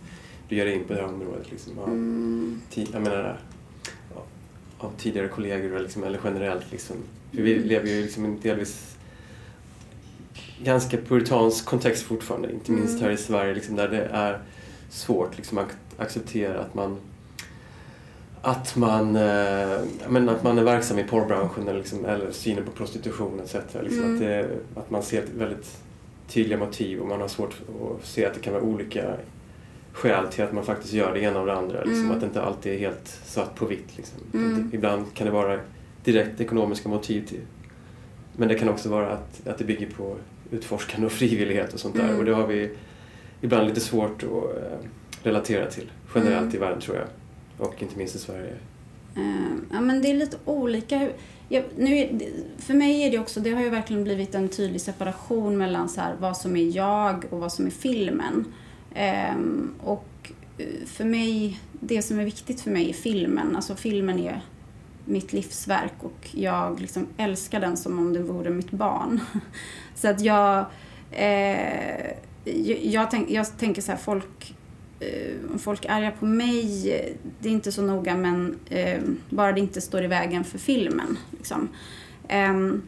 du 0.49 0.55
ger 0.55 0.65
dig 0.65 0.73
in 0.75 0.83
på 0.83 0.93
det 0.93 0.99
här 1.01 1.07
området? 1.07 1.51
Liksom, 1.51 1.79
av, 1.79 1.89
mm, 1.89 2.61
jag 2.91 3.01
menar, 3.01 3.39
av, 4.77 4.91
tidigare 4.97 5.27
kollegor 5.27 5.69
eller, 5.69 5.79
liksom, 5.83 6.03
eller 6.03 6.19
generellt. 6.23 6.71
Liksom. 6.71 6.95
För 7.31 7.41
vi 7.41 7.59
lever 7.59 7.87
ju 7.89 8.01
liksom 8.01 8.25
en 8.25 8.39
delvis 8.39 8.95
ganska 10.63 10.97
puritansk 10.97 11.65
kontext 11.65 12.03
fortfarande, 12.03 12.51
inte 12.53 12.71
minst 12.71 12.91
Mm. 12.93 13.03
här 13.03 13.11
i 13.11 13.17
Sverige 13.17 13.53
liksom, 13.53 13.75
där 13.75 13.87
det 13.89 14.03
är 14.05 14.39
svårt 14.89 15.37
liksom, 15.37 15.57
att 15.57 15.75
acceptera 15.97 16.59
att 16.59 16.73
man 16.75 16.97
att 18.45 18.75
man, 18.75 19.15
eh, 19.15 19.79
menar, 20.09 20.33
att 20.33 20.43
man 20.43 20.57
är 20.57 20.63
verksam 20.63 20.99
i 20.99 21.03
porrbranschen 21.03 21.67
eller, 21.67 21.79
liksom, 21.79 22.05
eller 22.05 22.31
synen 22.31 22.65
på 22.65 22.71
prostitution 22.71 23.39
etc. 23.43 23.53
Liksom, 23.81 24.03
Mm. 24.03 24.13
att, 24.13 24.19
det, 24.19 24.49
att 24.75 24.89
man 24.89 25.03
ser 25.03 25.23
väldigt 25.37 25.77
tydliga 26.27 26.57
motiv 26.59 26.99
och 26.99 27.07
man 27.07 27.21
har 27.21 27.27
svårt 27.27 27.61
att 27.99 28.05
se 28.05 28.25
att 28.25 28.33
det 28.33 28.39
kan 28.39 28.53
vara 28.53 28.63
olika 28.63 29.13
skäl 29.93 30.27
till 30.27 30.43
att 30.43 30.53
man 30.53 30.63
faktiskt 30.65 30.93
gör 30.93 31.13
det 31.13 31.19
ena 31.19 31.39
och 31.39 31.45
det 31.45 31.53
andra. 31.53 31.77
Liksom, 31.83 31.99
Mm. 31.99 32.11
Att 32.11 32.19
det 32.19 32.25
inte 32.25 32.41
alltid 32.41 32.73
är 32.73 32.77
helt 32.77 33.07
svart 33.25 33.55
på 33.55 33.65
vitt. 33.65 33.97
Liksom. 33.97 34.19
Mm. 34.33 34.69
Det- 34.69 34.75
Ibland 34.77 35.05
kan 35.13 35.27
det 35.27 35.33
vara 35.33 35.59
direkt 36.03 36.41
ekonomiska 36.41 36.89
motiv 36.89 37.27
till. 37.27 37.41
Men 38.37 38.47
det 38.47 38.55
kan 38.55 38.69
också 38.69 38.89
vara 38.89 39.09
att, 39.11 39.47
att 39.47 39.57
det 39.57 39.63
bygger 39.63 39.89
på 39.89 40.15
utforskande 40.51 41.05
och 41.05 41.11
frivillighet 41.11 41.73
och 41.73 41.79
sånt 41.79 41.95
där. 41.95 42.03
Mm. 42.03 42.17
Och 42.19 42.25
det 42.25 42.33
har 42.33 42.47
vi 42.47 42.71
ibland 43.41 43.67
lite 43.67 43.79
svårt 43.81 44.23
att 44.23 44.29
eh, 44.29 44.77
relatera 45.23 45.65
till 45.71 45.91
generellt 46.15 46.41
Mm. 46.41 46.55
i 46.55 46.57
världen 46.57 46.81
tror 46.81 46.97
jag. 46.97 47.05
Och 47.57 47.81
inte 47.81 47.97
minst 47.97 48.15
i 48.15 48.19
Sverige. 48.19 48.53
Eh, 49.15 49.55
ja, 49.71 49.81
men 49.81 50.01
det 50.01 50.09
är 50.09 50.13
lite 50.13 50.37
olika. 50.45 51.09
Jag, 51.49 51.63
nu 51.77 52.19
för 52.57 52.73
mig 52.73 53.01
är 53.01 53.11
det 53.11 53.19
också, 53.19 53.39
det 53.39 53.51
har 53.51 53.61
ju 53.61 53.69
verkligen 53.69 54.03
blivit 54.03 54.35
en 54.35 54.49
tydlig 54.49 54.81
separation 54.81 55.57
mellan 55.57 55.89
så 55.89 56.01
här, 56.01 56.15
vad 56.19 56.37
som 56.37 56.55
är 56.55 56.75
jag 56.75 57.25
och 57.29 57.39
vad 57.39 57.53
som 57.53 57.65
är 57.65 57.71
filmen. 57.71 58.45
Ehm, 58.93 59.73
och 59.83 60.31
eh, 60.57 60.85
för 60.85 61.05
mig, 61.05 61.59
det 61.71 62.01
som 62.01 62.19
är 62.19 62.25
viktigt 62.25 62.61
för 62.61 62.71
mig 62.71 62.89
är 62.89 62.93
filmen. 62.93 63.55
Alltså 63.55 63.75
filmen 63.75 64.19
är 64.19 64.41
mitt 65.05 65.33
livsverk 65.33 65.93
och 65.99 66.29
jag 66.31 66.81
liksom 66.81 67.07
älskar 67.17 67.59
den 67.59 67.77
som 67.77 67.99
om 67.99 68.13
det 68.13 68.19
vore 68.19 68.49
mitt 68.49 68.71
barn. 68.71 69.21
Så 69.95 70.07
att 70.07 70.21
jag, 70.21 70.65
eh, 71.11 72.11
jag, 72.81 73.11
tänk, 73.11 73.29
jag 73.29 73.57
tänker 73.57 73.81
så 73.81 73.91
här, 73.91 73.99
folk, 73.99 74.54
Eh, 74.99 75.51
om 75.51 75.59
folk 75.59 75.85
är 75.85 75.89
arga 75.89 76.11
på 76.11 76.25
mig, 76.25 76.91
eh, 76.93 77.13
det 77.39 77.49
är 77.49 77.53
inte 77.53 77.71
så 77.71 77.81
noga 77.81 78.15
men 78.17 78.59
eh, 78.69 79.01
bara 79.29 79.51
det 79.51 79.59
inte 79.59 79.81
står 79.81 80.03
i 80.03 80.07
vägen 80.07 80.43
för 80.43 80.57
filmen. 80.57 81.17
Liksom. 81.31 81.69
Ehm, 82.27 82.81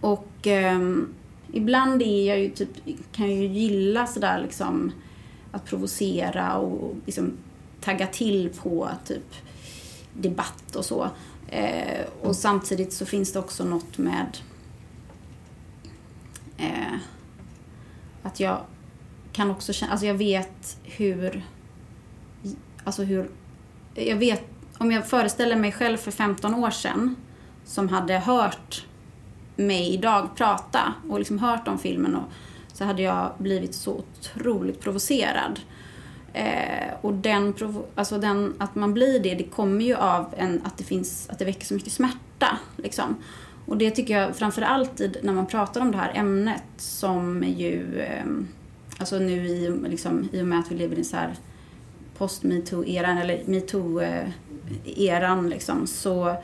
och 0.00 0.46
ehm, 0.46 1.14
ibland 1.52 2.02
är 2.02 2.28
jag 2.28 2.40
ju 2.40 2.50
typ, 2.50 2.68
kan 3.12 3.30
jag 3.30 3.36
ju 3.36 3.46
gilla 3.46 4.06
sådär 4.06 4.40
liksom 4.42 4.92
att 5.52 5.64
provocera 5.64 6.56
och 6.56 6.94
liksom 7.06 7.32
tagga 7.80 8.06
till 8.06 8.50
på 8.62 8.88
typ 9.04 9.34
debatt 10.12 10.76
och 10.76 10.84
så. 10.84 11.10
Eh, 11.48 12.06
och 12.22 12.36
samtidigt 12.36 12.92
så 12.92 13.06
finns 13.06 13.32
det 13.32 13.38
också 13.38 13.64
något 13.64 13.98
med 13.98 14.38
eh, 16.56 16.94
att 18.22 18.40
jag 18.40 18.60
kan 19.32 19.50
också 19.50 19.72
känna, 19.72 19.92
alltså 19.92 20.06
jag 20.06 20.14
vet 20.14 20.76
hur, 20.82 21.42
alltså 22.84 23.02
hur, 23.02 23.30
jag 23.94 24.16
vet, 24.16 24.44
om 24.78 24.92
jag 24.92 25.08
föreställer 25.08 25.56
mig 25.56 25.72
själv 25.72 25.96
för 25.96 26.10
15 26.10 26.54
år 26.54 26.70
sedan 26.70 27.16
som 27.64 27.88
hade 27.88 28.18
hört 28.18 28.86
mig 29.56 29.94
idag 29.94 30.28
prata 30.36 30.94
och 31.08 31.18
liksom 31.18 31.38
hört 31.38 31.68
om 31.68 31.78
filmen 31.78 32.16
och 32.16 32.32
så 32.72 32.84
hade 32.84 33.02
jag 33.02 33.32
blivit 33.38 33.74
så 33.74 33.92
otroligt 33.92 34.80
provocerad. 34.80 35.60
Eh, 36.32 36.94
och 37.00 37.14
den, 37.14 37.54
alltså 37.94 38.18
den, 38.18 38.54
att 38.58 38.74
man 38.74 38.94
blir 38.94 39.20
det, 39.20 39.34
det 39.34 39.44
kommer 39.44 39.84
ju 39.84 39.94
av 39.94 40.34
en, 40.36 40.60
att, 40.64 40.78
det 40.78 40.84
finns, 40.84 41.28
att 41.30 41.38
det 41.38 41.44
väcker 41.44 41.66
så 41.66 41.74
mycket 41.74 41.92
smärta. 41.92 42.58
Liksom. 42.76 43.16
Och 43.66 43.76
det 43.76 43.90
tycker 43.90 44.18
jag 44.18 44.36
framförallt 44.36 45.00
när 45.22 45.32
man 45.32 45.46
pratar 45.46 45.80
om 45.80 45.92
det 45.92 45.98
här 45.98 46.12
ämnet 46.14 46.62
som 46.76 47.42
ju, 47.42 48.00
eh, 48.00 48.24
alltså 49.00 49.18
nu 49.18 49.46
i, 49.46 49.78
liksom, 49.88 50.28
i 50.32 50.42
och 50.42 50.46
med 50.46 50.58
att 50.58 50.70
vi 50.70 50.74
lever 50.74 50.98
i 50.98 51.04
så 51.04 51.16
här 51.16 51.34
post-metoo-eran, 52.18 53.18
eller 53.18 53.44
metoo-eran 53.44 55.48
liksom, 55.48 55.86
så 55.86 56.36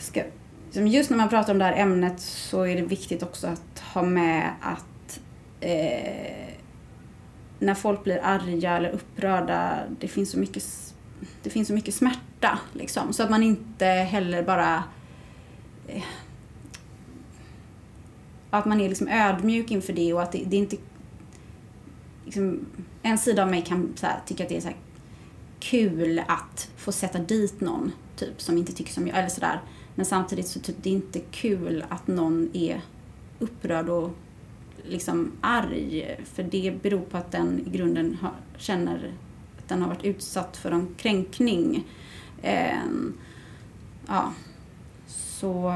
ska, 0.00 0.22
liksom 0.64 0.86
just 0.86 1.10
när 1.10 1.16
man 1.16 1.28
pratar 1.28 1.52
om 1.52 1.58
det 1.58 1.64
här 1.64 1.76
ämnet 1.76 2.20
så 2.20 2.62
är 2.62 2.76
det 2.76 2.82
viktigt 2.82 3.22
också 3.22 3.46
att 3.46 3.82
ha 3.94 4.02
med 4.02 4.50
att 4.60 5.20
eh, 5.60 6.46
när 7.58 7.74
folk 7.74 8.04
blir 8.04 8.20
arga 8.22 8.76
eller 8.76 8.90
upprörda, 8.90 9.78
det 10.00 10.08
finns 10.08 10.30
så 10.30 10.38
mycket, 10.38 10.64
det 11.42 11.50
finns 11.50 11.68
så 11.68 11.74
mycket 11.74 11.94
smärta. 11.94 12.58
Liksom. 12.72 13.12
Så 13.12 13.22
att 13.22 13.30
man 13.30 13.42
inte 13.42 13.86
heller 13.86 14.42
bara... 14.42 14.84
Eh, 15.88 16.02
att 18.50 18.64
man 18.64 18.80
är 18.80 18.88
liksom 18.88 19.08
ödmjuk 19.08 19.70
inför 19.70 19.92
det 19.92 20.12
och 20.12 20.22
att 20.22 20.32
det, 20.32 20.42
det 20.46 20.56
är 20.56 20.60
inte... 20.60 20.76
Liksom, 22.26 22.66
en 23.02 23.18
sida 23.18 23.42
av 23.42 23.50
mig 23.50 23.62
kan 23.62 23.92
så 23.96 24.06
här, 24.06 24.20
tycka 24.26 24.42
att 24.42 24.48
det 24.48 24.56
är 24.56 24.60
så 24.60 24.70
kul 25.60 26.22
att 26.28 26.70
få 26.76 26.92
sätta 26.92 27.18
dit 27.18 27.60
någon 27.60 27.92
typ 28.16 28.42
som 28.42 28.58
inte 28.58 28.72
tycker 28.72 28.92
som 28.92 29.06
jag, 29.06 29.18
eller 29.18 29.28
sådär. 29.28 29.60
Men 29.94 30.06
samtidigt 30.06 30.48
så 30.48 30.60
typ, 30.60 30.76
det 30.82 30.90
är 30.90 30.94
inte 30.94 31.20
kul 31.20 31.84
att 31.88 32.06
någon 32.06 32.50
är 32.52 32.80
upprörd 33.38 33.88
och 33.88 34.10
liksom 34.84 35.32
arg. 35.40 36.16
För 36.24 36.42
det 36.42 36.82
beror 36.82 37.00
på 37.00 37.16
att 37.16 37.32
den 37.32 37.60
i 37.66 37.70
grunden 37.70 38.16
har, 38.20 38.32
känner 38.56 39.12
att 39.58 39.68
den 39.68 39.82
har 39.82 39.88
varit 39.88 40.04
utsatt 40.04 40.56
för 40.56 40.70
en 40.70 40.94
kränkning. 40.96 41.84
Eh, 42.42 42.84
ja, 44.06 44.32
så... 45.06 45.72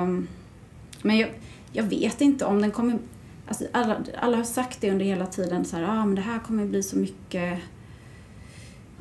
Men 1.03 1.19
jag, 1.19 1.31
jag 1.73 1.85
vet 1.85 2.21
inte 2.21 2.45
om 2.45 2.61
den 2.61 2.71
kommer... 2.71 2.99
Alltså 3.51 3.67
alla, 3.73 3.97
alla 4.21 4.37
har 4.37 4.45
sagt 4.45 4.81
det 4.81 4.91
under 4.91 5.05
hela 5.05 5.27
tiden 5.27 5.65
så 5.65 5.77
här, 5.77 5.85
ah, 5.85 6.07
men 6.07 6.15
det 6.15 6.21
här 6.21 6.39
kommer 6.39 6.67
bli 6.67 6.83
så 6.83 6.99
mycket 6.99 7.59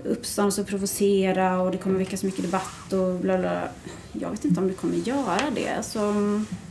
uppståndelse 0.04 0.62
och 0.62 0.68
provocera 0.68 1.62
och 1.62 1.72
det 1.72 1.78
kommer 1.78 2.00
väcka 2.00 2.18
så 2.18 2.26
mycket 2.26 2.46
debatt 2.46 2.94
och 2.94 3.20
bla 3.20 3.38
bla. 3.38 3.70
Jag 4.14 4.30
vet 4.30 4.46
inte 4.46 4.62
om 4.62 4.68
det 4.68 4.74
kommer 4.74 4.96
göra 4.96 5.50
det. 5.56 5.70
Alltså, 5.70 6.14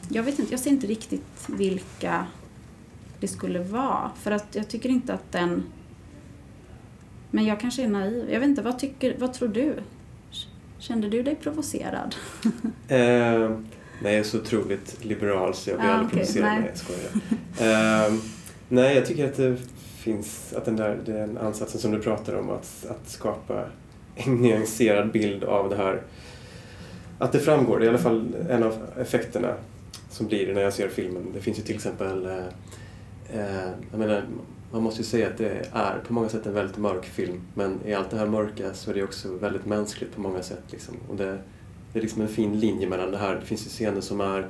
jag, 0.08 0.22
vet 0.22 0.38
inte, 0.38 0.52
jag 0.52 0.60
ser 0.60 0.70
inte 0.70 0.86
riktigt 0.86 1.46
vilka 1.48 2.26
det 3.20 3.28
skulle 3.28 3.58
vara. 3.58 4.10
För 4.20 4.30
att 4.30 4.54
jag 4.54 4.68
tycker 4.68 4.88
inte 4.88 5.14
att 5.14 5.32
den... 5.32 5.62
Men 7.30 7.44
jag 7.44 7.60
kanske 7.60 7.82
är 7.82 7.88
naiv. 7.88 8.30
Jag 8.30 8.40
vet 8.40 8.48
inte, 8.48 8.62
vad, 8.62 8.78
tycker, 8.78 9.16
vad 9.18 9.32
tror 9.32 9.48
du? 9.48 9.74
Kände 10.78 11.08
du 11.08 11.22
dig 11.22 11.34
provocerad? 11.34 12.14
eh, 12.88 13.50
nej, 14.02 14.12
jag 14.12 14.20
är 14.20 14.24
så 14.24 14.38
otroligt 14.38 15.04
liberal 15.04 15.54
så 15.54 15.70
jag 15.70 15.78
blir 15.78 15.88
ah, 15.88 15.92
aldrig 15.92 16.06
okay. 16.06 16.18
provocerad. 16.18 16.60
Nej, 16.60 16.68
jag 16.68 16.78
skojar. 16.78 18.06
eh, 18.06 18.14
nej, 18.68 18.96
jag 18.96 19.06
tycker 19.06 19.24
att 19.24 19.36
det 19.36 19.56
finns, 19.98 20.52
att 20.56 20.64
den 20.64 20.76
där 20.76 20.98
den 21.06 21.38
ansatsen 21.38 21.80
som 21.80 21.92
du 21.92 22.00
pratar 22.00 22.34
om, 22.34 22.50
att, 22.50 22.86
att 22.88 23.08
skapa 23.08 23.64
en 24.14 24.34
nyanserad 24.36 25.12
bild 25.12 25.44
av 25.44 25.70
det 25.70 25.76
här. 25.76 26.02
Att 27.18 27.32
det 27.32 27.38
framgår, 27.38 27.78
det 27.78 27.84
är 27.84 27.86
i 27.86 27.88
alla 27.88 27.98
fall 27.98 28.36
en 28.48 28.62
av 28.62 28.74
effekterna 29.00 29.54
som 30.10 30.26
blir 30.26 30.54
när 30.54 30.62
jag 30.62 30.72
ser 30.72 30.88
filmen. 30.88 31.26
Det 31.34 31.40
finns 31.40 31.58
ju 31.58 31.62
till 31.62 31.74
exempel 31.74 32.26
eh, 32.26 32.36
eh, 33.40 33.70
jag 33.90 33.98
menar, 33.98 34.24
man 34.72 34.82
måste 34.82 35.00
ju 35.00 35.04
säga 35.04 35.26
att 35.26 35.38
det 35.38 35.66
är 35.72 35.98
på 36.06 36.12
många 36.12 36.28
sätt 36.28 36.46
en 36.46 36.54
väldigt 36.54 36.76
mörk 36.76 37.04
film 37.04 37.40
men 37.54 37.78
i 37.84 37.94
allt 37.94 38.10
det 38.10 38.16
här 38.16 38.26
mörka 38.26 38.74
så 38.74 38.90
är 38.90 38.94
det 38.94 39.02
också 39.02 39.34
väldigt 39.34 39.66
mänskligt 39.66 40.14
på 40.14 40.20
många 40.20 40.42
sätt. 40.42 40.62
Liksom. 40.70 40.94
Och 41.08 41.16
det, 41.16 41.38
det 41.98 42.00
är 42.00 42.02
liksom 42.02 42.22
en 42.22 42.28
fin 42.28 42.60
linje 42.60 42.88
mellan 42.88 43.10
det 43.10 43.18
här. 43.18 43.34
Det 43.34 43.46
finns 43.46 43.66
ju 43.66 43.70
scener 43.70 44.00
som 44.00 44.20
är 44.20 44.48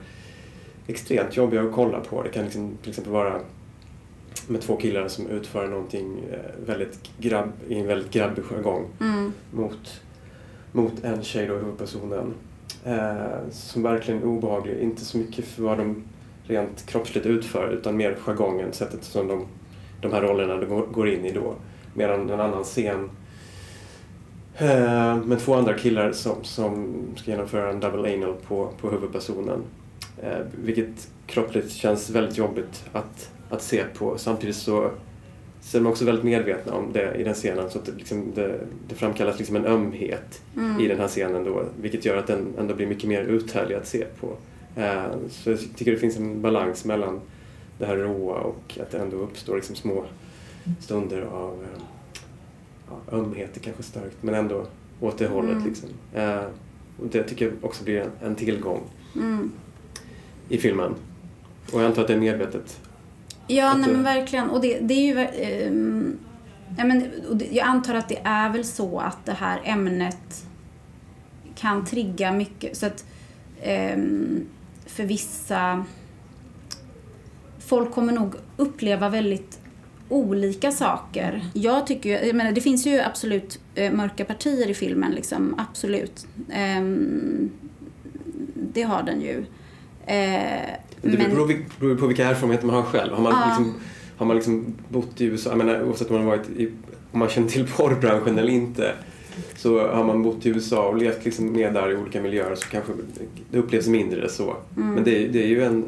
extremt 0.87 1.37
jobbiga 1.37 1.63
att 1.63 1.73
kolla 1.73 2.01
på. 2.01 2.23
Det 2.23 2.29
kan 2.29 2.45
liksom, 2.45 2.79
till 2.83 2.91
exempel 2.91 3.13
vara 3.13 3.41
med 4.47 4.61
två 4.61 4.77
killar 4.77 5.09
som 5.09 5.27
utför 5.27 5.69
någonting 5.69 6.25
eh, 6.33 6.67
väldigt 6.67 7.01
grabb, 7.19 7.53
i 7.69 7.79
en 7.79 7.87
väldigt 7.87 8.11
grabbig 8.11 8.45
jargong 8.45 8.87
mm. 9.01 9.33
mot, 9.53 10.01
mot 10.73 11.05
en 11.05 11.23
tjej 11.23 11.47
då, 11.47 11.55
huvudpersonen. 11.55 12.35
Eh, 12.85 13.51
som 13.51 13.83
verkligen 13.83 14.23
är 14.23 14.27
obehaglig. 14.27 14.79
Inte 14.79 15.05
så 15.05 15.19
mycket 15.19 15.45
för 15.45 15.63
vad 15.63 15.79
de 15.79 16.03
rent 16.45 16.87
kroppsligt 16.87 17.27
utför 17.27 17.69
utan 17.69 17.97
mer 17.97 18.15
jargongen, 18.15 18.73
sättet 18.73 19.05
som 19.05 19.29
de, 19.29 19.47
de 20.01 20.13
här 20.13 20.23
rollerna 20.23 20.65
går 20.93 21.09
in 21.09 21.25
i 21.25 21.33
då. 21.33 21.55
Medan 21.95 22.31
en 22.31 22.41
annan 22.41 22.65
scen 22.65 23.11
med 25.25 25.39
två 25.41 25.55
andra 25.55 25.75
killar 25.75 26.13
som, 26.13 26.45
som 26.45 26.97
ska 27.17 27.31
genomföra 27.31 27.71
en 27.71 27.81
double 27.81 28.15
anal 28.15 28.35
på, 28.49 28.73
på 28.81 28.91
huvudpersonen. 28.91 29.63
Eh, 30.23 30.39
vilket 30.65 31.09
kroppsligt 31.27 31.73
känns 31.73 32.11
väldigt 32.11 32.39
jobbigt 32.39 32.85
att, 32.93 33.31
att 33.51 33.63
se 33.63 33.85
på. 33.95 34.19
Samtidigt 34.19 34.57
så, 34.57 34.91
så 35.61 35.79
är 35.79 35.83
de 35.83 35.89
också 35.89 36.05
väldigt 36.05 36.25
medvetna 36.25 36.75
om 36.75 36.93
det 36.93 37.15
i 37.15 37.25
den 37.25 37.35
scenen 37.35 37.71
så 37.71 37.79
att 37.79 37.85
det, 37.85 37.93
liksom, 37.93 38.33
det, 38.35 38.61
det 38.89 38.95
framkallas 38.95 39.39
liksom 39.39 39.57
en 39.57 39.67
ömhet 39.67 40.43
mm. 40.57 40.81
i 40.81 40.89
den 40.89 40.99
här 40.99 41.09
scenen 41.09 41.45
då 41.45 41.65
vilket 41.81 42.05
gör 42.05 42.17
att 42.17 42.27
den 42.27 42.47
ändå 42.59 42.75
blir 42.75 42.87
mycket 42.87 43.09
mer 43.09 43.23
uthärdlig 43.23 43.77
att 43.77 43.87
se 43.87 44.05
på. 44.21 44.29
Eh, 44.81 45.05
så 45.31 45.51
jag 45.51 45.59
tycker 45.77 45.93
det 45.93 45.99
finns 45.99 46.17
en 46.17 46.43
balans 46.43 46.85
mellan 46.85 47.21
det 47.79 47.87
här 47.87 47.97
råa 47.97 48.41
och 48.41 48.79
att 48.83 48.91
det 48.91 48.99
ändå 48.99 49.17
uppstår 49.17 49.57
liksom 49.57 49.77
små 49.77 50.05
stunder 50.81 51.23
av 51.23 51.53
eh, 51.53 51.83
ja, 52.91 53.17
ömhet, 53.17 53.57
är 53.57 53.61
kanske 53.61 53.83
starkt, 53.83 54.17
men 54.21 54.35
ändå 54.35 54.67
åt 55.01 55.19
det 55.19 55.27
hållet. 55.27 55.53
Mm. 55.53 55.69
Liksom. 55.69 55.89
Eh, 56.15 56.45
och 56.99 57.07
det 57.07 57.23
tycker 57.23 57.45
jag 57.45 57.55
också 57.63 57.85
blir 57.85 58.01
en, 58.01 58.11
en 58.23 58.35
tillgång 58.35 58.81
mm. 59.17 59.51
i 60.49 60.59
filmen. 60.59 60.95
Och 61.73 61.81
jag 61.81 61.87
antar 61.87 62.03
att 62.03 62.09
det 62.09 62.15
är 62.15 62.21
medvetet. 62.21 62.81
Ja, 63.47 63.75
nej, 63.75 63.93
men 63.93 64.03
verkligen. 64.03 64.51
Och 64.51 64.61
det, 64.61 64.79
det 64.81 64.95
är 64.95 65.07
ju... 65.07 65.19
Eh, 65.19 65.73
ja, 66.79 66.85
men, 66.85 67.11
jag 67.51 67.67
antar 67.67 67.95
att 67.95 68.09
det 68.09 68.21
är 68.25 68.51
väl 68.53 68.65
så 68.65 69.01
att 69.01 69.25
det 69.25 69.33
här 69.33 69.61
ämnet 69.65 70.47
kan 71.55 71.85
trigga 71.85 72.33
mycket. 72.33 72.77
Så 72.77 72.87
att, 72.87 73.05
um, 73.95 74.47
för 74.87 75.05
vissa... 75.05 75.85
Folk 77.59 77.93
kommer 77.93 78.13
nog 78.13 78.35
uppleva 78.57 79.09
väldigt 79.09 79.58
olika 80.09 80.73
saker. 80.73 81.45
Jag 81.55 81.87
tycker 81.87 82.27
jag 82.27 82.37
menar 82.37 82.53
det 82.53 82.61
finns 82.61 82.87
ju 82.87 83.01
absolut 83.01 83.61
eh, 83.75 83.93
mörka 83.93 84.25
partier 84.25 84.71
i 84.71 84.75
filmen 84.75 85.13
liksom, 85.13 85.55
absolut. 85.59 86.27
Ehm, 86.53 87.51
det 88.55 88.83
har 88.83 89.03
den 89.03 89.21
ju. 89.21 89.45
Eh, 90.07 90.75
det 91.03 91.19
men... 91.19 91.31
beror, 91.31 91.65
beror 91.81 91.97
på 91.97 92.07
vilka 92.07 92.29
erfarenheter 92.29 92.67
man 92.67 92.77
har 92.77 92.83
själv. 92.83 93.13
Har 93.13 93.23
man, 93.23 93.33
ah. 93.33 93.47
liksom, 93.47 93.75
har 94.17 94.27
man 94.27 94.37
liksom 94.37 94.75
bott 94.89 95.21
i 95.21 95.25
USA, 95.25 95.51
jag 95.51 95.59
menar 95.59 95.83
oavsett 95.83 96.11
om 96.11 96.17
man 96.17 96.25
har 96.25 96.37
varit 96.37 96.51
i, 96.51 96.73
om 97.13 97.19
man 97.19 97.29
känner 97.29 97.49
till 97.49 97.67
porrbranschen 97.77 98.39
eller 98.39 98.53
inte, 98.53 98.95
Så 99.57 99.89
har 99.89 100.05
man 100.05 100.23
bott 100.23 100.47
i 100.47 100.49
USA 100.49 100.89
och 100.89 100.97
levt 100.97 101.25
liksom 101.25 101.53
med 101.53 101.75
där 101.75 101.91
i 101.91 101.97
olika 101.97 102.23
miljöer 102.23 102.55
så 102.55 102.69
kanske 102.69 102.93
det 103.51 103.59
upplevs 103.59 103.87
mindre 103.87 104.29
så. 104.29 104.57
Mm. 104.77 104.95
Men 104.95 105.05
det 105.05 105.25
är, 105.25 105.29
det 105.29 105.43
är 105.43 105.49
ju 105.49 105.65
en, 105.65 105.85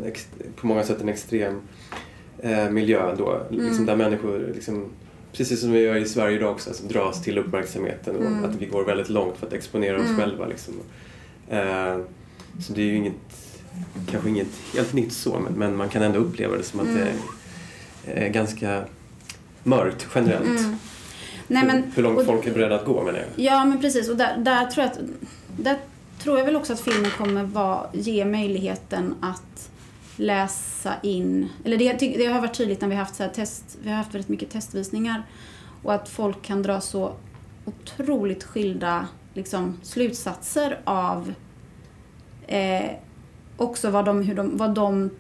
på 0.57 0.67
många 0.67 0.83
sätt 0.83 1.01
en 1.01 1.09
extrem 1.09 1.61
eh, 2.43 2.71
miljö 2.71 3.15
då. 3.19 3.41
Mm. 3.51 3.65
Liksom 3.67 3.87
där 3.87 3.97
människor, 3.97 4.51
liksom, 4.55 4.85
precis 5.33 5.61
som 5.61 5.73
vi 5.73 5.81
gör 5.81 5.97
i 5.97 6.05
Sverige 6.09 6.37
idag 6.37 6.51
också, 6.53 6.71
alltså, 6.71 6.85
dras 6.87 7.23
till 7.23 7.39
uppmärksamheten 7.39 8.17
Mm. 8.17 8.45
och 8.45 8.51
att 8.51 8.57
vi 8.57 8.67
går 8.67 8.85
väldigt 8.85 9.09
långt 9.09 9.37
för 9.37 9.47
att 9.47 9.53
exponera 9.53 9.97
oss 10.01 10.07
Mm. 10.07 10.17
själva. 10.21 10.47
Liksom. 10.47 10.75
Eh, 11.51 11.99
så 12.67 12.73
det 12.73 12.81
är 12.83 12.87
ju 12.87 12.97
inget, 12.97 13.15
kanske 14.11 14.29
inget 14.29 14.49
helt 14.75 14.93
nytt 14.93 15.13
så, 15.13 15.39
men, 15.41 15.53
men 15.53 15.77
man 15.77 15.89
kan 15.89 16.03
ändå 16.03 16.19
uppleva 16.19 16.57
det 16.57 16.63
som 16.63 16.81
att 16.81 16.87
det 16.87 17.09
är 18.13 18.23
eh, 18.27 18.33
ganska 18.33 18.85
mörkt 19.63 20.07
generellt. 20.15 20.61
Mm. 20.61 20.77
Nej, 21.49 21.65
men, 21.67 21.77
hur, 21.77 21.91
hur 21.95 22.03
långt 22.03 22.19
och- 22.19 22.27
folk 22.27 22.47
är 22.47 22.53
beredda 22.55 22.75
att 22.75 22.85
gå 22.85 23.05
menar 23.05 23.19
jag. 23.19 23.45
Ja, 23.45 23.65
men 23.65 23.81
precis. 23.81 24.09
Och 24.09 24.17
där, 24.17 24.37
där, 24.39 24.67
tror 24.67 24.85
jag 24.87 24.93
att, 24.93 24.99
där 25.57 25.77
tror 26.23 26.39
jag 26.39 26.45
väl 26.45 26.57
också 26.57 26.73
att 26.73 26.81
filmen 26.81 27.11
kommer 27.19 27.45
vara, 27.45 27.87
ge 27.93 28.25
möjligheten 28.25 29.15
att 29.21 29.71
läsa 30.21 30.95
in... 31.03 31.49
Eller 31.65 31.77
det, 31.77 31.93
det 31.93 32.27
har 32.27 32.41
varit 32.41 32.55
tydligt 32.55 32.81
när 32.81 32.89
vi 32.89 32.95
har 32.95 33.03
haft, 33.05 33.15
så 33.15 33.23
här 33.23 33.31
test, 33.31 33.79
vi 33.83 33.91
har 33.91 33.97
haft 33.97 34.15
väldigt 34.15 34.29
mycket 34.29 34.51
testvisningar. 34.51 35.23
Och 35.83 35.95
att 35.95 36.09
folk 36.09 36.43
kan 36.43 36.63
dra 36.63 36.81
så 36.81 37.13
otroligt 37.65 38.45
skilda 38.45 39.09
liksom, 39.35 39.79
slutsatser 39.83 40.81
av 40.85 41.35
eh, 42.47 42.91
också 43.57 43.91
vad 43.91 44.05
de, 44.05 44.23
hur 44.23 44.35
de, 44.35 44.57
vad 44.57 44.75
de 44.75 45.11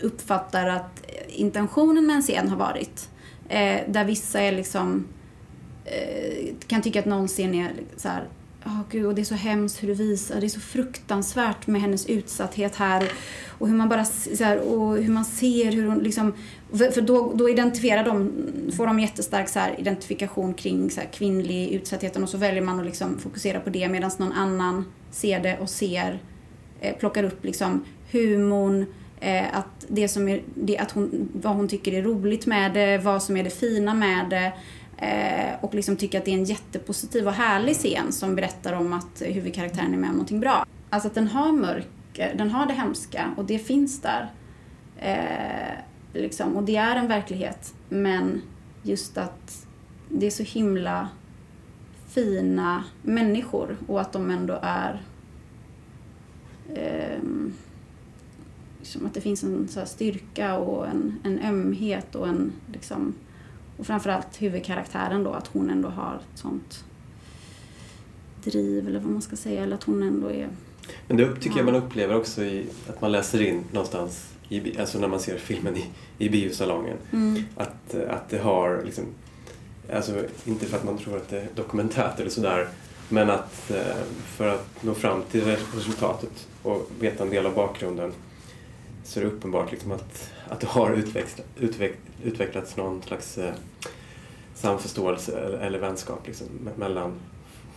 uppfattar 0.00 0.66
att 0.66 1.10
intentionen 1.28 2.06
med 2.06 2.16
en 2.16 2.22
scen 2.22 2.48
har 2.48 2.56
varit. 2.56 3.10
Eh, 3.48 3.80
där 3.88 4.04
vissa 4.04 4.40
är 4.40 4.52
liksom 4.52 5.06
eh, 5.84 6.54
kan 6.66 6.82
tycka 6.82 7.00
att 7.00 7.06
någon 7.06 7.28
scen 7.28 7.54
är 7.54 7.72
så 7.96 8.08
här, 8.08 8.28
oh, 8.64 8.80
gud, 8.90 9.06
och 9.06 9.14
det 9.14 9.20
är 9.20 9.24
så 9.24 9.34
hemskt 9.34 9.82
hur 9.82 9.88
du 9.88 9.94
visar, 9.94 10.40
det 10.40 10.46
är 10.46 10.48
så 10.48 10.60
fruktansvärt 10.60 11.66
med 11.66 11.80
hennes 11.80 12.06
utsatthet 12.06 12.76
här. 12.76 13.02
Och, 13.02 13.08
och 13.58 13.68
hur 13.68 13.74
man 13.74 13.88
bara 13.88 14.04
så 14.04 14.44
här, 14.44 14.58
och 14.58 14.96
hur 14.96 15.12
man 15.12 15.24
ser 15.24 15.72
hur 15.72 15.86
hon 15.86 15.98
liksom, 15.98 16.34
för 16.70 17.00
då, 17.00 17.32
då 17.34 17.48
identifierar 17.48 18.04
de, 18.04 18.32
får 18.76 18.86
de 18.86 19.00
jättestark 19.00 19.48
så 19.48 19.58
här, 19.58 19.80
identifikation 19.80 20.54
kring 20.54 20.90
så 20.90 21.00
här, 21.00 21.08
kvinnlig 21.08 21.68
utsattheten. 21.68 22.22
Och 22.22 22.28
så 22.28 22.38
väljer 22.38 22.62
man 22.62 22.80
att 22.80 22.86
liksom 22.86 23.18
fokusera 23.18 23.60
på 23.60 23.70
det 23.70 23.88
medan 23.88 24.10
någon 24.18 24.32
annan 24.32 24.84
ser 25.10 25.40
det 25.40 25.58
och 25.58 25.70
ser, 25.70 26.22
eh, 26.80 26.96
plockar 26.96 27.24
upp 27.24 27.44
liksom 27.44 27.84
humorn, 28.10 28.86
eh, 29.20 29.58
att 29.58 29.86
det 29.88 30.08
som 30.08 30.28
är, 30.28 30.42
det, 30.54 30.78
att 30.78 30.90
hon, 30.90 31.28
vad 31.32 31.56
hon 31.56 31.68
tycker 31.68 31.92
är 31.92 32.02
roligt 32.02 32.46
med 32.46 32.74
det, 32.74 32.98
vad 32.98 33.22
som 33.22 33.36
är 33.36 33.44
det 33.44 33.50
fina 33.50 33.94
med 33.94 34.30
det. 34.30 34.52
Eh, 34.98 35.54
och 35.60 35.74
liksom 35.74 35.96
tycker 35.96 36.18
att 36.18 36.24
det 36.24 36.30
är 36.30 36.38
en 36.38 36.44
jättepositiv 36.44 37.26
och 37.26 37.32
härlig 37.32 37.76
scen 37.76 38.12
som 38.12 38.34
berättar 38.34 38.72
om 38.72 38.92
att 38.92 39.22
huvudkaraktären 39.24 39.94
är 39.94 39.98
med 39.98 40.10
om 40.10 40.14
någonting 40.14 40.40
bra. 40.40 40.66
Alltså 40.90 41.08
att 41.08 41.14
den 41.14 41.28
har 41.28 41.52
mörker, 41.52 42.30
eh, 42.30 42.36
den 42.36 42.50
har 42.50 42.66
det 42.66 42.72
hemska 42.72 43.34
och 43.36 43.44
det 43.44 43.58
finns 43.58 44.02
där. 44.02 44.32
Eh, 44.98 45.78
liksom, 46.12 46.56
och 46.56 46.62
det 46.62 46.76
är 46.76 46.96
en 46.96 47.08
verklighet. 47.08 47.74
Men 47.88 48.42
just 48.82 49.18
att 49.18 49.66
det 50.08 50.26
är 50.26 50.30
så 50.30 50.42
himla 50.42 51.08
fina 52.08 52.84
människor 53.02 53.76
och 53.86 54.00
att 54.00 54.12
de 54.12 54.30
ändå 54.30 54.58
är 54.62 55.02
eh, 56.74 57.22
liksom 58.78 59.06
att 59.06 59.14
det 59.14 59.20
finns 59.20 59.44
en 59.44 59.68
så 59.68 59.78
här 59.78 59.86
styrka 59.86 60.58
och 60.58 60.86
en, 60.86 61.20
en 61.24 61.38
ömhet 61.38 62.14
och 62.14 62.28
en 62.28 62.52
liksom 62.72 63.14
och 63.78 63.86
framförallt 63.86 64.42
huvudkaraktären 64.42 65.24
då, 65.24 65.32
att 65.32 65.46
hon 65.46 65.70
ändå 65.70 65.88
har 65.88 66.14
ett 66.14 66.38
sånt 66.38 66.84
driv 68.44 68.88
eller 68.88 69.00
vad 69.00 69.12
man 69.12 69.22
ska 69.22 69.36
säga, 69.36 69.62
eller 69.62 69.74
att 69.76 69.84
hon 69.84 70.02
ändå 70.02 70.30
är... 70.30 70.48
Men 71.06 71.16
det 71.16 71.34
tycker 71.34 71.58
jag 71.58 71.68
Ja. 71.68 71.72
man 71.72 71.82
upplever 71.82 72.16
också 72.16 72.44
i 72.44 72.66
att 72.88 73.00
man 73.00 73.12
läser 73.12 73.42
in 73.42 73.64
någonstans, 73.72 74.26
i, 74.48 74.78
alltså 74.78 74.98
när 74.98 75.08
man 75.08 75.20
ser 75.20 75.38
filmen 75.38 75.76
i, 75.76 75.84
i 76.18 76.28
biosalongen. 76.28 76.96
Mm. 77.12 77.42
Att, 77.56 77.94
att 77.94 78.28
det 78.28 78.38
har 78.38 78.82
liksom, 78.84 79.04
alltså 79.92 80.24
inte 80.44 80.66
för 80.66 80.76
att 80.76 80.84
man 80.84 80.98
tror 80.98 81.16
att 81.16 81.28
det 81.28 81.40
är 81.40 81.48
dokumentärt 81.54 82.20
eller 82.20 82.30
sådär, 82.30 82.68
men 83.08 83.30
att 83.30 83.70
eh, 83.70 84.02
för 84.26 84.48
att 84.48 84.82
nå 84.82 84.94
fram 84.94 85.22
till 85.30 85.44
resultatet 85.74 86.48
och 86.62 86.90
veta 87.00 87.24
en 87.24 87.30
del 87.30 87.46
av 87.46 87.54
bakgrunden 87.54 88.12
så 89.04 89.20
är 89.20 89.24
det 89.24 89.30
uppenbart 89.30 89.70
liksom 89.70 89.92
att, 89.92 90.30
att 90.50 90.60
det 90.60 90.66
har 90.66 90.90
utvecklat, 90.92 91.46
utveck, 91.56 91.92
utvecklats 92.24 92.76
någon 92.76 93.02
slags 93.02 93.38
eh, 93.38 93.54
samförståelse 94.54 95.38
eller, 95.40 95.58
eller 95.58 95.78
vänskap 95.78 96.26
liksom, 96.26 96.46
me- 96.64 96.78
mellan 96.78 97.12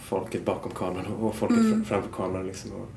folket 0.01 0.45
bakom 0.45 0.71
kameran 0.71 1.05
och 1.13 1.35
folket 1.35 1.57
Mm. 1.57 1.81
fr- 1.81 1.85
framför 1.85 2.09
kameran. 2.11 2.47
Liksom, 2.47 2.71
och, 2.71 2.87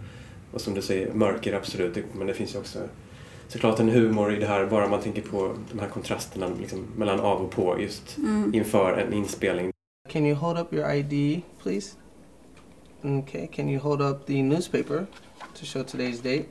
och 0.52 0.60
som 0.60 0.74
du 0.74 0.82
säger, 0.82 1.12
mörker 1.12 1.52
absolut, 1.54 1.96
men 2.14 2.26
det 2.26 2.34
finns 2.34 2.54
ju 2.54 2.58
också 2.58 2.78
såklart 3.48 3.80
en 3.80 3.88
humor 3.88 4.32
i 4.34 4.38
det 4.40 4.46
här, 4.46 4.66
bara 4.66 4.88
man 4.88 5.00
tänker 5.00 5.22
på 5.22 5.56
de 5.72 5.78
här 5.78 5.88
kontrasterna 5.88 6.48
liksom, 6.60 6.86
mellan 6.96 7.20
av 7.20 7.40
och 7.42 7.50
på 7.50 7.80
just 7.80 8.18
Mm. 8.18 8.54
inför 8.54 8.92
en 8.98 9.12
inspelning. 9.12 9.70
Can 10.08 10.26
you 10.26 10.34
hold 10.36 10.58
up 10.58 10.72
your 10.72 10.90
ID, 10.94 11.42
please? 11.62 11.96
Okay, 13.02 13.46
can 13.46 13.68
you 13.68 13.80
hold 13.80 14.02
up 14.02 14.26
the 14.26 14.42
newspaper 14.42 15.06
to 15.58 15.64
show 15.64 15.82
today's 15.82 16.22
date? 16.22 16.44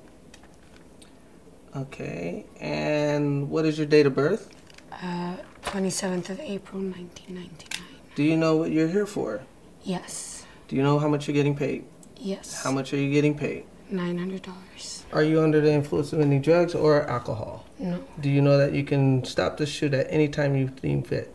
Okay, 1.75 2.45
and 2.59 3.49
what 3.49 3.65
is 3.65 3.77
your 3.77 3.87
date 3.87 4.05
of 4.05 4.13
birth? 4.13 4.49
Uh, 4.91 5.37
27th 5.63 6.29
of 6.29 6.39
April, 6.39 6.81
1999. 6.81 7.83
Do 8.13 8.23
you 8.23 8.37
know 8.37 8.55
what 8.55 8.71
you're 8.71 8.87
here 8.87 9.07
for? 9.07 9.41
Yes. 9.83 10.45
Do 10.67 10.75
you 10.75 10.83
know 10.83 10.99
how 10.99 11.07
much 11.07 11.27
you're 11.27 11.33
getting 11.33 11.55
paid? 11.55 11.85
Yes. 12.17 12.63
How 12.63 12.71
much 12.71 12.93
are 12.93 12.97
you 12.97 13.11
getting 13.11 13.35
paid? 13.35 13.65
$900. 13.91 15.03
Are 15.13 15.23
you 15.23 15.41
under 15.41 15.61
the 15.61 15.71
influence 15.71 16.13
of 16.13 16.19
any 16.19 16.39
drugs 16.39 16.75
or 16.75 17.09
alcohol? 17.09 17.65
No. 17.79 18.03
Do 18.19 18.29
you 18.29 18.41
know 18.41 18.57
that 18.57 18.73
you 18.73 18.83
can 18.83 19.23
stop 19.23 19.57
the 19.57 19.65
shoot 19.65 19.93
at 19.93 20.07
any 20.09 20.27
time 20.27 20.55
you 20.55 20.67
deem 20.67 21.01
fit? 21.01 21.33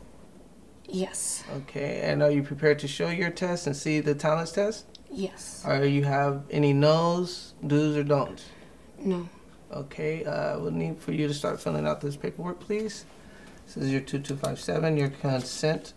Yes. 0.89 1.43
Okay, 1.57 2.01
and 2.03 2.23
are 2.23 2.31
you 2.31 2.43
prepared 2.43 2.79
to 2.79 2.89
show 2.89 3.09
your 3.11 3.31
test 3.31 3.67
and 3.67 3.77
see 3.77 4.01
the 4.01 4.15
talents 4.15 4.53
test? 4.53 4.87
Yes. 5.11 5.63
Are 5.65 5.85
you 5.85 6.05
have 6.05 6.45
any 6.51 6.73
no's, 6.73 7.55
do's, 7.67 7.97
or 7.97 8.05
don'ts? 8.05 8.45
No. 8.99 9.29
Okay, 9.71 10.25
uh, 10.25 10.59
we'll 10.59 10.71
need 10.71 10.99
for 10.99 11.13
you 11.13 11.29
to 11.29 11.35
start 11.35 11.61
filling 11.61 11.87
out 11.87 12.01
this 12.01 12.17
paperwork, 12.17 12.61
please. 12.61 13.05
This 13.67 13.77
is 13.77 13.93
your 13.93 14.01
2257, 14.01 14.97
your 14.97 15.11
consent 15.11 15.93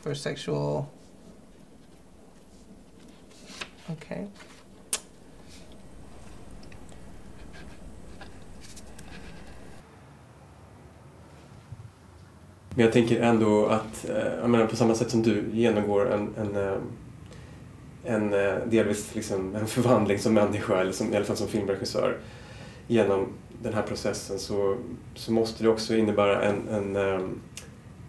for 0.00 0.14
sexual. 0.14 0.90
Okay. 3.90 4.26
Men 12.74 12.84
jag 12.84 12.92
tänker 12.92 13.20
ändå 13.22 13.66
att, 13.66 14.08
eh, 14.08 14.34
jag 14.40 14.50
menar 14.50 14.66
på 14.66 14.76
samma 14.76 14.94
sätt 14.94 15.10
som 15.10 15.22
du 15.22 15.44
genomgår 15.52 16.12
en, 16.12 16.34
en, 16.36 16.56
eh, 16.56 16.76
en 18.04 18.32
eh, 18.32 18.56
delvis 18.66 19.14
liksom 19.14 19.56
en 19.56 19.66
förvandling 19.66 20.18
som 20.18 20.34
människa, 20.34 20.80
eller 20.80 20.92
som, 20.92 21.12
i 21.12 21.16
alla 21.16 21.24
fall 21.24 21.36
som 21.36 21.48
filmregissör, 21.48 22.18
genom 22.90 23.26
den 23.62 23.74
här 23.74 23.82
processen 23.82 24.38
så, 24.38 24.76
så 25.14 25.32
måste 25.32 25.62
det 25.62 25.68
också 25.68 25.96
innebära 25.96 26.42
en, 26.42 26.68
en, 26.68 26.96
eh, 26.96 27.20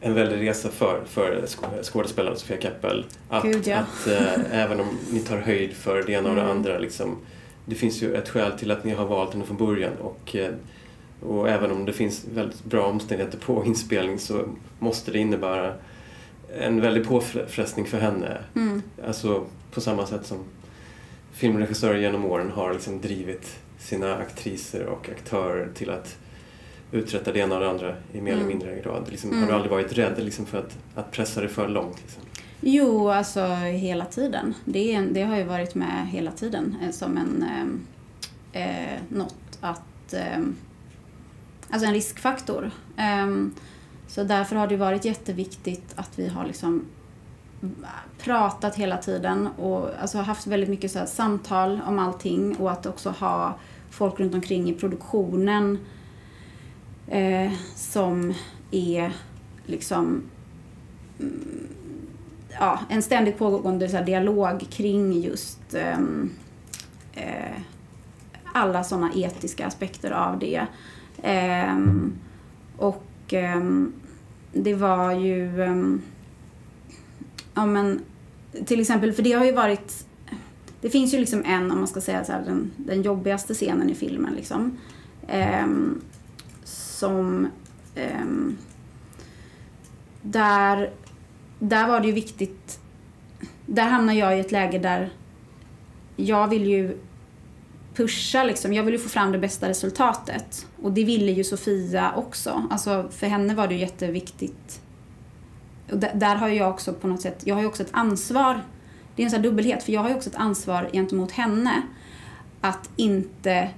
en 0.02 0.14
väldig 0.14 0.48
resa 0.50 0.70
för, 0.70 1.02
för 1.06 1.42
sk- 1.46 1.84
skådespelaren 1.84 2.38
Sofia 2.38 2.62
Keppel. 2.62 3.06
Att, 3.30 3.44
Gud, 3.44 3.68
ja. 3.68 3.78
att 3.78 4.08
eh, 4.08 4.60
även 4.62 4.80
om 4.80 4.88
ni 5.12 5.20
tar 5.20 5.38
höjd 5.38 5.74
för 5.74 6.04
det 6.04 6.12
ena 6.14 6.30
och 6.30 6.36
det 6.36 6.42
Mm. 6.42 6.58
andra, 6.58 6.80
liksom, 6.80 7.18
det 7.66 7.76
finns 7.76 8.02
ju 8.04 8.16
ett 8.16 8.30
skäl 8.30 8.52
till 8.52 8.72
att 8.72 8.84
ni 8.84 8.92
har 8.94 9.06
valt 9.06 9.34
henne 9.34 9.46
från 9.46 9.58
början. 9.58 9.94
Och, 10.02 10.36
eh, 10.36 10.52
och 11.22 11.50
även 11.50 11.72
om 11.72 11.86
det 11.86 11.94
finns 11.94 12.26
väldigt 12.34 12.64
bra 12.64 12.86
omständigheter 12.86 13.38
på 13.38 13.66
inspelning 13.66 14.20
så 14.20 14.46
måste 14.80 15.12
det 15.12 15.20
innebära 15.20 15.74
en 16.60 16.82
väldig 16.82 17.08
påfrestning 17.08 17.86
för 17.86 18.00
henne. 18.00 18.38
Mm. 18.56 18.82
Alltså 19.08 19.46
på 19.72 19.82
samma 19.82 20.06
sätt 20.06 20.26
som 20.26 20.38
filmregissörer 21.32 21.98
genom 22.00 22.26
åren 22.26 22.52
har 22.52 22.74
liksom 22.74 23.02
drivit 23.02 23.58
sina 23.82 24.16
aktriser 24.18 24.86
och 24.86 25.10
aktörer 25.10 25.70
till 25.76 25.90
att 25.90 26.18
uträtta 26.92 27.32
det 27.32 27.40
ena 27.40 27.56
och 27.56 27.62
det 27.62 27.70
andra 27.70 27.96
i 28.14 28.22
mer 28.22 28.32
eller 28.32 28.44
Mm. 28.44 28.48
mindre 28.58 28.82
grad. 28.82 29.08
Liksom, 29.12 29.30
Mm. 29.30 29.42
Har 29.42 29.48
du 29.50 29.54
aldrig 29.54 29.72
varit 29.72 29.94
rädd 29.94 30.14
liksom, 30.24 30.46
för 30.46 30.58
att, 30.60 30.78
att 30.96 31.12
pressa 31.12 31.42
det 31.42 31.50
för 31.50 31.68
långt? 31.68 32.02
Liksom? 32.02 32.24
Jo, 32.62 33.10
alltså 33.10 33.46
hela 33.56 34.06
tiden. 34.06 34.54
Det, 34.66 35.00
det 35.12 35.22
har 35.24 35.38
ju 35.38 35.44
varit 35.44 35.76
med 35.76 36.08
hela 36.08 36.32
tiden 36.32 36.76
eh, 36.84 36.92
som 36.92 37.18
en 37.18 37.44
ehm, 37.44 37.80
eh, 38.54 39.00
något 39.10 39.58
att 39.62 40.14
ehm, 40.14 40.56
Alltså 41.70 41.88
en 41.88 41.94
riskfaktor. 41.94 42.72
Ehm, 42.98 43.54
så 44.08 44.24
därför 44.24 44.56
har 44.56 44.68
det 44.68 44.78
varit 44.78 45.06
jätteviktigt 45.06 45.94
att 45.96 46.20
vi 46.20 46.28
har 46.28 46.46
liksom 46.46 46.86
pratat 48.18 48.76
hela 48.76 48.98
tiden 48.98 49.48
och 49.48 49.90
alltså 50.02 50.18
haft 50.18 50.48
väldigt 50.48 50.70
mycket 50.70 50.92
så 50.92 51.00
här 51.00 51.06
samtal 51.06 51.82
om 51.88 52.00
allting 52.00 52.56
och 52.56 52.72
att 52.72 52.86
också 52.86 53.10
ha 53.10 53.56
folk 53.90 54.20
runt 54.20 54.34
omkring 54.34 54.70
i 54.70 54.74
produktionen 54.74 55.78
eh, 57.08 57.52
som 57.76 58.34
är 58.72 59.12
liksom 59.66 60.24
mm, 61.20 61.68
ja, 62.60 62.80
en 62.90 63.04
ständigt 63.04 63.38
pågående 63.38 63.90
så 63.90 63.98
här, 63.98 64.06
dialog 64.06 64.66
kring 64.70 65.22
just 65.22 65.74
eh, 65.74 66.00
eh, 67.14 67.62
alla 68.54 68.84
sådana 68.84 69.12
etiska 69.16 69.68
aspekter 69.68 70.12
av 70.12 70.40
det. 70.40 70.66
Ehm, 71.24 72.14
och 72.78 73.34
ehm, 73.34 73.94
det 74.52 74.74
var 74.74 75.12
ju... 75.12 75.64
Ehm, 75.64 76.02
ja 77.54 77.66
men 77.66 78.02
till 78.66 78.82
exempel, 78.82 79.14
för 79.14 79.24
det 79.24 79.32
har 79.32 79.46
ju 79.46 79.52
varit... 79.52 80.06
Det 80.82 80.90
finns 80.90 81.14
ju 81.14 81.20
liksom 81.20 81.44
en, 81.46 81.72
om 81.72 81.78
man 81.78 81.88
ska 81.88 82.02
säga 82.02 82.26
så 82.26 82.32
här, 82.32 82.42
den, 82.46 82.72
den 82.78 83.02
jobbigaste 83.02 83.54
scenen 83.54 83.90
i 83.90 83.96
filmen 83.96 84.34
liksom. 84.34 84.78
Ehm, 85.28 86.02
som... 86.64 87.48
ehm, 87.96 88.58
där, 90.22 90.92
där 91.60 91.88
var 91.88 92.00
det 92.00 92.08
ju 92.08 92.14
viktigt... 92.14 92.80
Där 93.66 93.90
hamnar 93.90 94.14
jag 94.14 94.38
i 94.38 94.40
ett 94.40 94.52
läge 94.52 94.80
där 94.80 95.10
jag 96.16 96.48
vill 96.48 96.66
ju 96.66 96.98
pusha 97.96 98.44
liksom. 98.44 98.74
Jag 98.74 98.84
vill 98.84 98.94
ju 98.94 99.00
få 99.00 99.10
fram 99.10 99.32
det 99.32 99.38
bästa 99.38 99.70
resultatet. 99.70 100.68
Och 100.82 100.92
det 100.92 101.04
ville 101.04 101.32
ju 101.32 101.44
Sofia 101.44 102.14
också. 102.16 102.68
Alltså 102.70 103.10
för 103.12 103.28
henne 103.28 103.56
var 103.56 103.68
det 103.68 103.74
ju 103.74 103.80
jätteviktigt. 103.80 104.82
Och 105.92 105.98
där, 105.98 106.12
där 106.16 106.36
har 106.36 106.48
jag 106.48 106.70
också 106.70 106.94
på 106.94 107.08
något 107.08 107.22
sätt, 107.22 107.42
jag 107.46 107.56
har 107.56 107.62
ju 107.62 107.68
också 107.68 107.84
ett 107.84 107.90
ansvar. 107.92 108.62
Det 109.16 109.22
är 109.22 109.26
en 109.26 109.32
sån 109.32 109.38
här 109.38 109.44
dubbelhet, 109.44 109.84
för 109.84 109.92
jag 109.92 110.02
har 110.02 110.10
ju 110.10 110.16
också 110.16 110.30
ett 110.30 110.36
ansvar 110.36 110.90
gentemot 110.94 111.32
henne. 111.32 111.82
Att 112.62 112.90
inte 112.96 113.70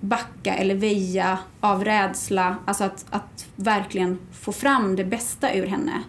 backa 0.00 0.54
eller 0.54 0.74
väja 0.74 1.38
av 1.60 1.84
rädsla. 1.84 2.56
Alltså 2.64 2.84
att, 2.84 3.06
att 3.10 3.46
verkligen 3.56 4.18
få 4.32 4.52
fram 4.52 4.96
det 4.96 5.04
bästa 5.04 5.54
ur 5.54 5.66
henne. 5.66 6.02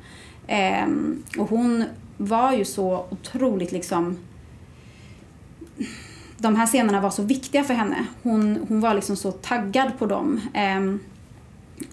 Ehm, 0.47 1.23
och 1.37 1.49
hon 1.49 1.83
var 2.17 2.53
ju 2.53 2.65
så 2.65 3.05
otroligt 3.09 3.71
liksom 3.71 4.17
de 6.37 6.55
här 6.55 6.67
scenerna 6.67 7.01
var 7.01 7.09
så 7.09 7.23
viktiga 7.23 7.63
för 7.63 7.73
henne. 7.73 8.05
Hon, 8.23 8.65
hon 8.67 8.81
var 8.81 8.93
liksom 8.93 9.15
så 9.15 9.31
taggad 9.31 9.97
på 9.99 10.05
dem. 10.05 10.41
Ehm, 10.53 10.99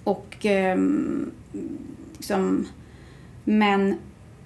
och 0.05 0.37
ehm, 0.47 1.31
liksom, 2.17 2.67
men, 3.49 3.99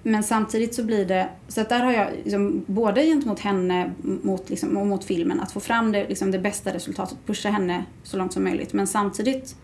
men 0.03 0.23
samtidigt 0.23 0.75
så 0.75 0.83
blir 0.83 1.05
det, 1.05 1.29
så 1.47 1.61
att 1.61 1.69
där 1.69 1.79
har 1.79 1.91
jag 1.91 2.07
liksom, 2.23 2.63
både 2.67 3.05
gentemot 3.05 3.39
henne 3.39 3.91
mot, 4.01 4.49
liksom, 4.49 4.77
och 4.77 4.87
mot 4.87 5.03
filmen, 5.03 5.39
att 5.39 5.51
få 5.51 5.59
fram 5.59 5.91
det, 5.91 6.09
liksom, 6.09 6.31
det 6.31 6.39
bästa 6.39 6.73
resultatet, 6.73 7.17
pusha 7.25 7.49
henne 7.49 7.85
så 8.03 8.17
långt 8.17 8.33
som 8.33 8.43
möjligt. 8.43 8.73
Men 8.73 8.87
samtidigt 8.87 9.55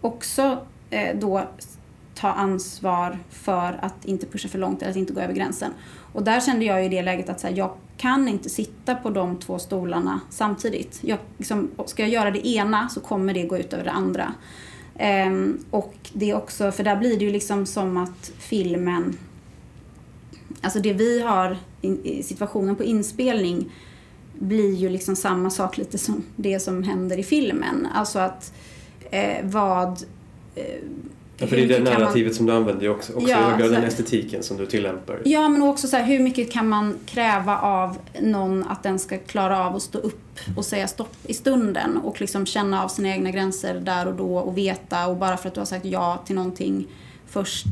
också 0.00 0.66
eh, 0.90 1.16
då 1.18 1.42
ta 2.14 2.28
ansvar 2.28 3.18
för 3.30 3.78
att 3.82 4.04
inte 4.04 4.26
pusha 4.26 4.48
för 4.48 4.58
långt 4.58 4.82
eller 4.82 4.90
att 4.90 4.96
inte 4.96 5.12
gå 5.12 5.20
över 5.20 5.34
gränsen. 5.34 5.72
Och 6.12 6.22
där 6.22 6.40
kände 6.40 6.64
jag 6.64 6.86
i 6.86 6.88
det 6.88 7.02
läget 7.02 7.28
att 7.28 7.40
så 7.40 7.46
här, 7.46 7.54
jag 7.54 7.72
kan 7.96 8.28
inte 8.28 8.50
sitta 8.50 8.94
på 8.94 9.10
de 9.10 9.36
två 9.36 9.58
stolarna 9.58 10.20
samtidigt. 10.30 10.98
Jag, 11.02 11.18
liksom, 11.36 11.70
ska 11.86 12.02
jag 12.02 12.10
göra 12.10 12.30
det 12.30 12.48
ena 12.48 12.88
så 12.88 13.00
kommer 13.00 13.34
det 13.34 13.42
gå 13.42 13.58
ut 13.58 13.72
över 13.72 13.84
det 13.84 13.90
andra. 13.90 14.34
Ehm, 15.02 15.64
och 15.70 15.94
det 16.12 16.30
är 16.30 16.36
också, 16.36 16.72
för 16.72 16.84
där 16.84 16.96
blir 16.96 17.18
det 17.18 17.24
ju 17.24 17.30
liksom 17.30 17.66
som 17.66 17.96
att 17.96 18.32
filmen, 18.38 19.18
alltså 20.60 20.80
det 20.80 20.92
vi 20.92 21.20
har 21.20 21.58
i, 21.82 22.18
i 22.18 22.22
situationen 22.22 22.76
på 22.76 22.84
inspelning 22.84 23.72
blir 24.38 24.74
ju 24.74 24.88
liksom 24.88 25.16
samma 25.16 25.50
sak 25.50 25.78
lite 25.78 25.98
som 25.98 26.24
det 26.36 26.60
som 26.60 26.82
händer 26.82 27.18
i 27.18 27.22
filmen. 27.22 27.88
Alltså 27.94 28.18
att 28.18 28.52
eh, 29.10 29.44
vad 29.44 30.02
eh, 30.54 30.80
Ja, 31.40 31.46
för 31.46 31.56
det 31.56 31.62
är 31.62 31.68
det 31.68 31.74
kan 31.74 31.84
man- 31.84 31.92
narrativet 31.92 32.34
som 32.34 32.46
du 32.46 32.52
använder 32.52 32.88
också. 32.88 33.12
också 33.12 33.28
Ja, 33.28 33.58
så- 33.60 33.68
den 33.68 33.84
estetiken 33.84 34.42
som 34.42 34.56
du 34.56 34.66
tillämpar. 34.66 35.20
Ja, 35.24 35.48
men 35.48 35.62
också 35.62 35.88
så 35.88 35.96
här, 35.96 36.04
hur 36.04 36.20
mycket 36.20 36.52
kan 36.52 36.68
man 36.68 36.98
kräva 37.06 37.58
av 37.58 37.96
någon 38.20 38.64
att 38.68 38.82
den 38.82 38.98
ska 38.98 39.18
klara 39.18 39.66
av 39.66 39.76
att 39.76 39.82
stå 39.82 39.98
upp 39.98 40.38
och 40.56 40.64
säga 40.64 40.88
stopp 40.88 41.14
i 41.26 41.34
stunden 41.34 41.96
och 41.96 42.20
liksom 42.20 42.46
känna 42.46 42.84
av 42.84 42.88
sina 42.88 43.08
egna 43.08 43.30
gränser 43.30 43.74
där 43.80 44.06
och 44.08 44.14
då 44.14 44.36
och 44.38 44.58
veta 44.58 45.06
och 45.06 45.16
bara 45.16 45.36
för 45.36 45.48
att 45.48 45.54
du 45.54 45.60
har 45.60 45.66
sagt 45.66 45.84
ja 45.84 46.22
till 46.26 46.34
någonting 46.36 46.86
först, 47.26 47.66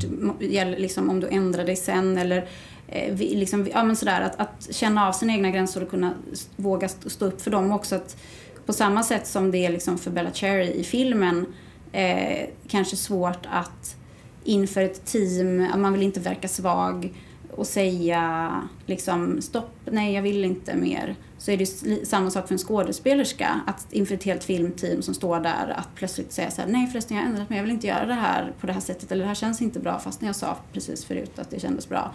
liksom 0.77 1.09
om 1.09 1.19
du 1.19 1.27
ändrar 1.27 1.65
dig 1.65 1.75
sen 1.75 2.17
eller 2.17 2.47
eh, 2.87 3.15
liksom, 3.17 3.67
ja 3.73 3.83
men 3.83 3.95
sådär 3.95 4.21
att, 4.21 4.39
att 4.39 4.75
känna 4.75 5.07
av 5.07 5.11
sina 5.13 5.33
egna 5.33 5.51
gränser 5.51 5.83
och 5.83 5.89
kunna 5.89 6.13
våga 6.55 6.85
st- 6.85 7.09
stå 7.09 7.25
upp 7.25 7.41
för 7.41 7.51
dem 7.51 7.71
också 7.71 7.95
att 7.95 8.17
på 8.65 8.73
samma 8.73 9.03
sätt 9.03 9.27
som 9.27 9.51
det 9.51 9.65
är 9.65 9.69
liksom 9.69 9.97
för 9.97 10.11
Bella 10.11 10.31
Cherry 10.31 10.71
i 10.71 10.83
filmen 10.83 11.45
eh, 11.91 12.49
kanske 12.67 12.95
svårt 12.95 13.45
att 13.51 13.95
inför 14.43 14.81
ett 14.81 15.05
team, 15.05 15.67
man 15.81 15.93
vill 15.93 16.03
inte 16.03 16.19
verka 16.19 16.47
svag 16.47 17.13
och 17.51 17.67
säga 17.67 18.51
liksom 18.85 19.41
stopp, 19.41 19.75
nej 19.85 20.13
jag 20.13 20.21
vill 20.21 20.45
inte 20.45 20.75
mer. 20.75 21.15
Så 21.37 21.51
är 21.51 21.57
det 21.57 21.65
samma 22.07 22.31
sak 22.31 22.47
för 22.47 22.53
en 22.53 22.59
skådespelerska, 22.59 23.61
att 23.67 23.87
inför 23.93 24.15
ett 24.15 24.23
helt 24.23 24.43
filmteam 24.43 25.01
som 25.01 25.13
står 25.13 25.39
där 25.39 25.73
att 25.77 25.95
plötsligt 25.95 26.31
säga 26.31 26.51
så 26.51 26.61
här, 26.61 26.69
nej 26.69 26.87
förresten 26.87 27.17
jag 27.17 27.23
har 27.23 27.29
ändrat 27.29 27.49
mig, 27.49 27.57
jag 27.57 27.63
vill 27.63 27.73
inte 27.73 27.87
göra 27.87 28.05
det 28.05 28.13
här 28.13 28.53
på 28.59 28.67
det 28.67 28.73
här 28.73 28.79
sättet 28.79 29.11
eller 29.11 29.21
det 29.21 29.27
här 29.27 29.35
känns 29.35 29.61
inte 29.61 29.79
bra 29.79 29.99
fast 29.99 30.21
jag 30.21 30.35
sa 30.35 30.57
precis 30.73 31.05
förut 31.05 31.39
att 31.39 31.49
det 31.49 31.59
kändes 31.59 31.89
bra. 31.89 32.13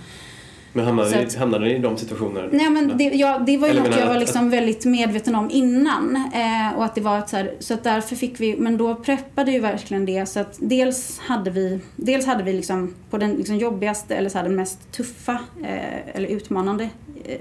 Men 0.76 0.84
hamnade, 0.84 1.10
Så 1.10 1.18
att- 1.18 1.34
hamnade 1.34 1.64
ni 1.64 1.74
i 1.74 1.78
de 1.78 1.96
situationerna? 1.96 2.48
Nej 2.52 2.70
men 2.70 2.98
det, 2.98 3.04
ja, 3.04 3.38
det 3.46 3.56
var 3.56 3.68
ju 3.68 3.70
Eller 3.72 3.82
något 3.88 3.98
jag 3.98 4.06
var 4.06 4.18
liksom 4.18 4.50
väldigt 4.50 4.84
medveten 4.84 5.34
om 5.34 5.50
innan. 5.50 6.16
Eh, 6.34 6.76
och 6.78 6.84
att 6.84 6.94
det 6.94 7.00
var 7.00 7.18
ett 7.18 7.28
så 7.28 7.36
här, 7.36 7.54
så 7.58 7.74
att 7.74 7.84
därför 7.84 8.16
fick 8.16 8.40
vi, 8.40 8.56
men 8.56 8.76
då 8.76 8.94
preppade 8.94 9.52
ju 9.52 9.60
verkligen 9.60 10.06
det. 10.06 10.26
Så 10.26 10.40
att 10.40 10.56
dels 10.60 11.18
hade 11.18 11.50
vi, 11.50 11.80
dels 11.96 12.26
hade 12.26 12.42
vi 12.42 12.52
liksom 12.52 12.94
på 13.10 13.18
den 13.18 13.30
liksom 13.34 13.56
jobbigaste 13.56 14.14
eller 14.16 14.28
så 14.30 14.38
här, 14.38 14.44
den 14.44 14.56
mest 14.56 14.92
tuffa 14.92 15.38
eh, 15.62 16.16
eller 16.16 16.28
utmanande 16.28 16.88
eh, 17.24 17.40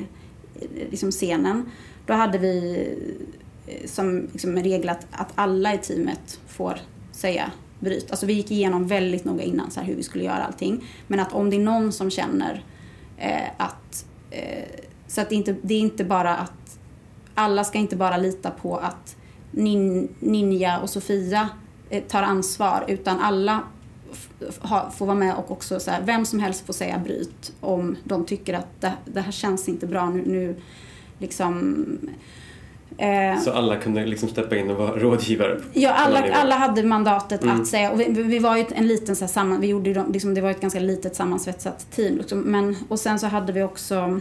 liksom 0.90 1.12
scenen. 1.12 1.66
Då 2.06 2.14
hade 2.14 2.38
vi 2.38 2.88
eh, 3.68 3.88
som 3.88 4.28
liksom 4.32 4.56
regel 4.56 4.90
att, 4.90 5.08
att 5.12 5.32
alla 5.36 5.74
i 5.74 5.78
teamet 5.78 6.40
får 6.48 6.78
säga 7.12 7.52
bryt. 7.80 8.12
Alltså 8.12 8.26
vi 8.26 8.34
gick 8.34 8.52
igenom 8.52 8.88
väldigt 8.88 9.26
noga 9.26 9.44
innan 9.44 9.72
så 9.72 9.80
här, 9.80 9.88
hur 9.88 9.96
vi 9.96 10.04
skulle 10.04 10.24
göra 10.24 10.44
allting. 10.44 10.84
Men 11.08 11.20
att 11.20 11.34
om 11.34 11.50
det 11.50 11.56
är 11.56 11.60
någon 11.60 11.92
som 11.92 12.10
känner 12.12 12.64
eh, 13.24 13.50
att 13.58 14.06
eh, 14.32 14.64
så 15.08 15.22
att 15.22 15.30
det, 15.30 15.36
inte, 15.36 15.56
det 15.62 15.74
är 15.74 15.80
inte 15.80 16.04
bara 16.04 16.36
att 16.36 16.80
alla 17.34 17.64
ska 17.64 17.78
inte 17.78 17.96
bara 17.96 18.18
lita 18.18 18.52
på 18.52 18.78
att 18.78 19.16
nin, 19.52 20.16
Ninja 20.20 20.80
och 20.80 20.90
Sofia 20.90 21.50
eh, 21.90 22.04
tar 22.04 22.24
ansvar 22.24 22.86
utan 22.88 23.20
alla 23.20 23.64
ha, 24.60 24.92
får 24.92 25.06
vara 25.06 25.18
med 25.18 25.36
och 25.36 25.52
också 25.52 25.80
så 25.80 25.92
här, 25.92 26.02
vem 26.02 26.26
som 26.26 26.40
helst 26.40 26.66
får 26.66 26.74
säga 26.74 26.98
bryt 26.98 27.54
om 27.60 27.96
de 28.04 28.26
tycker 28.26 28.54
att 28.54 28.82
det, 28.82 28.94
det 29.06 29.22
här 29.22 29.32
känns 29.32 29.70
inte 29.70 29.88
bra 29.88 30.10
nu, 30.10 30.24
nu 30.26 30.56
liksom 31.18 31.86
eh, 32.98 33.40
Så 33.40 33.52
alla 33.52 33.78
kunde 33.78 34.06
liksom 34.06 34.30
steppa 34.30 34.58
in 34.58 34.70
och 34.70 34.78
vara 34.78 35.00
rådgivare? 35.00 35.62
Ja, 35.74 35.94
alla 35.94 36.34
alla, 36.34 36.56
hade 36.56 36.84
mandatet 36.84 37.44
Mm. 37.44 37.62
att 37.62 37.68
säga. 37.68 37.92
Och 37.92 38.00
vi, 38.00 38.06
vi 38.10 38.40
var 38.40 38.58
ju 38.58 38.66
en 38.76 38.88
liten 38.88 39.16
så 39.16 39.26
här, 39.26 39.32
samman, 39.32 39.62
vi 39.62 39.68
gjorde 39.68 39.90
ju 39.90 40.04
liksom, 40.12 40.34
det 40.34 40.42
var 40.42 40.52
ett 40.52 40.62
ganska 40.62 40.80
litet 40.80 41.16
sammansvetsat 41.16 41.92
team. 41.92 42.18
Liksom. 42.18 42.40
Men, 42.40 42.76
och 42.90 43.00
sen 43.00 43.20
så 43.20 43.28
hade 43.28 43.54
vi 43.54 43.64
också 43.64 44.20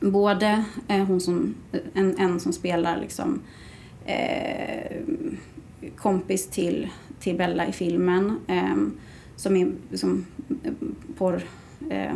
både 0.00 0.64
eh, 0.88 1.04
hon 1.04 1.20
som, 1.20 1.54
en, 1.94 2.18
en 2.18 2.40
som 2.40 2.52
spelar 2.52 3.00
liksom, 3.00 3.40
eh, 4.04 4.96
kompis 5.96 6.48
till, 6.48 6.88
till 7.20 7.36
Bella 7.36 7.66
i 7.66 7.72
filmen. 7.72 8.40
Eh, 8.46 8.76
som 9.36 9.56
är 9.56 9.72
liksom, 9.90 10.26
eh, 10.64 10.72
porr, 11.18 11.42
eh, 11.90 12.12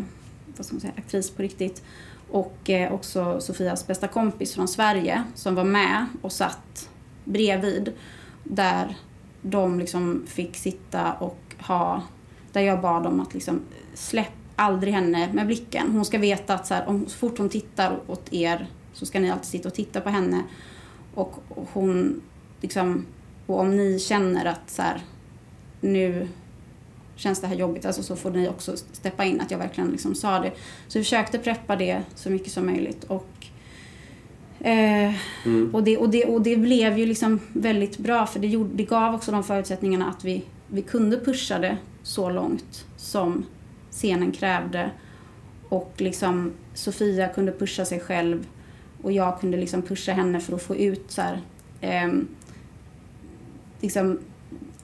vad 0.57 0.67
ska 0.67 0.75
man 0.75 0.81
säga, 0.81 0.93
aktris 0.97 1.31
på 1.31 1.43
riktigt. 1.43 1.83
Och 2.31 2.71
eh, 2.71 2.93
också 2.93 3.41
Sofias 3.41 3.87
bästa 3.87 4.09
kompis 4.09 4.55
från 4.55 4.69
Sverige 4.69 5.25
som 5.35 5.55
var 5.55 5.65
med 5.65 6.07
och 6.23 6.33
satt 6.33 6.89
bredvid. 7.25 7.93
Där 8.45 8.97
de 9.43 9.79
liksom 9.79 10.25
fick 10.27 10.57
sitta 10.57 11.13
och 11.13 11.55
ha, 11.59 12.03
där 12.53 12.61
jag 12.61 12.81
bad 12.81 13.03
dem 13.03 13.21
att 13.21 13.35
liksom 13.35 13.61
släpp 13.95 14.33
aldrig 14.57 14.95
henne 14.95 15.33
med 15.33 15.47
blicken. 15.47 15.93
Hon 15.93 16.05
ska 16.05 16.19
veta 16.19 16.55
att 16.55 16.67
så, 16.67 16.75
här, 16.75 16.89
om, 16.89 17.07
så 17.07 17.19
fort 17.19 17.39
hon 17.39 17.49
tittar 17.49 18.01
åt 18.07 18.33
er 18.33 18.67
så 18.93 19.07
ska 19.07 19.21
ni 19.21 19.31
alltid 19.31 19.47
sitta 19.47 19.69
och 19.69 19.75
titta 19.75 20.01
på 20.01 20.09
henne. 20.09 20.43
Och, 21.15 21.43
och 21.49 21.69
hon 21.73 22.23
liksom, 22.61 23.07
och 23.47 23.61
om 23.61 23.77
ni 23.77 23.99
känner 23.99 24.45
att 24.45 24.71
så 24.71 24.83
här, 24.83 25.03
nu 25.81 26.29
känns 27.21 27.41
det 27.41 27.47
här 27.47 27.55
jobbigt, 27.55 27.87
alltså 27.87 28.03
så 28.03 28.17
får 28.17 28.31
ni 28.31 28.49
också 28.49 28.77
steppa 28.77 29.25
in 29.25 29.41
att 29.41 29.51
jag 29.51 29.59
verkligen 29.59 29.91
liksom 29.91 30.15
sa 30.15 30.39
det. 30.39 30.53
Så 30.89 30.99
vi 30.99 31.05
försökte 31.05 31.39
preppa 31.39 31.77
det 31.77 32.03
så 32.15 32.31
mycket 32.31 32.53
som 32.53 32.67
möjligt 32.67 33.05
och 33.05 33.47
eh, 34.61 35.15
Mm. 35.47 35.75
och 35.75 35.83
det, 35.83 35.97
och, 35.97 36.11
det, 36.11 36.25
och 36.25 36.43
det 36.43 36.57
blev 36.57 36.99
ju 36.99 37.07
liksom 37.07 37.41
väldigt 37.53 37.99
bra 37.99 38.27
för 38.27 38.41
det, 38.41 38.47
gjorde, 38.47 38.71
det 38.75 38.85
gav 38.85 39.15
också 39.15 39.33
de 39.33 39.45
förutsättningarna 39.45 40.11
att 40.11 40.25
vi, 40.25 40.45
vi 40.69 40.83
kunde 40.83 41.21
pusha 41.21 41.59
det 41.59 41.77
så 42.03 42.31
långt 42.31 42.87
som 42.97 43.45
scenen 43.91 44.33
krävde. 44.33 44.91
Och 45.69 45.93
liksom 45.97 46.53
Sofia 46.75 47.29
kunde 47.29 47.53
pusha 47.53 47.85
sig 47.85 48.01
själv 48.01 48.47
och 49.03 49.13
jag 49.13 49.41
kunde 49.41 49.57
liksom 49.57 49.83
pusha 49.83 50.13
henne 50.13 50.41
för 50.41 50.55
att 50.55 50.63
få 50.63 50.77
ut 50.77 51.11
så 51.11 51.23
här, 51.23 51.41
ehm, 51.81 52.29
liksom, 53.81 54.19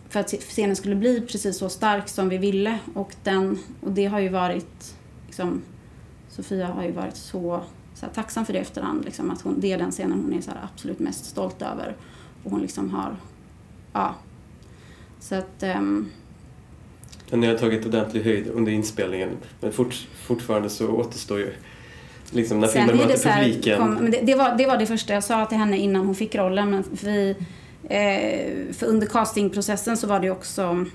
för 0.09 0.21
att 0.21 0.29
scenen 0.29 0.77
skulle 0.77 0.97
bli 0.97 1.21
precis 1.21 1.59
så 1.59 1.69
stark 1.69 2.09
som 2.09 2.29
vi 2.29 2.39
ville 2.39 2.79
och, 2.95 3.15
den, 3.23 3.59
och 3.81 3.91
det 3.91 4.07
har 4.07 4.21
ju 4.21 4.29
varit 4.29 4.95
liksom, 5.27 5.63
Sofia 6.29 6.67
har 6.67 6.83
ju 6.83 6.93
varit 6.93 7.17
så, 7.17 7.63
så 7.95 8.07
tacksam 8.15 8.47
för 8.47 8.53
det 8.53 8.59
efterhand. 8.59 9.05
Liksom, 9.05 9.31
att 9.31 9.43
hon, 9.43 9.61
det 9.61 9.73
är 9.73 9.79
den 9.79 9.91
scenen 9.91 10.21
hon 10.21 10.33
är 10.33 10.41
så 10.41 10.51
absolut 10.73 10.99
mest 10.99 11.25
stolt 11.25 11.63
över. 11.63 11.97
Och 12.45 12.51
hon 12.51 12.61
liksom 12.61 12.91
har, 12.91 13.17
ja. 13.93 14.15
Så 15.21 15.35
att, 15.35 15.63
Men 15.63 16.11
ni 17.31 17.47
har 17.47 17.55
tagit 17.55 17.87
ordentlig 17.87 18.23
höjd 18.23 18.49
under 18.49 18.73
inspelningen. 18.73 19.31
Men 19.61 19.73
fort, 19.73 20.09
fortfarande 20.27 20.71
så 20.71 20.89
återstår 20.89 21.39
ju 21.39 21.53
liksom 22.31 22.61
när 22.61 22.69
Sen 22.69 22.89
filmen 22.89 23.09
det 23.09 23.15
möter 23.15 23.29
här, 23.29 23.45
publiken. 23.45 23.79
kom, 23.79 23.95
men 23.95 24.11
det, 24.11 24.21
det, 24.21 24.35
var, 24.35 24.59
det 24.59 24.67
var 24.67 24.77
det 24.77 24.87
första 24.87 25.15
jag 25.15 25.25
sa 25.25 25.47
till 25.47 25.59
henne 25.59 25.77
innan 25.77 26.07
hon 26.07 26.15
fick 26.15 26.35
rollen. 26.35 26.71
Men 26.71 26.85
vi, 26.91 27.37
eh, 27.89 28.73
för 28.73 28.87
under 28.87 29.07
castingprocessen 29.07 29.97
så 29.97 30.07
var 30.07 30.21
det 30.21 30.27
ju 30.27 30.33
också... 30.33 30.87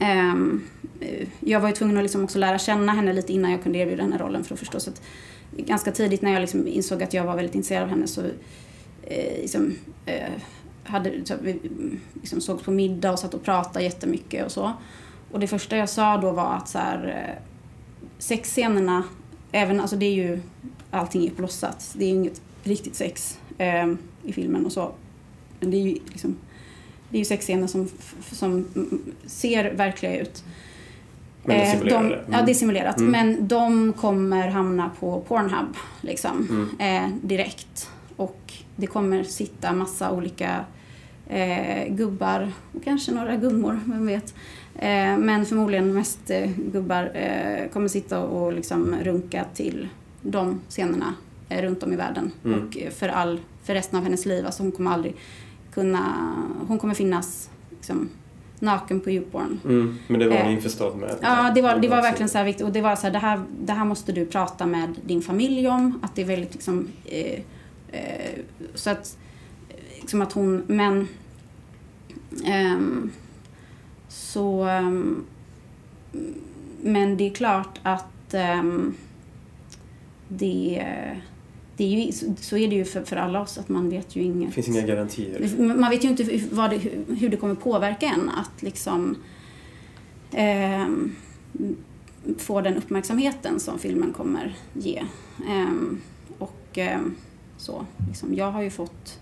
Ehm, 0.00 0.64
eh, 1.00 1.28
jag 1.40 1.60
var 1.60 1.68
ju 1.68 1.74
tvungen 1.74 1.96
att 1.96 2.02
liksom 2.02 2.24
också 2.24 2.38
lära 2.38 2.58
känna 2.58 2.92
henne 2.92 3.12
lite 3.12 3.32
innan 3.32 3.50
jag 3.50 3.62
kunde 3.62 3.78
erbjuda 3.78 4.02
henne 4.02 4.18
rollen 4.18 4.44
för 4.44 4.54
att 4.54 4.58
förstå. 4.58 4.80
Så 4.80 4.90
att, 4.90 5.02
ganska 5.56 5.92
tidigt 5.92 6.22
när 6.22 6.32
jag 6.32 6.40
liksom 6.40 6.66
insåg 6.66 7.02
att 7.02 7.14
jag 7.14 7.24
var 7.24 7.36
väldigt 7.36 7.54
intresserad 7.54 7.82
av 7.82 7.88
henne 7.88 8.06
så 8.06 8.20
eh, 9.02 9.40
liksom, 9.40 9.74
eh, 10.06 10.30
hade, 10.84 11.26
så 11.26 11.34
vi 11.42 11.60
liksom 12.14 12.40
sågs 12.40 12.62
på 12.62 12.70
middag 12.70 13.12
och 13.12 13.18
satt 13.18 13.34
och 13.34 13.42
pratade 13.42 13.84
jättemycket 13.84 14.44
och 14.44 14.52
så. 14.52 14.72
Och 15.30 15.40
det 15.40 15.46
första 15.46 15.76
jag 15.76 15.88
sa 15.88 16.16
då 16.16 16.30
var 16.30 16.54
att 16.54 16.68
så 16.68 16.78
här, 16.78 17.08
eh, 17.08 17.42
sexscenerna, 18.18 19.04
även, 19.52 19.80
alltså 19.80 19.96
det 19.96 20.06
är 20.06 20.14
ju, 20.14 20.40
allting 20.90 21.26
är 21.26 21.30
på 21.30 21.42
låtsas. 21.42 21.94
Det 21.98 22.04
är 22.04 22.08
ju 22.08 22.14
inget 22.14 22.40
riktigt 22.62 22.94
sex 22.94 23.38
eh, 23.58 23.92
i 24.22 24.32
filmen 24.32 24.66
och 24.66 24.72
så. 24.72 24.92
Men 25.62 25.70
det 25.70 25.76
är 25.76 25.82
ju 25.82 25.92
liksom, 26.06 26.36
det 27.10 27.16
är 27.16 27.18
ju 27.18 27.24
sexscener 27.24 27.66
som, 27.66 27.88
som 28.32 28.66
ser 29.26 29.74
verkliga 29.74 30.20
ut. 30.20 30.44
Men 31.44 31.56
det 31.56 31.62
Eh, 31.64 31.70
simulerar 31.72 32.24
de. 32.26 32.32
Ja, 32.32 32.42
det 32.42 32.52
är 32.52 32.54
simulerat. 32.54 32.98
Mm. 32.98 33.10
Men 33.12 33.48
de 33.48 33.92
kommer 33.92 34.48
hamna 34.48 34.90
på 35.00 35.20
Pornhub 35.20 35.76
liksom, 36.00 36.68
Mm. 36.78 37.04
eh, 37.12 37.16
direkt. 37.22 37.90
Och 38.16 38.52
det 38.76 38.86
kommer 38.86 39.22
sitta 39.24 39.72
massa 39.72 40.10
olika 40.12 40.64
eh, 41.28 41.94
gubbar 41.94 42.52
och 42.72 42.84
kanske 42.84 43.12
några 43.12 43.36
gummor, 43.36 43.80
vem 43.84 44.06
vet. 44.06 44.34
Eh, 44.78 45.18
men 45.18 45.46
förmodligen 45.46 45.94
mest 45.94 46.30
eh, 46.30 46.50
gubbar 46.72 47.10
eh, 47.14 47.68
kommer 47.72 47.88
sitta 47.88 48.20
och 48.20 48.52
liksom 48.52 48.94
runka 49.02 49.44
till 49.54 49.88
de 50.22 50.60
scenerna 50.68 51.14
runt 51.48 51.82
om 51.82 51.92
i 51.92 51.96
världen. 51.96 52.32
Mm. 52.44 52.60
Och 52.62 52.76
för, 52.92 53.08
all, 53.08 53.40
för 53.64 53.74
resten 53.74 53.98
av 53.98 54.04
hennes 54.04 54.26
liv. 54.26 54.46
Alltså 54.46 54.62
hon 54.62 54.72
kommer 54.72 54.90
aldrig 54.90 55.14
kunna... 55.74 56.14
Hon 56.68 56.78
kommer 56.78 56.94
finnas 56.94 57.50
liksom, 57.70 58.08
naken 58.58 59.00
på 59.00 59.10
YouPorn. 59.10 59.60
Mm, 59.64 59.98
men 60.08 60.20
det 60.20 60.28
var 60.28 60.36
hon 60.36 60.46
Eh, 60.46 60.52
införstådd 60.52 60.96
med? 60.96 61.16
Ja, 61.22 61.52
det 61.54 61.62
var, 61.62 61.78
det 61.78 61.88
var 61.88 62.02
verkligen 62.02 62.28
så 62.28 62.38
här 62.38 62.44
viktigt. 62.44 62.66
Och 62.66 62.72
det 62.72 62.80
var 62.80 62.96
så 62.96 63.02
här, 63.02 63.10
det 63.10 63.18
här, 63.18 63.42
det 63.60 63.72
här 63.72 63.84
måste 63.84 64.12
du 64.12 64.26
prata 64.26 64.66
med 64.66 64.94
din 65.06 65.22
familj 65.22 65.68
om. 65.68 66.00
Att 66.02 66.14
det 66.14 66.22
är 66.22 66.26
väldigt 66.26 66.52
liksom... 66.52 66.88
Eh, 67.04 67.40
eh, 67.92 68.38
så 68.74 68.90
att... 68.90 69.18
Liksom 70.00 70.22
att 70.22 70.32
hon... 70.32 70.62
Men... 70.66 71.08
ehm, 72.44 73.10
så... 74.08 74.64
ehm, 74.64 75.24
men 76.82 77.16
det 77.16 77.30
är 77.30 77.34
klart 77.34 77.80
att... 77.82 78.34
ehm, 78.34 78.94
det... 80.28 80.86
Det 81.82 81.86
är 82.02 82.06
ju, 82.06 82.12
så- 82.40 82.56
är 82.56 82.68
det 82.68 82.74
ju 82.76 82.84
för, 82.84 83.02
för 83.04 83.16
alla 83.16 83.40
oss, 83.40 83.58
att 83.58 83.68
man 83.68 83.88
vet 83.90 84.16
ju 84.16 84.20
Det 84.22 84.26
inget. 84.28 84.54
finns 84.54 84.68
inga 84.68 84.80
garantier. 84.86 85.58
Man 85.58 85.90
vet 85.90 86.04
ju 86.04 86.08
inte 86.08 86.22
hur- 86.24 86.48
vad 86.50 86.70
det, 86.70 86.76
hur- 87.14 87.28
det 87.28 87.36
kommer 87.36 87.54
påverka 87.54 88.06
en 88.06 88.28
att 88.28 88.62
liksom 88.62 89.16
ehm, 90.30 91.12
få 92.38 92.60
den 92.60 92.76
uppmärksamheten 92.76 93.60
som 93.60 93.78
filmen 93.78 94.12
kommer 94.12 94.56
ge. 94.74 95.02
Ehm, 95.48 96.00
och 96.38 96.78
ehm, 96.78 97.14
så, 97.56 97.86
liksom, 98.08 98.34
jag 98.34 98.50
har 98.52 98.62
ju 98.62 98.70
fått, 98.70 99.18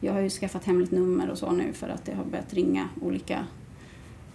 jag 0.00 0.12
har 0.12 0.20
ju 0.20 0.30
skaffat 0.30 0.64
hemligt 0.64 0.90
nummer 0.90 1.30
och 1.30 1.38
så 1.38 1.52
nu 1.52 1.72
för 1.72 1.88
att 1.88 2.04
det 2.04 2.12
har 2.14 2.24
börjat 2.24 2.54
ringa 2.54 2.88
olika 3.00 3.46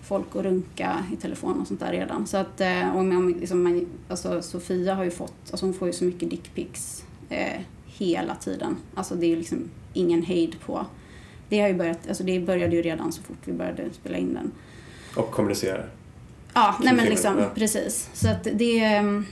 folk 0.03 0.35
och 0.35 0.43
runka 0.43 1.05
i 1.13 1.15
telefon 1.15 1.61
och 1.61 1.67
sånt 1.67 1.79
där 1.79 1.91
redan. 1.91 2.27
Så 2.27 2.37
att, 2.37 2.61
eh, 2.61 2.95
om, 2.97 3.17
om, 3.17 3.35
liksom, 3.39 3.63
man, 3.63 3.85
alltså, 4.09 4.41
Sofia 4.41 4.95
har 4.95 5.03
ju 5.03 5.11
fått, 5.11 5.33
alltså 5.51 5.65
hon 5.65 5.73
får 5.73 5.87
ju 5.87 5.93
så 5.93 6.05
mycket 6.05 6.29
dickpics 6.29 7.03
eh, 7.29 7.61
hela 7.85 8.35
tiden. 8.35 8.77
Alltså 8.95 9.15
det 9.15 9.31
är 9.31 9.37
liksom 9.37 9.69
ingen 9.93 10.23
hejd 10.23 10.55
på. 10.65 10.85
Det 11.49 11.61
har 11.61 11.67
ju 11.67 11.73
börjat, 11.73 12.07
alltså 12.07 12.23
det 12.23 12.39
började 12.39 12.75
ju 12.75 12.81
redan 12.81 13.11
så 13.11 13.21
fort 13.21 13.37
vi 13.45 13.53
började 13.53 13.83
spela 13.93 14.17
in 14.17 14.33
den. 14.33 14.51
Och 15.15 15.31
kommunicerar. 15.31 15.89
Ja, 16.53 16.75
nej 16.83 16.93
men 16.95 17.05
liksom, 17.05 17.39
ja. 17.39 17.49
precis. 17.55 18.09
Så 18.13 18.29
att 18.29 18.47
det, 18.53 18.79
ehm, 18.79 19.25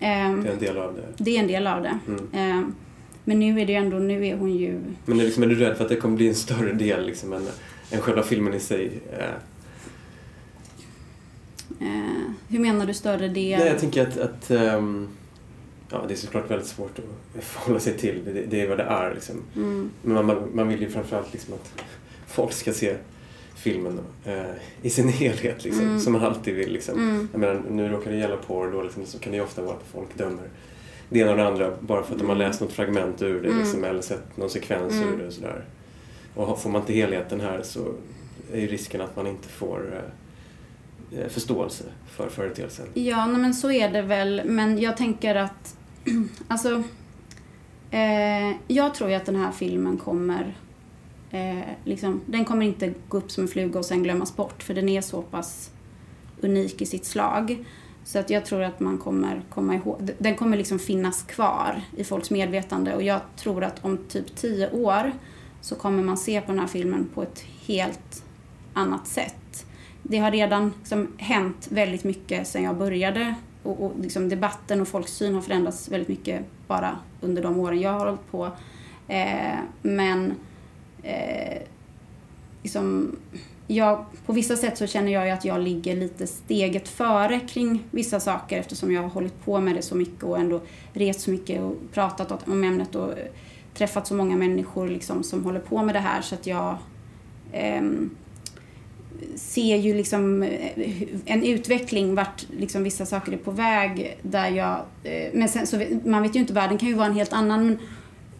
ehm, 0.00 0.42
Det 0.42 0.48
är 0.48 0.52
en 0.52 0.58
del 0.58 0.76
av 0.78 0.94
det. 0.94 1.24
det 1.24 1.36
är 1.36 1.40
en 1.40 1.46
del 1.48 1.66
av 1.66 1.82
det. 1.82 1.98
Mm. 2.08 2.28
Ehm, 2.32 2.74
men 3.24 3.38
nu 3.38 3.60
är 3.60 3.66
det 3.66 3.72
ju 3.72 3.78
ändå, 3.78 3.98
nu 3.98 4.26
är 4.26 4.36
hon 4.36 4.56
ju... 4.56 4.80
Men 5.04 5.20
är, 5.20 5.24
liksom, 5.24 5.42
är 5.42 5.46
du 5.46 5.54
rädd 5.54 5.76
för 5.76 5.84
att 5.84 5.90
det 5.90 5.96
kommer 5.96 6.16
bli 6.16 6.28
en 6.28 6.34
större 6.34 6.72
del 6.72 7.06
liksom, 7.06 7.32
än, 7.32 7.42
än 7.90 8.00
själva 8.00 8.22
filmen 8.22 8.54
i 8.54 8.60
sig? 8.60 9.00
Eh, 9.18 9.24
Eh, 11.80 12.30
hur 12.48 12.58
menar 12.58 12.86
du 12.86 12.94
större 12.94 13.28
del? 13.28 13.58
Nej, 13.58 13.68
jag 13.68 13.78
tänker 13.78 14.02
att, 14.02 14.18
att 14.18 14.50
ehm, 14.50 15.08
ja, 15.90 16.04
det 16.08 16.14
är 16.14 16.16
såklart 16.16 16.50
väldigt 16.50 16.68
svårt 16.68 16.98
att 16.98 17.44
förhålla 17.44 17.80
sig 17.80 17.98
till. 17.98 18.24
Det, 18.24 18.32
det 18.32 18.60
är 18.60 18.68
vad 18.68 18.78
det 18.78 18.84
är. 18.84 19.14
Liksom. 19.14 19.42
Mm, 19.56 19.90
Men 20.02 20.26
man, 20.26 20.50
man 20.54 20.68
vill 20.68 20.80
ju 20.80 20.88
framförallt 20.90 21.32
liksom 21.32 21.54
att 21.54 21.72
folk 22.26 22.52
ska 22.52 22.72
se 22.72 22.96
filmen 23.56 24.00
eh, 24.24 24.42
i 24.82 24.90
sin 24.90 25.08
helhet, 25.22 25.64
liksom, 25.64 25.82
Mm. 25.84 26.00
som 26.00 26.12
man 26.12 26.22
alltid 26.24 26.54
vill. 26.54 26.72
Liksom. 26.72 26.98
mm, 26.98 27.28
Jag 27.32 27.38
menar, 27.40 27.62
nu 27.70 27.88
råkar 27.88 28.10
det 28.10 28.16
gälla 28.16 28.36
porr, 28.36 28.72
då 28.72 28.82
liksom, 28.82 29.06
så 29.06 29.18
kan 29.18 29.32
det 29.32 29.36
ju 29.38 29.44
ofta 29.44 29.62
vara 29.62 29.74
att 29.76 29.84
folk 29.92 30.18
dömer 30.18 30.48
det 31.08 31.18
ena 31.18 31.30
och 31.30 31.36
det 31.36 31.46
andra 31.46 31.72
bara 31.80 32.02
för 32.02 32.12
att 32.12 32.18
de 32.18 32.28
har 32.28 32.36
läst 32.36 32.60
något 32.60 32.72
fragment 32.72 33.22
ur 33.22 33.40
det 33.42 33.48
Mm. 33.48 33.58
liksom, 33.60 33.84
eller 33.84 34.00
sett 34.02 34.36
någon 34.36 34.50
sekvens 34.50 34.92
Mm. 34.92 35.08
ur 35.14 35.18
det 35.18 35.26
och 35.26 35.32
sådär. 35.32 35.64
Och 36.34 36.60
får 36.62 36.70
man 36.70 36.80
inte 36.80 36.92
helheten 36.92 37.40
här 37.40 37.62
så 37.62 37.80
är 38.52 38.60
ju 38.60 38.66
risken 38.66 39.00
att 39.00 39.16
man 39.16 39.26
inte 39.26 39.48
får 39.48 39.90
eh, 39.94 40.00
Eh, 41.12 41.28
förståelse 41.28 41.84
för 42.06 42.28
företeelsen. 42.28 42.86
Ja, 42.94 43.26
nej, 43.26 43.40
men 43.40 43.54
så 43.54 43.70
är 43.70 43.90
det 43.90 44.02
väl. 44.02 44.42
Men 44.44 44.78
jag 44.78 44.96
tänker 44.96 45.34
att... 45.34 45.76
alltså... 46.48 46.82
Eh, 47.90 48.56
jag 48.66 48.94
tror 48.94 49.10
ju 49.10 49.16
att 49.16 49.26
den 49.26 49.36
här 49.36 49.52
filmen 49.52 49.96
kommer... 49.96 50.56
Eh, 51.30 51.58
liksom, 51.84 52.20
den 52.26 52.44
kommer 52.44 52.66
inte 52.66 52.94
gå 53.08 53.18
upp 53.18 53.30
som 53.30 53.44
en 53.44 53.48
fluga 53.48 53.78
och 53.78 53.84
sen 53.84 54.02
glömmas 54.02 54.36
bort. 54.36 54.62
För 54.62 54.74
den 54.74 54.88
är 54.88 55.00
så 55.00 55.22
pass 55.22 55.70
unik 56.40 56.82
i 56.82 56.86
sitt 56.86 57.04
slag. 57.04 57.64
Så 58.04 58.18
att 58.18 58.30
jag 58.30 58.44
tror 58.44 58.62
att 58.62 58.80
man 58.80 58.98
kommer 58.98 59.42
komma 59.50 59.74
ihåg... 59.74 60.10
Den 60.18 60.34
kommer 60.34 60.56
liksom 60.56 60.78
finnas 60.78 61.22
kvar 61.22 61.82
i 61.96 62.04
folks 62.04 62.30
medvetande. 62.30 62.94
Och 62.94 63.02
jag 63.02 63.20
tror 63.36 63.64
att 63.64 63.84
om 63.84 63.98
typ 64.08 64.36
tio 64.36 64.70
år 64.70 65.12
så 65.60 65.74
kommer 65.74 66.02
man 66.02 66.16
se 66.16 66.40
på 66.40 66.52
den 66.52 66.60
här 66.60 66.66
filmen 66.66 67.08
på 67.14 67.22
ett 67.22 67.44
helt 67.66 68.24
annat 68.72 69.06
sätt. 69.06 69.45
Det 70.08 70.18
har 70.18 70.30
redan 70.30 70.72
liksom 70.78 71.08
hänt 71.18 71.68
väldigt 71.70 72.04
mycket 72.04 72.46
sedan 72.46 72.62
jag 72.62 72.76
började 72.76 73.34
och, 73.62 73.84
och 73.84 73.92
liksom 74.00 74.28
debatten 74.28 74.80
och 74.80 74.88
folks 74.88 75.12
syn 75.12 75.34
har 75.34 75.40
förändrats 75.40 75.88
väldigt 75.88 76.08
mycket 76.08 76.44
bara 76.66 76.96
under 77.20 77.42
de 77.42 77.58
åren 77.58 77.80
jag 77.80 77.92
har 77.92 78.06
hållit 78.06 78.30
på. 78.30 78.50
Eh, 79.08 79.58
men 79.82 80.34
eh, 81.02 81.62
liksom, 82.62 83.16
jag, 83.66 84.04
på 84.26 84.32
vissa 84.32 84.56
sätt 84.56 84.78
så 84.78 84.86
känner 84.86 85.12
jag 85.12 85.26
ju 85.26 85.30
att 85.30 85.44
jag 85.44 85.60
ligger 85.60 85.96
lite 85.96 86.26
steget 86.26 86.88
före 86.88 87.40
kring 87.40 87.82
vissa 87.90 88.20
saker 88.20 88.58
eftersom 88.58 88.92
jag 88.92 89.02
har 89.02 89.08
hållit 89.08 89.44
på 89.44 89.60
med 89.60 89.74
det 89.74 89.82
så 89.82 89.96
mycket 89.96 90.22
och 90.22 90.38
ändå 90.38 90.60
rest 90.92 91.20
så 91.20 91.30
mycket 91.30 91.60
och 91.60 91.74
pratat 91.92 92.48
om 92.48 92.64
ämnet 92.64 92.94
och 92.94 93.18
eh, 93.18 93.26
träffat 93.74 94.06
så 94.06 94.14
många 94.14 94.36
människor 94.36 94.88
liksom 94.88 95.22
som 95.22 95.44
håller 95.44 95.60
på 95.60 95.82
med 95.82 95.94
det 95.94 96.00
här 96.00 96.22
så 96.22 96.34
att 96.34 96.46
jag 96.46 96.76
eh, 97.52 97.82
ser 99.36 99.76
ju 99.76 99.94
liksom 99.94 100.42
eh, 100.42 101.02
en 101.24 101.42
utveckling 101.42 102.14
vart 102.14 102.46
liksom 102.58 102.82
vissa 102.82 103.06
saker 103.06 103.32
är 103.32 103.36
på 103.36 103.50
väg 103.50 104.18
där 104.22 104.48
jag... 104.48 104.80
Eh, 105.02 105.30
men 105.32 105.48
sen 105.48 105.66
så 105.66 105.76
vet- 105.76 106.04
man 106.04 106.22
vet 106.22 106.36
ju 106.36 106.40
inte, 106.40 106.52
världen 106.52 106.78
kan 106.78 106.88
ju 106.88 106.94
vara 106.94 107.06
en 107.06 107.14
helt 107.14 107.32
annan. 107.32 107.66
Men 107.66 107.72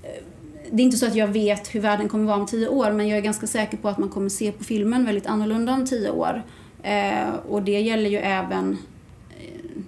eh, 0.03 0.23
det 0.71 0.83
är 0.83 0.85
inte 0.85 0.97
så 0.97 1.07
att 1.07 1.15
jag 1.15 1.29
vet 1.29 1.75
hur 1.75 1.81
världen 1.81 2.09
kommer 2.09 2.25
vara 2.25 2.37
om 2.37 2.47
tio 2.47 2.69
år 2.69 2.93
men 2.93 3.09
jag 3.09 3.19
är 3.19 3.23
ganska 3.23 3.47
säker 3.47 3.77
på 3.77 3.89
att 3.89 3.99
man 3.99 4.09
kommer 4.09 4.29
se 4.29 4.53
på 4.53 4.65
filmen 4.65 5.07
väldigt 5.07 5.27
annorlunda 5.27 5.73
om 5.73 5.87
tio 5.87 6.11
år. 6.11 6.43
Eh, 6.83 7.35
och 7.49 7.63
det 7.63 7.81
gäller 7.81 8.11
ju 8.11 8.19
även... 8.19 8.79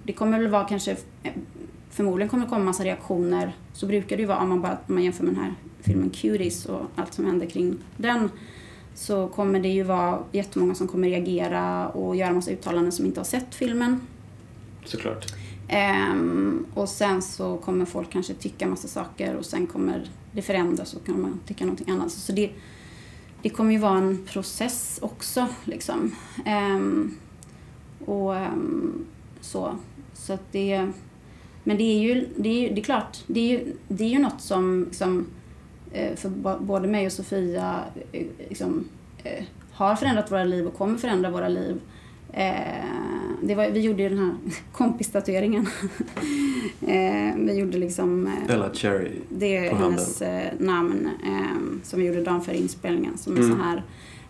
Det 0.03 0.13
kommer 0.13 0.39
väl 0.39 0.47
vara 0.47 0.63
kanske... 0.63 0.95
Förmodligen 1.91 2.29
kommer 2.29 2.43
det 2.43 2.49
komma 2.49 2.65
massa 2.65 2.83
reaktioner. 2.83 3.51
Så 3.73 3.85
brukar 3.85 4.17
det 4.17 4.21
ju 4.21 4.27
vara 4.27 4.39
om 4.39 4.49
man, 4.49 4.61
bara, 4.61 4.77
om 4.87 4.93
man 4.93 5.03
jämför 5.03 5.23
med 5.23 5.33
den 5.33 5.43
här 5.43 5.53
filmen 5.81 6.09
Cuties 6.09 6.65
och 6.65 6.81
allt 6.95 7.13
som 7.13 7.25
händer 7.25 7.45
kring 7.45 7.77
den 7.97 8.29
så 8.99 9.27
kommer 9.27 9.59
det 9.59 9.69
ju 9.69 9.83
vara 9.83 10.23
jättemånga 10.31 10.75
som 10.75 10.87
kommer 10.87 11.09
reagera 11.09 11.89
och 11.89 12.15
göra 12.15 12.33
massa 12.33 12.51
uttalanden 12.51 12.91
som 12.91 13.05
inte 13.05 13.19
har 13.19 13.25
sett 13.25 13.55
filmen. 13.55 14.01
Såklart. 14.85 15.25
Ehm, 15.67 16.65
och 16.73 16.89
sen 16.89 17.21
så 17.21 17.57
kommer 17.57 17.85
folk 17.85 18.09
kanske 18.09 18.33
tycka 18.33 18.67
massa 18.67 18.87
saker 18.87 19.35
och 19.35 19.45
sen 19.45 19.67
kommer 19.67 20.09
det 20.31 20.41
förändras 20.41 20.93
och 20.93 21.05
kan 21.05 21.21
man 21.21 21.39
tycka 21.45 21.65
någonting 21.65 21.89
annat. 21.89 22.11
Så 22.11 22.31
det, 22.31 22.51
det 23.41 23.49
kommer 23.49 23.71
ju 23.71 23.77
vara 23.77 23.97
en 23.97 24.25
process 24.25 24.99
också 25.01 25.47
liksom. 25.65 26.15
Ehm, 26.45 27.15
och 28.05 28.35
ehm, 28.35 29.05
så. 29.41 29.75
Så 30.13 30.33
att 30.33 30.51
det... 30.51 30.91
Men 31.63 31.77
det 31.77 31.83
är 31.83 31.99
ju, 31.99 32.27
det 32.35 32.49
är 32.49 32.61
ju 32.61 32.75
det 32.75 32.81
är 32.81 32.83
klart, 32.83 33.23
det 33.27 33.39
är 33.39 33.59
ju, 33.59 33.75
det 33.87 34.03
är 34.03 34.09
ju 34.09 34.19
något 34.19 34.41
som, 34.41 34.87
som 34.91 35.19
eh, 35.19 35.23
för 36.15 36.29
bo- 36.29 36.59
både 36.59 36.87
mig 36.87 37.05
och 37.05 37.11
Sofia 37.11 37.83
eh, 38.11 38.25
liksom, 38.49 38.85
eh, 39.23 39.43
har 39.71 39.95
förändrat 39.95 40.31
våra 40.31 40.43
liv 40.43 40.67
och 40.67 40.77
kommer 40.77 40.97
förändra 40.97 41.29
våra 41.29 41.47
liv. 41.47 41.79
Eh, 42.33 42.53
det 43.43 43.55
var, 43.55 43.69
vi 43.69 43.79
gjorde 43.79 44.03
ju 44.03 44.09
den 44.09 44.17
här 44.19 44.33
kompistatueringen. 44.71 45.67
eh, 46.81 47.35
vi 47.37 47.53
gjorde 47.53 47.77
liksom 47.77 48.27
eh, 48.27 48.47
Bella 48.47 48.69
Cherry. 48.73 49.11
det 49.29 49.57
är 49.57 49.75
hennes 49.75 50.21
eh, 50.21 50.51
namn 50.59 51.09
eh, 51.25 51.81
som 51.83 51.99
vi 51.99 52.05
gjorde 52.05 52.23
dagen 52.23 52.41
före 52.41 52.57
inspelningen. 52.57 53.17
Som 53.17 53.35
Mm. 53.37 53.49
så 53.51 53.63
här, 53.63 53.83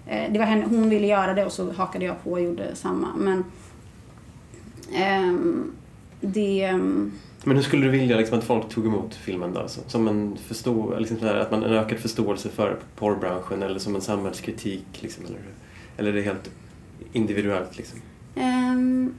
eh, 0.07 0.33
det 0.33 0.39
var 0.39 0.45
henne, 0.45 0.65
hon 0.69 0.89
ville 0.89 1.07
göra 1.07 1.33
det 1.33 1.45
och 1.45 1.51
så 1.51 1.71
hakade 1.71 2.05
jag 2.05 2.23
på 2.23 2.31
och 2.31 2.41
gjorde 2.41 2.75
samma. 2.75 3.07
Men 3.17 3.43
ehm, 4.93 5.71
det... 6.21 6.79
Men 7.43 7.55
hur 7.55 7.63
skulle 7.63 7.85
du 7.85 7.91
vilja 7.91 8.17
liksom, 8.17 8.37
att 8.37 8.43
folk 8.43 8.69
tog 8.69 8.85
emot 8.85 9.15
filmen 9.15 9.53
då? 9.53 9.67
Som, 9.67 9.83
som 9.87 10.07
en, 10.07 10.37
förstå, 10.37 10.99
liksom, 10.99 11.17
här, 11.21 11.35
att 11.35 11.51
man, 11.51 11.63
en 11.63 11.73
ökad 11.73 11.99
förståelse 11.99 12.49
för 12.49 12.79
porrbranschen 12.95 13.63
eller 13.63 13.79
som 13.79 13.95
en 13.95 14.01
samhällskritik? 14.01 14.85
Liksom, 15.01 15.25
eller, 15.25 15.39
eller 15.97 16.09
är 16.09 16.13
det 16.15 16.21
helt 16.21 16.49
individuellt? 17.13 17.77
Liksom? 17.77 17.99
Um, 18.35 19.13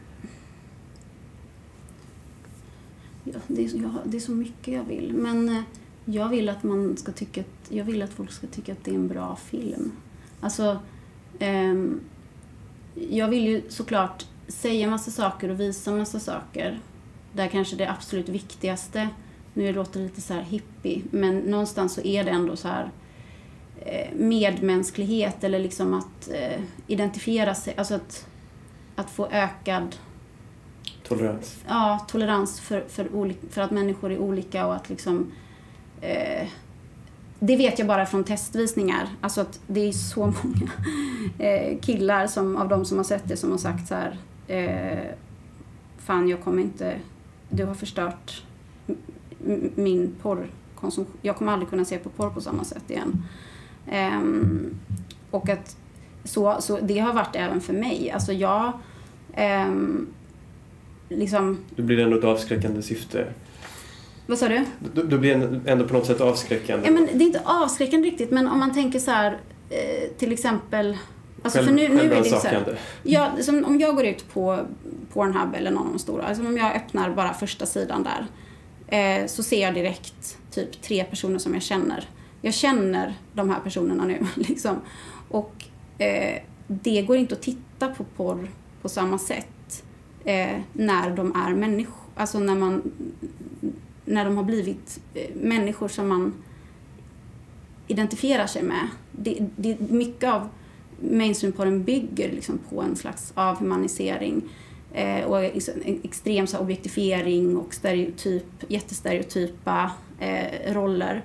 ja, 3.25 3.39
det, 3.47 3.65
är, 3.65 3.69
så- 3.69 3.77
jag, 3.77 3.91
det 4.05 4.17
är 4.17 4.21
så 4.21 4.33
mycket 4.33 4.75
jag 4.75 4.85
vill. 4.85 5.13
Men 5.13 5.49
eh, 5.49 5.63
jag 6.05 6.29
vill 6.29 6.49
att 6.49 6.63
man 6.63 6.97
ska 6.97 7.13
tycka 7.13 7.41
att, 7.41 7.71
jag 7.73 7.85
vill 7.85 8.03
att 8.03 8.11
folk 8.13 8.33
ska 8.33 8.47
tycka 8.47 8.73
att 8.73 8.85
det 8.85 8.91
är 8.91 8.95
en 8.95 9.09
bra 9.09 9.37
film. 9.37 9.93
Alltså, 10.41 10.79
ehm, 11.39 12.01
jag 13.11 13.29
vill 13.29 13.47
ju 13.49 13.63
såklart 13.69 14.27
säga 14.49 14.91
massa 14.91 15.11
saker 15.11 15.49
och 15.49 15.61
visa 15.61 15.91
massa 15.91 16.21
saker. 16.21 16.81
Där 17.33 17.49
kanske 17.49 17.77
det 17.77 17.91
absolut 17.91 18.29
viktigaste, 18.29 19.09
nu 19.55 19.73
låter 19.73 20.01
det 20.01 20.07
lite 20.07 20.21
så 20.21 20.35
här 20.35 20.43
hippie, 20.43 21.03
men 21.11 21.39
någonstans 21.39 21.95
så 21.95 22.01
är 22.01 22.25
det 22.25 22.31
ändå 22.31 22.57
så 22.57 22.69
här 22.69 22.91
eh, 23.81 24.09
medmänsklighet 24.15 25.45
eller 25.45 25.59
liksom 25.59 25.95
att 25.95 26.29
eh, 26.33 26.61
identifiera 26.87 27.55
sig, 27.55 27.75
alltså 27.77 27.95
att, 27.95 28.27
att 28.97 29.11
få 29.11 29.27
ökad 29.31 29.97
Tolerans? 31.09 31.59
ja, 31.69 32.07
tolerans 32.09 32.61
för, 32.61 32.85
för, 32.89 33.15
olik- 33.15 33.51
för 33.51 33.63
att 33.63 33.71
människor 33.71 34.13
är 34.13 34.19
olika 34.19 34.67
och 34.67 34.75
att 34.75 34.89
liksom 34.89 35.33
eh, 36.01 36.49
det 37.39 37.57
vet 37.57 37.79
jag 37.79 37.89
bara 37.89 38.07
från 38.07 38.25
testvisningar. 38.25 39.09
Alltså 39.21 39.41
att 39.41 39.61
det 39.67 39.89
är 39.89 39.93
så 39.93 40.21
många 40.43 40.71
eh, 41.39 41.79
killar 41.81 42.27
som, 42.27 42.57
av 42.57 42.69
de 42.69 42.85
som 42.85 42.97
har 42.97 43.05
sett 43.05 43.29
det 43.29 43.37
som 43.37 43.51
har 43.51 43.59
sagt 43.59 43.89
så 43.89 43.95
här 43.95 44.19
eh, 44.47 45.15
Fan, 45.99 46.29
jag 46.29 46.43
kommer 46.43 46.63
inte... 46.63 46.97
Du 47.51 47.65
har 47.65 47.75
förstört 47.75 48.43
min 49.75 50.15
porrkonsumtion. 50.23 51.17
Jag 51.23 51.37
kommer 51.37 51.53
aldrig 51.53 51.71
kunna 51.71 51.85
se 51.85 51.99
på 51.99 52.09
porr 52.09 52.31
på 52.31 52.41
samma 52.41 52.65
sätt 52.65 52.91
igen. 52.91 53.23
Ehm, 53.91 54.75
och 55.31 55.49
att 55.49 55.77
så, 56.25 56.57
så 56.61 56.81
det 56.81 56.99
har 56.99 57.13
varit 57.13 57.37
även 57.37 57.61
för 57.61 57.73
mig. 57.73 58.11
Alltså 58.11 58.33
jag... 58.33 58.73
ehm, 59.35 60.07
liksom... 61.09 61.59
Då 61.77 61.83
blir 61.83 61.97
det 61.97 62.03
ändå 62.03 62.19
ett 62.19 62.25
avskräckande 62.25 62.83
syfte. 62.83 63.27
Vad 64.27 64.39
sa 64.39 64.49
du? 64.49 64.65
Då, 64.95 65.03
då 65.03 65.19
blir 65.19 65.61
ändå 65.67 65.89
på 65.89 65.95
något 65.95 66.07
sätt 66.07 66.21
avskräckande. 66.21 66.87
Ja, 66.87 66.93
men 66.93 67.07
det 67.07 67.25
är 67.25 67.27
inte 67.27 67.43
avskräckande 67.45 68.09
riktigt, 68.09 68.31
men 68.31 68.49
om 68.49 68.59
man 68.59 68.75
tänker 68.75 68.99
så 68.99 69.11
här, 69.11 69.39
eh, 69.71 70.11
till 70.19 70.33
exempel... 70.33 70.97
Alltså 71.43 71.59
Själv- 71.59 71.69
för 71.69 71.75
nu, 71.75 71.89
nu 71.89 72.01
är 72.01 72.09
det 72.09 72.25
så 72.25 72.35
här, 72.35 72.43
självrannsakande. 72.43 72.81
ja, 73.03 73.31
som 73.41 73.65
om 73.65 73.81
jag 73.81 73.95
går 73.95 74.05
ut 74.05 74.33
på 74.33 74.59
Pornhub 75.13 75.55
eller 75.55 75.71
någon 75.71 75.87
av 75.87 75.93
de 75.93 75.99
stora, 75.99 76.25
alltså 76.25 76.47
om 76.47 76.57
jag 76.57 76.77
öppnar 76.77 77.11
bara 77.11 77.35
första 77.35 77.67
sidan 77.67 78.03
där, 78.03 78.27
eh, 78.87 79.27
så 79.27 79.43
ser 79.43 79.63
jag 79.63 79.75
direkt 79.75 80.39
typ 80.51 80.83
tre 80.83 81.05
personer 81.05 81.39
som 81.39 81.55
jag 81.55 81.63
känner. 81.63 82.09
Jag 82.43 82.55
känner 82.55 83.15
de 83.33 83.51
här 83.51 83.61
personerna 83.61 84.05
nu, 84.05 84.27
liksom. 84.35 84.77
Och 85.29 85.65
eh, 85.99 86.43
det 86.67 87.03
går 87.03 87.17
inte 87.17 87.35
att 87.35 87.43
titta 87.43 87.89
på 87.89 88.05
porr 88.05 88.51
på 88.83 88.89
samma 88.89 89.19
sätt 89.19 89.85
eh, 90.25 90.59
när 90.73 91.11
de 91.11 91.37
är 91.37 91.55
människor. 91.55 91.97
Alltså 92.15 92.39
när 92.39 92.55
man 92.55 92.93
när 94.05 94.25
de 94.25 94.37
har 94.37 94.45
blivit 94.45 95.01
eh, 95.15 95.35
människor 95.35 95.89
som 95.89 96.09
man 96.09 96.35
identifierar 97.87 98.47
sig 98.47 98.63
med. 98.63 98.89
Det, 99.13 99.39
det, 99.57 99.81
mycket 99.81 100.31
av 100.31 100.49
mainstreamporren 101.01 101.85
bygger 101.85 102.33
liksom 102.33 102.59
på 102.71 102.83
en 102.83 102.97
slags 102.97 103.33
avhumanisering 103.35 104.43
eh, 104.93 105.25
och 105.25 105.45
en 105.45 106.01
extrem 106.03 106.47
så 106.47 106.57
här, 106.57 106.65
objektifiering 106.65 107.57
och 107.57 107.75
stereotyp, 107.75 108.47
jättestereotypa 108.69 109.91
eh, 110.19 110.75
roller. 110.75 111.25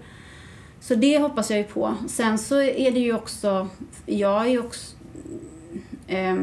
Så 0.80 0.96
det 0.96 1.20
hoppas 1.20 1.50
jag 1.50 1.60
ju 1.60 1.66
på. 1.66 1.96
Sen 2.08 2.38
så 2.38 2.62
är 2.62 2.92
det 2.92 3.00
ju 3.00 3.16
också, 3.16 3.68
jag 4.06 4.46
är 4.46 4.50
ju 4.50 4.60
också, 4.60 4.96
eh, 6.08 6.36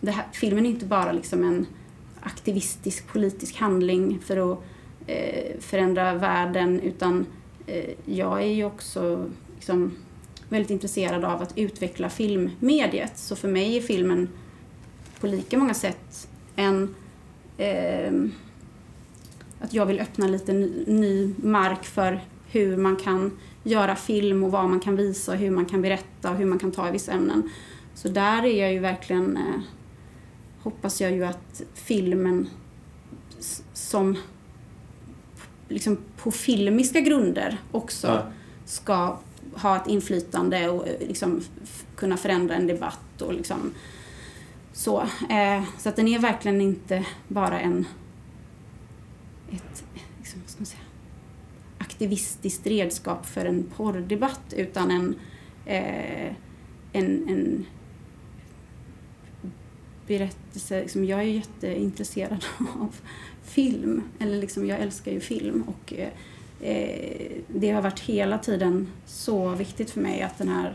det 0.00 0.10
här, 0.10 0.24
filmen 0.32 0.66
är 0.66 0.70
inte 0.70 0.86
bara 0.86 1.12
liksom 1.12 1.44
en 1.44 1.66
aktivistisk 2.20 3.08
politisk 3.12 3.56
handling 3.56 4.18
för 4.24 4.52
att 4.52 4.58
eh, 5.06 5.60
förändra 5.60 6.14
världen 6.14 6.80
utan 6.80 7.26
eh, 7.66 7.90
jag 8.04 8.42
är 8.42 8.46
ju 8.46 8.64
också 8.64 9.26
liksom, 9.54 9.96
väldigt 10.52 10.70
intresserad 10.70 11.24
av 11.24 11.42
att 11.42 11.58
utveckla 11.58 12.10
filmmediet. 12.10 13.18
Så 13.18 13.36
för 13.36 13.48
mig 13.48 13.76
är 13.76 13.80
filmen 13.80 14.28
på 15.20 15.26
lika 15.26 15.58
många 15.58 15.74
sätt 15.74 16.28
en 16.56 16.94
ehm, 17.58 18.32
att 19.60 19.74
jag 19.74 19.86
vill 19.86 20.00
öppna 20.00 20.26
lite 20.26 20.52
ny, 20.52 20.84
ny 20.86 21.34
mark 21.36 21.84
för 21.84 22.20
hur 22.50 22.76
man 22.76 22.96
kan 22.96 23.38
göra 23.62 23.96
film 23.96 24.44
och 24.44 24.50
vad 24.52 24.68
man 24.68 24.80
kan 24.80 24.96
visa 24.96 25.32
och 25.32 25.38
hur 25.38 25.50
man 25.50 25.64
kan 25.66 25.82
berätta 25.82 26.30
och 26.30 26.36
hur 26.36 26.46
man 26.46 26.58
kan 26.58 26.72
ta 26.72 26.88
i 26.88 26.92
vissa 26.92 27.12
ämnen. 27.12 27.50
Så 27.94 28.08
där 28.08 28.44
är 28.44 28.60
jag 28.60 28.72
ju 28.72 28.78
verkligen, 28.78 29.36
eh, 29.36 29.60
hoppas 30.62 31.00
jag 31.00 31.12
ju 31.12 31.24
att 31.24 31.62
filmen 31.74 32.48
som 33.72 34.16
liksom 35.68 35.98
på 36.16 36.30
filmiska 36.30 37.00
grunder 37.00 37.58
också 37.72 38.06
Ja. 38.06 38.22
ska 38.64 39.18
ha 39.54 39.76
ett 39.76 39.86
inflytande 39.86 40.68
och 40.68 40.88
eh, 40.88 41.08
liksom 41.08 41.42
kunna 41.96 42.16
förändra 42.16 42.54
en 42.54 42.66
debatt 42.66 43.22
och 43.22 43.34
liksom 43.34 43.74
så. 44.72 45.00
Eh, 45.30 45.64
så 45.78 45.88
att 45.88 45.96
den 45.96 46.08
är 46.08 46.18
verkligen 46.18 46.60
inte 46.60 47.06
bara 47.28 47.60
en 47.60 47.86
ett 49.50 49.84
liksom, 50.18 50.40
vad 50.40 50.50
ska 50.50 50.60
man 50.60 50.66
säga, 50.66 50.82
aktivistiskt 51.78 52.66
redskap 52.66 53.26
för 53.26 53.44
en 53.44 53.64
porrdebatt 53.76 54.54
utan 54.56 54.90
en, 54.90 55.14
eh, 55.66 56.34
en, 56.92 57.28
en 57.28 57.66
berättelse. 60.06 60.80
Liksom, 60.80 61.04
jag 61.04 61.20
är 61.20 61.24
ju 61.24 61.34
jätteintresserad 61.34 62.44
av 62.80 62.96
film, 63.42 64.02
eller 64.18 64.38
liksom, 64.38 64.66
jag 64.66 64.80
älskar 64.80 65.12
ju 65.12 65.20
film 65.20 65.62
och 65.62 65.92
eh, 65.92 66.08
det 67.48 67.70
har 67.70 67.82
varit 67.82 68.00
hela 68.00 68.38
tiden 68.38 68.88
så 69.06 69.48
viktigt 69.48 69.90
för 69.90 70.00
mig 70.00 70.22
att 70.22 70.38
den 70.38 70.48
här 70.48 70.74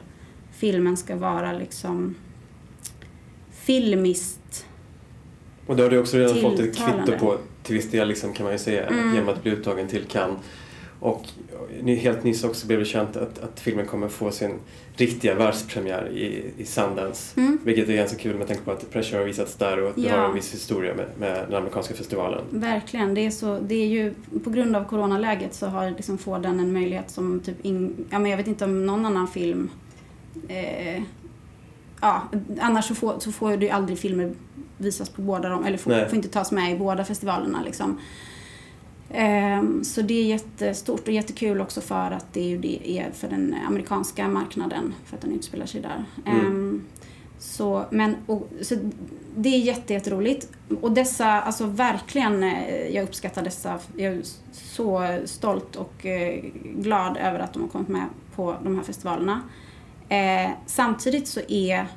filmen 0.51 0.97
ska 0.97 1.15
vara 1.15 1.53
liksom 1.53 2.15
filmiskt 3.51 4.65
Och 5.67 5.75
det 5.75 5.83
har 5.83 5.89
du 5.89 5.97
också 5.99 6.17
redan 6.17 6.41
fått 6.41 6.53
ett 6.59 6.73
Tilltalande. 6.73 7.03
kvitto 7.11 7.19
på 7.25 7.38
till 7.63 7.75
viss 7.75 7.91
del 7.91 8.07
liksom, 8.07 8.33
kan 8.33 8.43
man 8.43 8.53
ju 8.53 8.59
säga 8.59 8.88
Mm. 8.88 9.13
genom 9.15 9.29
att 9.29 9.43
bli 9.43 9.51
uttagen 9.51 9.88
till 9.88 10.03
Cannes. 10.05 10.38
Och 11.00 11.26
helt 11.86 12.24
nyss 12.24 12.43
också 12.43 12.68
blev 12.68 12.80
det 12.80 12.86
känt 12.86 13.18
att, 13.18 13.39
att 13.39 13.60
filmen 13.60 13.86
kommer 13.86 14.08
få 14.08 14.32
sin 14.32 14.52
riktiga 14.95 15.36
världspremiär 15.36 16.10
i, 16.10 16.52
i 16.58 16.66
Sundance. 16.66 17.39
Mm. 17.39 17.58
Vilket 17.64 17.89
är 17.89 17.93
ganska 17.93 18.18
kul 18.18 18.36
med 18.38 18.48
tanke 18.48 18.64
på 18.64 18.72
att 18.72 18.91
Pressure 18.91 19.18
har 19.18 19.26
visats 19.26 19.56
där 19.56 19.80
och 19.84 19.89
att 19.89 19.95
det 19.95 20.02
Ja. 20.02 20.18
har 20.20 20.28
en 20.28 20.34
viss 20.36 20.54
historia 20.54 20.93
med, 20.95 21.06
med 21.20 21.45
den 21.48 21.56
amerikanska 21.56 21.93
festivalen. 21.93 22.41
Verkligen. 22.50 23.14
Det 23.14 23.26
är, 23.26 23.32
så, 23.32 23.60
det 23.60 23.76
är 23.76 23.88
ju, 23.88 24.14
på 24.43 24.50
grund 24.50 24.76
av 24.76 24.84
coronaläget 24.84 25.54
så 25.54 25.66
har 25.68 25.91
liksom 25.91 26.18
får 26.18 26.39
den 26.39 26.60
en 26.60 26.74
möjlighet 26.74 27.12
som 27.12 27.39
typ 27.39 27.66
in, 27.66 28.06
ja, 28.10 28.20
men 28.20 28.32
jag 28.32 28.38
vet 28.38 28.48
inte 28.48 28.66
om 28.66 28.86
någon 28.86 29.06
annan 29.06 29.28
film 29.28 29.70
eh, 30.48 31.02
ja, 32.02 32.22
annars 32.60 32.86
så 32.86 32.95
får, 32.95 33.20
så 33.20 33.32
får 33.32 33.64
ju 33.64 33.70
aldrig 33.70 34.00
filmer 34.00 34.32
visas 34.78 35.10
på 35.10 35.22
båda 35.22 35.50
de, 35.50 35.66
eller 35.66 35.78
får, 35.78 36.06
får 36.06 36.16
inte 36.16 36.30
tas 36.30 36.52
med 36.52 36.72
i 36.72 36.78
båda 36.78 37.06
festivalerna 37.06 37.62
liksom. 37.66 38.00
Ehm, 39.12 39.84
så 39.84 40.01
det 40.01 40.14
är 40.14 40.26
jättestort 40.26 41.08
och 41.08 41.14
jättekul 41.14 41.62
också 41.62 41.82
för 41.82 42.12
att 42.12 42.34
det 42.34 42.39
är 42.39 42.47
ju 42.47 42.58
det 42.58 42.99
är 42.99 43.12
för 43.12 43.28
den 43.28 43.55
amerikanska 43.68 44.28
marknaden, 44.28 44.93
för 45.05 45.16
att 45.16 45.22
den 45.22 45.34
utspelar 45.34 45.66
sig 45.66 45.82
där. 45.82 46.05
Mm. 46.26 46.45
Ehm, 46.45 46.84
så, 47.39 47.86
men, 47.91 48.16
och, 48.26 48.47
så 48.62 48.76
det 49.36 49.49
är 49.49 49.60
jätte, 49.60 49.93
jätteroligt. 49.93 50.49
Och 50.82 50.91
dessa, 50.91 51.28
alltså 51.28 51.66
verkligen, 51.66 52.43
eh, 52.43 52.88
jag 52.88 53.03
uppskattar 53.03 53.43
dessa. 53.43 53.80
Jag 53.97 54.14
är 54.14 54.22
så 54.51 55.20
stolt 55.26 55.76
och 55.76 56.05
eh, 56.05 56.43
glad 56.64 57.18
över 57.18 57.39
att 57.39 57.53
de 57.53 57.62
har 57.62 57.70
kommit 57.70 57.88
med 57.88 58.05
på 58.36 58.55
de 58.64 58.76
här 58.76 58.84
festivalerna. 58.84 59.41
Eh, 60.10 60.51
samtidigt 60.66 61.28
så 61.28 61.39
är 61.47 61.88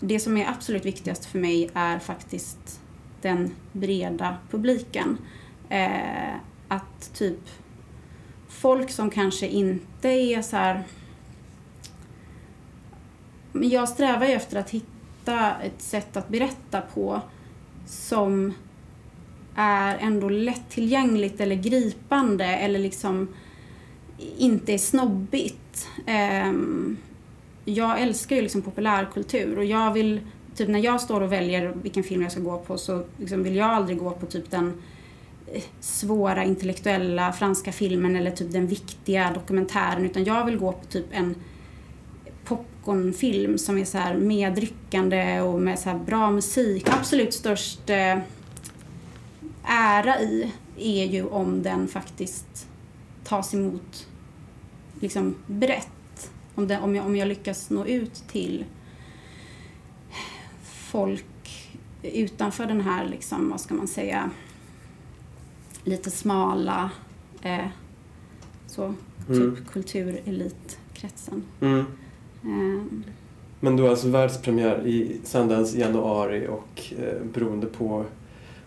det 0.00 0.20
som 0.20 0.36
är 0.36 0.48
absolut 0.48 0.84
viktigast 0.84 1.24
för 1.24 1.38
mig 1.38 1.70
är 1.74 1.98
faktiskt 1.98 2.80
den 3.22 3.50
breda 3.72 4.36
publiken. 4.50 5.18
Eh, 5.70 6.34
att 6.68 7.14
typ 7.14 7.48
folk 8.48 8.90
som 8.90 9.10
kanske 9.10 9.46
inte 9.46 10.08
är 10.08 10.42
så 10.42 10.56
här... 10.56 10.82
Men 13.52 13.68
jag 13.68 13.88
strävar 13.88 14.26
ju 14.26 14.32
efter 14.32 14.58
att 14.58 14.70
hitta 14.70 15.56
ett 15.56 15.82
sätt 15.82 16.16
att 16.16 16.28
berätta 16.28 16.80
på 16.80 17.20
som 17.86 18.52
är 19.54 19.98
ändå 19.98 20.28
lättillgängligt 20.28 21.40
eller 21.40 21.54
gripande 21.54 22.44
eller 22.44 22.78
liksom 22.78 23.28
inte 24.38 24.72
är 24.72 24.78
snobbigt. 24.78 25.88
Ehm, 26.06 26.96
jag 27.64 28.00
älskar 28.00 28.36
ju 28.36 28.42
liksom 28.42 28.62
populärkultur 28.62 29.58
och 29.58 29.64
jag 29.64 29.92
vill, 29.92 30.20
typ 30.54 30.68
när 30.68 30.78
jag 30.78 31.00
står 31.00 31.20
och 31.20 31.32
väljer 31.32 31.74
vilken 31.82 32.02
film 32.02 32.22
jag 32.22 32.32
ska 32.32 32.40
gå 32.40 32.58
på 32.58 32.78
så 32.78 33.04
liksom 33.16 33.42
vill 33.42 33.56
jag 33.56 33.70
aldrig 33.70 33.98
gå 33.98 34.10
på 34.10 34.26
typ 34.26 34.50
den 34.50 34.82
svåra 35.80 36.44
intellektuella 36.44 37.32
franska 37.32 37.72
filmen 37.72 38.16
eller 38.16 38.30
typ 38.30 38.52
den 38.52 38.66
viktiga 38.66 39.32
dokumentären 39.34 40.06
utan 40.06 40.24
jag 40.24 40.44
vill 40.44 40.58
gå 40.58 40.72
på 40.72 40.84
typ 40.84 41.06
en 41.10 41.34
popcornfilm 42.44 43.58
som 43.58 43.78
är 43.78 43.84
så 43.84 43.98
här 43.98 44.16
medryckande 44.16 45.40
och 45.40 45.60
med 45.60 45.78
så 45.78 45.90
här 45.90 45.98
bra 45.98 46.30
musik. 46.30 46.88
Absolut 46.88 47.34
störst 47.34 47.90
eh, 47.90 48.18
ära 49.64 50.20
i 50.20 50.52
är 50.76 51.04
ju 51.04 51.24
om 51.24 51.62
den 51.62 51.88
faktiskt 51.88 52.66
tas 53.24 53.54
emot 53.54 54.06
liksom 55.00 55.34
brett. 55.46 56.30
Om, 56.54 56.68
det, 56.68 56.78
om, 56.78 56.96
jag, 56.96 57.06
om 57.06 57.16
jag 57.16 57.28
lyckas 57.28 57.70
nå 57.70 57.86
ut 57.86 58.14
till 58.28 58.64
folk 60.90 61.24
utanför 62.02 62.66
den 62.66 62.80
här, 62.80 63.08
liksom, 63.08 63.50
vad 63.50 63.60
ska 63.60 63.74
man 63.74 63.88
säga, 63.88 64.30
lite 65.84 66.10
smala 66.10 66.90
eh, 67.42 67.66
så, 68.66 68.94
typ 69.26 69.36
Mm. 69.36 69.56
kulturelitkretsen. 69.72 71.42
Mm. 71.60 71.78
Eh, 72.44 72.82
Men 73.60 73.76
du 73.76 73.82
har 73.82 73.90
alltså 73.90 74.08
världspremiär 74.08 74.86
i 74.86 75.20
Sundance 75.24 75.76
i 75.76 75.80
januari 75.80 76.46
och 76.48 76.82
eh, 76.98 77.22
beroende 77.32 77.66
på 77.66 78.04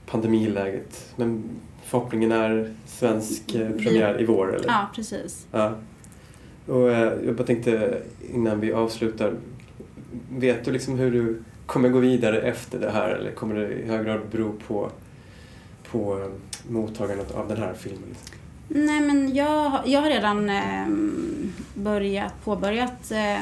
pandemiläget. 0.05 1.14
Men 1.16 1.43
förhoppningen 1.84 2.32
är 2.32 2.74
svensk 2.86 3.55
eh, 3.55 3.70
premiär 3.72 4.22
i 4.22 4.26
vår 4.26 4.55
eller? 4.55 4.68
ja, 4.68 4.88
precis. 4.95 5.47
Ja. 5.51 5.74
Och 6.68 6.91
eh, 6.91 7.14
jag 7.26 7.36
bara 7.36 7.43
tänkte 7.47 8.01
innan 8.34 8.59
vi 8.59 8.74
avslutar. 8.74 9.34
Vet 10.32 10.66
du 10.66 10.72
liksom 10.72 10.97
hur 10.99 11.11
du 11.11 11.43
kommer 11.66 11.89
gå 11.89 11.99
vidare 11.99 12.41
efter 12.41 12.80
det 12.80 12.89
här 12.91 13.09
eller 13.09 13.32
kommer 13.32 13.55
det 13.55 13.74
i 13.74 13.88
hög 13.88 14.05
grad 14.05 14.20
bero 14.32 14.53
på, 14.68 14.89
på 15.91 16.30
mottagandet 16.70 17.32
av 17.32 17.47
den 17.47 17.57
här 17.57 17.74
filmen? 17.74 18.16
Nej 18.68 19.01
men 19.01 19.36
jag, 19.36 19.82
jag 19.86 20.01
har 20.01 20.09
redan 20.09 20.49
eh, 20.49 20.88
börjat, 21.74 22.43
påbörjat 22.43 23.11
eh, 23.11 23.39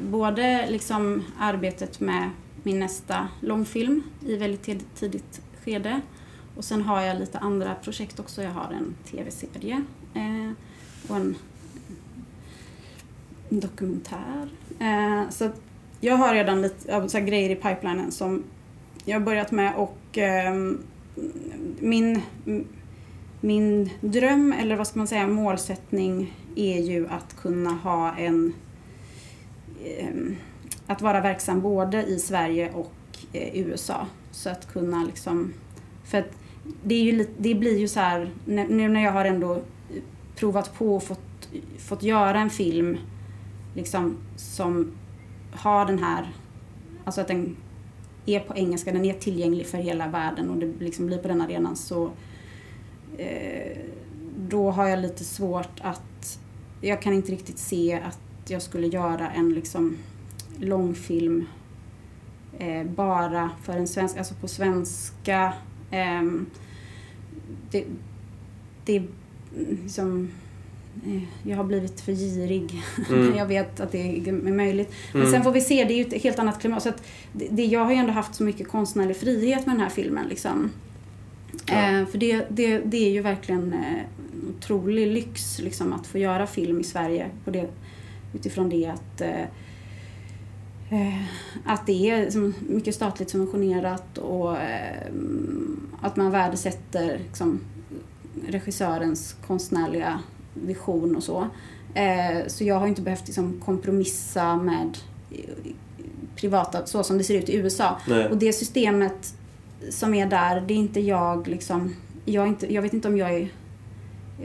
både 0.00 0.70
liksom 0.70 1.24
arbetet 1.38 2.00
med 2.00 2.30
min 2.62 2.78
nästa 2.78 3.28
långfilm 3.40 4.02
i 4.26 4.36
väldigt 4.36 4.94
tidigt 4.94 5.40
skede 5.64 6.00
och 6.56 6.64
sen 6.64 6.82
har 6.82 7.02
jag 7.02 7.18
lite 7.18 7.38
andra 7.38 7.74
projekt 7.74 8.20
också. 8.20 8.42
Jag 8.42 8.50
har 8.50 8.72
en 8.72 8.94
tv-serie 9.10 9.84
eh, 10.14 10.52
och 11.08 11.16
en 11.16 11.34
dokumentär. 13.48 14.48
Eh, 14.80 15.30
så 15.30 15.44
att 15.44 15.60
jag 16.00 16.16
har 16.16 16.34
redan 16.34 16.62
lite 16.62 17.08
så 17.08 17.18
här 17.18 17.24
grejer 17.24 17.50
i 17.50 17.54
pipelinen 17.54 18.12
som 18.12 18.44
jag 19.04 19.20
har 19.20 19.26
börjat 19.26 19.50
med 19.50 19.74
och 19.74 19.98
ehm, 20.18 20.78
min 21.80 22.22
min 23.40 23.90
dröm, 24.00 24.52
eller 24.52 24.76
vad 24.76 24.86
ska 24.86 24.98
man 24.98 25.06
säga, 25.06 25.26
målsättning 25.26 26.34
är 26.56 26.78
ju 26.78 27.08
att 27.08 27.36
kunna 27.36 27.70
ha 27.70 28.16
en... 28.16 28.52
Ehm, 29.84 30.36
att 30.86 31.02
vara 31.02 31.20
verksam 31.20 31.60
både 31.60 32.04
i 32.04 32.18
Sverige 32.18 32.72
och 32.72 32.92
eh, 33.32 33.56
USA. 33.58 34.06
Så 34.30 34.50
att 34.50 34.72
kunna 34.72 35.04
liksom... 35.04 35.52
För 36.04 36.18
att 36.18 36.30
det, 36.82 36.94
är 36.94 37.02
ju, 37.02 37.26
det 37.38 37.54
blir 37.54 37.78
ju 37.78 37.88
så 37.88 38.00
här, 38.00 38.30
nu 38.44 38.88
när 38.88 39.04
jag 39.04 39.12
har 39.12 39.24
ändå 39.24 39.62
provat 40.36 40.74
på 40.78 40.96
och 40.96 41.02
fått, 41.02 41.48
fått 41.78 42.02
göra 42.02 42.40
en 42.40 42.50
film 42.50 42.96
liksom 43.74 44.16
som 44.36 44.92
har 45.52 45.86
den 45.86 45.98
här, 45.98 46.32
alltså 47.04 47.20
att 47.20 47.28
den 47.28 47.56
är 48.28 48.40
på 48.40 48.56
engelska, 48.56 48.92
den 48.92 49.04
är 49.04 49.14
tillgänglig 49.14 49.66
för 49.66 49.78
hela 49.78 50.08
världen 50.08 50.50
och 50.50 50.56
det 50.56 50.72
liksom 50.78 51.06
blir 51.06 51.18
på 51.18 51.28
den 51.28 51.40
arenan 51.40 51.76
så 51.76 52.10
eh, 53.18 53.78
då 54.48 54.70
har 54.70 54.88
jag 54.88 54.98
lite 54.98 55.24
svårt 55.24 55.80
att, 55.80 56.40
jag 56.80 57.02
kan 57.02 57.12
inte 57.12 57.32
riktigt 57.32 57.58
se 57.58 58.00
att 58.04 58.50
jag 58.50 58.62
skulle 58.62 58.86
göra 58.86 59.30
en 59.30 59.54
liksom 59.54 59.96
långfilm 60.58 61.46
eh, 62.58 62.84
bara 62.84 63.50
för 63.62 63.72
en 63.72 63.88
svensk, 63.88 64.16
alltså 64.16 64.34
på 64.34 64.48
svenska. 64.48 65.54
Eh, 65.90 66.22
det, 67.70 67.84
det 68.84 69.02
liksom, 69.58 70.30
jag 71.42 71.56
har 71.56 71.64
blivit 71.64 72.00
för 72.00 72.12
girig. 72.12 72.82
Mm. 73.10 73.34
jag 73.36 73.46
vet 73.46 73.80
att 73.80 73.92
det 73.92 74.28
är 74.28 74.32
möjligt. 74.32 74.92
Men 75.12 75.22
Mm. 75.22 75.32
sen 75.34 75.42
får 75.44 75.52
vi 75.52 75.60
se, 75.60 75.84
det 75.84 75.92
är 75.92 75.96
ju 75.96 76.04
ett 76.16 76.22
helt 76.22 76.38
annat 76.38 76.60
klimat. 76.60 76.82
Så 76.82 76.92
det, 77.32 77.64
jag 77.64 77.84
har 77.84 77.90
ju 77.92 77.96
ändå 77.96 78.12
haft 78.12 78.34
så 78.34 78.42
mycket 78.42 78.68
konstnärlig 78.68 79.16
frihet 79.16 79.66
med 79.66 79.74
den 79.74 79.80
här 79.82 79.88
filmen. 79.90 80.26
Liksom. 80.28 80.70
Ja. 81.66 81.74
Eh, 82.00 82.06
för 82.06 82.18
det, 82.18 82.46
det, 82.50 82.78
det 82.78 82.96
är 83.06 83.10
ju 83.10 83.22
verkligen 83.22 83.72
eh, 83.72 84.04
otrolig 84.50 85.06
lyx 85.06 85.58
liksom, 85.58 85.92
att 85.92 86.06
få 86.06 86.18
göra 86.18 86.46
film 86.46 86.80
i 86.80 86.84
Sverige 86.84 87.26
på 87.44 87.50
det, 87.50 87.68
utifrån 88.34 88.68
det 88.70 88.86
att 88.86 89.20
eh, 89.20 89.40
eh, 90.90 91.22
att 91.64 91.86
det 91.86 92.10
är 92.10 92.52
mycket 92.72 92.94
statligt 92.94 93.30
subventionerat 93.30 94.18
och 94.18 94.58
eh, 94.58 95.06
att 96.00 96.16
man 96.16 96.30
värdesätter 96.30 97.18
liksom, 97.18 97.60
regissörens 98.48 99.36
konstnärliga 99.46 100.20
vision 100.54 101.16
och 101.16 101.22
så. 101.22 101.48
Eh, 101.94 102.46
så 102.46 102.64
jag 102.64 102.74
har 102.74 102.86
inte 102.86 103.02
behövt 103.02 103.26
liksom, 103.26 103.60
kompromissa 103.64 104.56
med 104.56 104.98
eh, 105.30 105.72
privata, 106.36 106.86
så 106.86 107.02
som 107.02 107.18
det 107.18 107.24
ser 107.24 107.38
ut 107.38 107.48
i 107.48 107.56
USA. 107.56 107.98
Nej. 108.08 108.28
Och 108.28 108.36
det 108.36 108.52
systemet 108.52 109.34
som 109.90 110.14
är 110.14 110.26
där, 110.26 110.60
det 110.60 110.74
är 110.74 110.78
inte 110.78 111.00
jag 111.00 111.48
liksom... 111.48 111.94
Jag, 112.24 112.48
inte, 112.48 112.74
jag 112.74 112.82
vet 112.82 112.92
inte 112.92 113.08
om 113.08 113.16
jag 113.16 113.34
är 113.34 113.48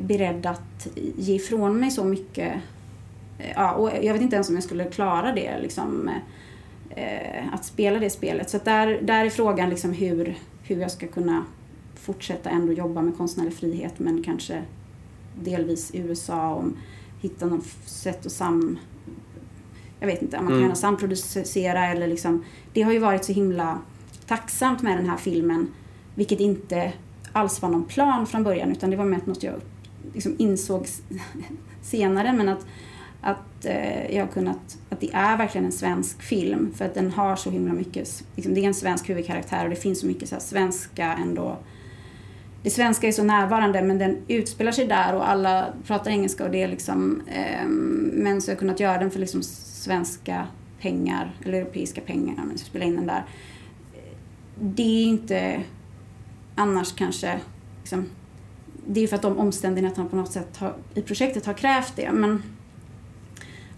beredd 0.01 0.45
att 0.45 0.88
ge 1.18 1.36
ifrån 1.36 1.80
mig 1.80 1.91
så 1.91 2.04
mycket. 2.04 2.54
Eh, 3.39 3.51
Ja, 3.56 3.72
och 3.72 3.89
jag 4.02 4.14
vet 4.14 4.22
inte 4.22 4.36
ens 4.36 4.49
om 4.49 4.56
jag 4.56 4.64
skulle 4.64 4.86
klara 4.86 5.32
det, 5.32 5.60
liksom, 5.61 6.10
att 7.52 7.65
spela 7.65 7.99
det 7.99 8.10
spelet. 8.10 8.49
Så 8.49 8.60
där, 8.64 8.99
där 9.02 9.26
är 9.26 9.30
frågan 9.30 9.69
liksom 9.69 9.94
hur, 9.94 10.38
hur 10.64 10.82
jag 10.82 10.91
ska 10.91 11.07
kunna 11.07 11.44
fortsätta 11.95 12.49
ändå 12.49 12.73
jobba 12.73 13.02
med 13.02 13.18
konstnärlig 13.18 13.53
frihet 13.53 13.99
men 13.99 14.23
kanske 14.23 14.64
delvis 15.41 15.91
i 15.93 15.97
USA 15.99 16.53
om 16.53 16.77
hitta 17.22 17.45
något 17.45 17.65
sätt 17.85 18.26
att 18.26 18.31
sam... 18.31 18.80
Jag 19.99 20.07
vet 20.07 20.22
inte, 20.22 20.38
om 20.38 20.45
man 20.45 20.53
kan 20.53 20.64
Mm. 20.64 20.76
samproducera 20.76 21.88
eller 21.88 22.07
liksom... 22.07 22.43
Det 22.73 22.81
har 22.81 22.91
ju 22.91 22.99
varit 22.99 23.26
så 23.26 23.34
himla 23.34 23.80
tacksamt 24.27 24.81
med 24.81 24.97
den 24.97 25.10
här 25.10 25.18
filmen, 25.18 25.68
vilket 26.15 26.39
inte 26.39 26.93
alls 27.31 27.61
var 27.61 27.69
någon 27.69 27.85
plan 27.85 28.27
från 28.27 28.43
början 28.43 28.72
utan 28.72 28.89
det 28.89 28.95
var 28.95 29.05
med 29.05 29.27
något 29.27 29.43
jag 29.43 29.53
liksom 30.14 30.35
insåg 30.38 30.88
senare 31.81 32.34
men 32.34 32.49
att, 32.49 32.65
att 33.22 33.65
eh, 33.65 34.15
jag 34.15 34.26
har 34.26 34.31
kunnat, 34.31 34.77
att 34.89 34.99
det 34.99 35.14
är 35.14 35.38
verkligen 35.38 35.65
en 35.65 35.72
svensk 35.72 36.22
film 36.22 36.73
för 36.76 36.85
att 36.85 36.93
den 36.93 37.11
har 37.11 37.35
så 37.35 37.49
himla 37.49 37.73
mycket, 37.73 38.23
liksom, 38.35 38.53
det 38.53 38.60
är 38.60 38.68
en 38.68 38.73
svensk 38.73 39.10
huvudkaraktär 39.10 39.64
och 39.64 39.69
det 39.69 39.76
finns 39.76 39.99
så 39.99 40.07
mycket 40.07 40.30
så 40.30 40.35
svenska 40.39 41.14
ändå 41.14 41.57
det 42.64 42.69
svenska 42.69 43.07
är 43.07 43.11
så 43.11 43.23
närvarande 43.23 43.81
men 43.81 43.98
den 43.98 44.18
utspelar 44.27 44.72
sig 44.72 44.88
där 44.88 45.15
och 45.15 45.30
alla 45.30 45.73
pratar 45.88 46.11
engelska 46.11 46.44
och 46.45 46.52
det 46.52 46.64
är 46.64 46.68
liksom 46.68 47.22
eh, 47.27 47.68
men 48.14 48.41
så 48.41 48.48
har 48.48 48.52
jag 48.53 48.60
kunnat 48.60 48.80
göra 48.80 48.98
den 48.98 49.11
för 49.11 49.19
liksom 49.19 49.44
svenska 49.44 50.48
pengar 50.81 51.35
eller 51.45 51.57
europeiska 51.61 52.02
pengar 52.02 52.35
men 52.48 52.57
så 52.57 52.65
spela 52.65 52.85
in 52.85 52.95
den 52.95 53.07
där 53.07 53.23
det 54.60 54.84
är 54.84 55.06
inte 55.06 55.61
annars 56.56 56.94
kanske 56.95 57.40
liksom, 57.80 58.06
det 58.88 59.03
är 59.03 59.07
för 59.07 59.15
att 59.15 59.22
de 59.22 59.38
omständigheterna 59.38 60.10
på 60.10 60.15
något 60.15 60.31
sätt 60.31 60.57
har, 60.57 60.73
i 60.94 61.02
projektet 61.02 61.45
har 61.45 61.53
krävt 61.53 61.95
det 61.95 62.11
men 62.11 62.44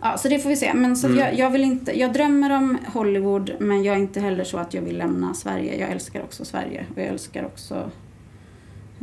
Ja, 0.02 0.18
så 0.18 0.28
det 0.30 0.40
får 0.40 0.50
vi 0.50 0.56
se. 0.56 0.74
Men 0.74 0.96
så 0.96 1.08
Mm. 1.08 1.20
jag, 1.20 1.38
jag 1.38 1.50
vill 1.50 1.64
inte, 1.64 2.00
jag 2.00 2.14
drömmer 2.14 2.50
om 2.50 2.78
Hollywood 2.94 3.52
men 3.60 3.84
jag 3.84 3.96
är 3.96 4.00
inte 4.00 4.20
heller 4.20 4.44
så 4.44 4.58
att 4.58 4.74
jag 4.74 4.82
vill 4.82 4.98
lämna 4.98 5.34
Sverige. 5.34 5.80
Jag 5.80 5.92
älskar 5.92 6.24
också 6.24 6.46
Sverige 6.46 6.86
och 6.96 7.02
jag 7.02 7.08
älskar 7.08 7.46
också 7.46 7.92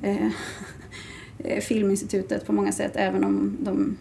Filminstitutet 1.62 2.46
på 2.46 2.52
många 2.52 2.72
sätt 2.72 2.92
även 2.94 3.24
om 3.24 3.56
de 3.60 3.96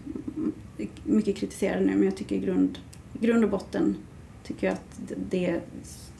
är 0.78 0.88
mycket 1.04 1.38
kritiserade 1.38 1.86
nu 1.86 1.96
men 1.96 2.04
jag 2.04 2.16
tycker 2.16 2.36
i 2.36 2.40
grund, 2.40 2.80
grund 3.14 3.44
och 3.44 3.50
botten 3.50 3.96
tycker 4.44 4.68
jag 4.68 4.74
att 4.74 5.16
det, 5.30 5.62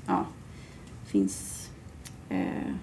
ja, 0.08 0.26
finns 1.06 1.70
eh, 2.30 2.74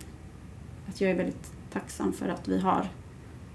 att 0.88 1.00
jag 1.00 1.10
är 1.10 1.14
väldigt 1.14 1.52
tacksam 1.72 2.12
för 2.12 2.28
att 2.28 2.48
vi 2.48 2.58
har 2.60 2.88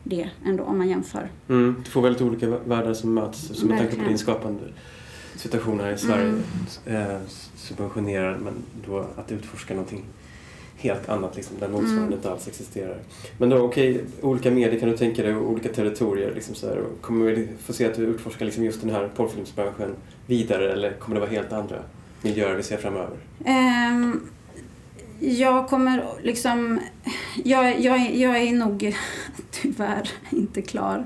det 0.04 0.30
ändå 0.46 0.64
om 0.64 0.78
man 0.78 0.90
jämför. 0.90 1.30
Mm. 1.50 1.84
Två 1.84 2.02
väldigt 2.02 2.22
olika 2.22 2.48
vä- 2.48 2.68
världar 2.68 2.94
som 2.94 3.14
möts. 3.14 3.60
Som 3.60 3.70
med 3.70 3.78
tanke 3.78 3.96
på 3.96 4.10
din 4.10 4.18
skapande 4.18 4.64
situation 5.36 5.80
här 5.80 5.92
i 5.92 5.98
Sverige. 5.98 6.34
Mm. 6.86 7.12
Eh, 7.12 7.18
subventionerad 7.56 8.42
men 8.42 8.54
då 8.88 9.08
att 9.16 9.32
utforska 9.32 9.74
någonting 9.74 10.06
helt 10.78 11.10
annat 11.10 11.36
liksom, 11.36 11.56
där 11.60 11.68
motsvarande 11.68 12.02
Mm. 12.02 12.14
inte 12.14 12.32
alls 12.32 12.48
existerar. 12.48 12.98
Men 13.38 13.50
då 13.50 13.58
okej, 13.58 14.04
olika 14.22 14.52
medier 14.52 14.80
kan 14.80 14.90
du 14.90 14.98
tänka 14.98 15.24
dig 15.24 15.36
och 15.36 15.50
olika 15.52 15.70
territorier. 15.70 16.32
Liksom 16.36 16.56
så 16.56 16.68
här, 16.68 16.84
kommer 17.02 17.26
vi 17.26 17.48
få 17.64 17.74
se 17.74 17.86
att 17.86 17.96
du 17.96 18.04
utforskar 18.06 18.46
liksom 18.46 18.64
just 18.64 18.82
den 18.82 18.90
här 18.90 19.10
porrfilmsbranschen 19.16 19.96
vidare 20.28 20.74
eller 20.74 20.92
kommer 20.92 21.16
det 21.16 21.22
vara 21.22 21.32
helt 21.32 21.54
andra 21.54 21.76
miljöer 22.22 22.56
vi 22.56 22.64
ser 22.64 22.78
framöver? 22.78 23.18
Ehm, 23.46 24.30
jag 25.20 25.68
kommer 25.68 26.04
liksom... 26.22 26.80
Jag, 27.44 27.80
jag, 27.80 28.16
jag 28.16 28.38
är 28.38 28.54
nog 28.54 28.96
tyvärr 29.52 30.10
inte 30.30 30.62
klar 30.62 31.06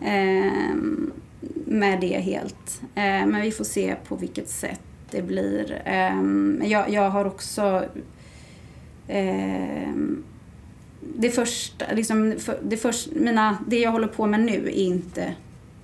ehm, 0.00 1.12
med 1.64 2.00
det 2.00 2.18
helt. 2.20 2.80
Ehm, 2.94 3.30
men 3.30 3.42
vi 3.42 3.50
får 3.50 3.64
se 3.64 3.94
på 4.08 4.16
vilket 4.16 4.48
sätt 4.48 4.80
det 5.10 5.22
blir. 5.22 5.82
Jag, 6.64 6.90
jag 6.90 7.10
har 7.10 7.24
också 7.24 7.84
eh, 9.08 9.92
det 11.16 11.30
första, 11.30 11.84
liksom, 11.92 12.34
för, 12.38 12.58
det, 12.62 12.76
först, 12.76 13.08
mina, 13.14 13.58
det 13.66 13.78
jag 13.78 13.92
håller 13.92 14.08
på 14.08 14.26
med 14.26 14.40
nu 14.40 14.66
är 14.66 14.70
inte, 14.70 15.34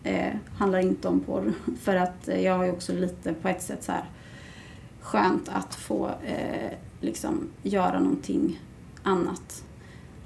eh, 0.02 0.34
handlar 0.56 0.78
inte 0.78 1.08
om 1.08 1.20
porr. 1.20 1.52
För 1.80 1.96
att 1.96 2.28
eh, 2.28 2.40
jag 2.40 2.56
har 2.56 2.64
ju 2.64 2.70
också 2.70 2.92
lite 2.92 3.34
på 3.34 3.48
ett 3.48 3.62
sätt 3.62 3.84
så 3.84 3.92
här 3.92 4.04
skönt 5.00 5.48
att 5.48 5.74
få 5.74 6.06
eh, 6.06 6.72
liksom 7.00 7.48
göra 7.62 8.00
någonting 8.00 8.60
annat. 9.02 9.64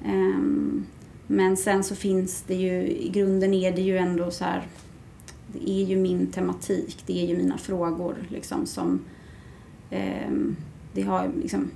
Ehm, 0.04 0.86
men 1.26 1.56
sen 1.56 1.84
så 1.84 1.94
finns 1.94 2.42
det 2.42 2.54
ju, 2.54 2.86
i 2.88 3.08
grunden 3.08 3.54
är 3.54 3.72
det 3.72 3.82
ju 3.82 3.98
ändå 3.98 4.30
så 4.30 4.44
här, 4.44 4.62
det 5.46 5.70
är 5.70 5.84
ju 5.84 5.96
min 5.96 6.26
tematik, 6.26 7.02
det 7.06 7.22
är 7.22 7.26
ju 7.26 7.36
mina 7.36 7.58
frågor 7.58 8.16
liksom 8.28 8.66
som, 8.66 9.00
ehm, 9.90 10.56
det 10.92 11.02
har 11.02 11.30
liksom, 11.42 11.70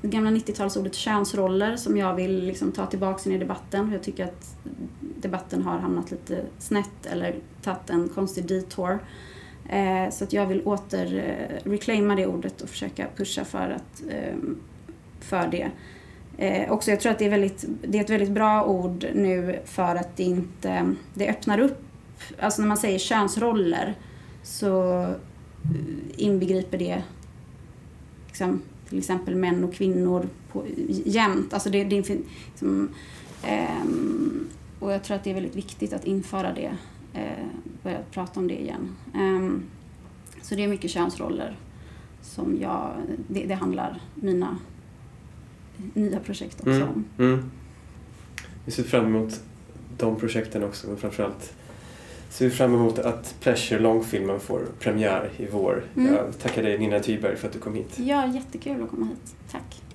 det 0.00 0.08
gamla 0.08 0.30
90-talsordet 0.30 0.94
könsroller 0.94 1.76
som 1.76 1.96
jag 1.96 2.14
vill 2.14 2.46
liksom 2.46 2.72
ta 2.72 2.86
tillbaka 2.86 3.30
in 3.30 3.36
i 3.36 3.38
debatten. 3.38 3.92
Jag 3.92 4.02
tycker 4.02 4.24
att 4.24 4.56
debatten 5.00 5.62
har 5.62 5.78
hamnat 5.78 6.10
lite 6.10 6.42
snett 6.58 7.06
eller 7.06 7.34
tagit 7.62 7.90
en 7.90 8.08
konstig 8.08 8.46
detour. 8.46 8.98
Eh, 9.68 10.10
så 10.10 10.24
att 10.24 10.32
jag 10.32 10.46
vill 10.46 10.62
åter 10.62 11.18
eh, 11.18 11.70
reclaima 11.70 12.14
det 12.14 12.26
ordet 12.26 12.60
och 12.60 12.68
försöka 12.68 13.06
pusha 13.16 13.44
för, 13.44 13.70
att, 13.70 14.02
eh, 14.08 14.36
för 15.20 15.48
det. 15.48 15.70
Eh, 16.38 16.72
också, 16.72 16.90
jag 16.90 17.00
tror 17.00 17.12
att 17.12 17.18
det 17.18 17.24
är, 17.24 17.30
väldigt, 17.30 17.64
det 17.82 17.98
är 17.98 18.04
ett 18.04 18.10
väldigt 18.10 18.30
bra 18.30 18.64
ord 18.64 19.06
nu 19.14 19.60
för 19.64 19.96
att 19.96 20.16
det 20.16 20.22
inte, 20.22 20.94
det 21.14 21.28
öppnar 21.28 21.58
upp, 21.58 21.84
alltså 22.40 22.62
när 22.62 22.68
man 22.68 22.76
säger 22.76 22.98
könsroller 22.98 23.94
så 24.42 25.02
eh, 25.02 25.10
inbegriper 26.16 26.78
det 26.78 27.02
liksom, 28.26 28.62
till 28.88 28.98
exempel 28.98 29.34
män 29.36 29.64
och 29.64 29.74
kvinnor 29.74 30.28
på, 30.52 30.64
jämt. 31.04 31.54
Alltså 31.54 31.70
det, 31.70 31.84
det, 31.84 32.08
liksom, 32.08 32.88
ehm, 33.42 34.46
och 34.78 34.92
jag 34.92 35.04
tror 35.04 35.16
att 35.16 35.24
det 35.24 35.30
är 35.30 35.34
väldigt 35.34 35.56
viktigt 35.56 35.92
att 35.92 36.04
införa 36.04 36.52
det 36.52 36.76
eh, 37.12 37.46
börja 37.82 37.98
prata 38.10 38.40
om 38.40 38.48
det 38.48 38.60
igen. 38.62 38.96
Ehm, 39.14 39.62
så 40.42 40.54
det 40.54 40.64
är 40.64 40.68
mycket 40.68 40.90
könsroller 40.90 41.56
som 42.22 42.58
jag, 42.60 42.92
det, 43.28 43.44
det 43.46 43.54
handlar 43.54 44.00
mina 44.14 44.58
nya 45.94 46.20
projekt 46.20 46.60
också 46.60 46.70
Mm. 46.70 46.88
om. 46.88 47.04
Mm. 47.18 47.50
Vi 48.64 48.72
ser 48.72 48.82
fram 48.82 49.06
emot 49.06 49.40
de 49.98 50.16
projekten 50.16 50.64
också 50.64 50.92
och 50.92 50.98
framförallt 50.98 51.54
ser 52.36 52.50
fram 52.50 52.74
emot 52.74 52.98
att 52.98 53.34
Pleasure 53.40 53.78
långfilmen 53.78 54.40
får 54.40 54.60
premiär 54.80 55.30
i 55.36 55.46
vår. 55.52 55.84
Mm. 55.96 56.14
Jag 56.14 56.38
tackar 56.38 56.62
dig 56.62 56.78
Nina 56.78 57.00
Thyberg 57.00 57.36
för 57.36 57.46
att 57.46 57.52
du 57.52 57.58
kom 57.58 57.74
hit. 57.74 57.98
Ja, 57.98 58.26
jättekul 58.26 58.82
att 58.82 58.90
komma 58.90 59.06
hit. 59.06 59.34
Tack. 59.50 59.85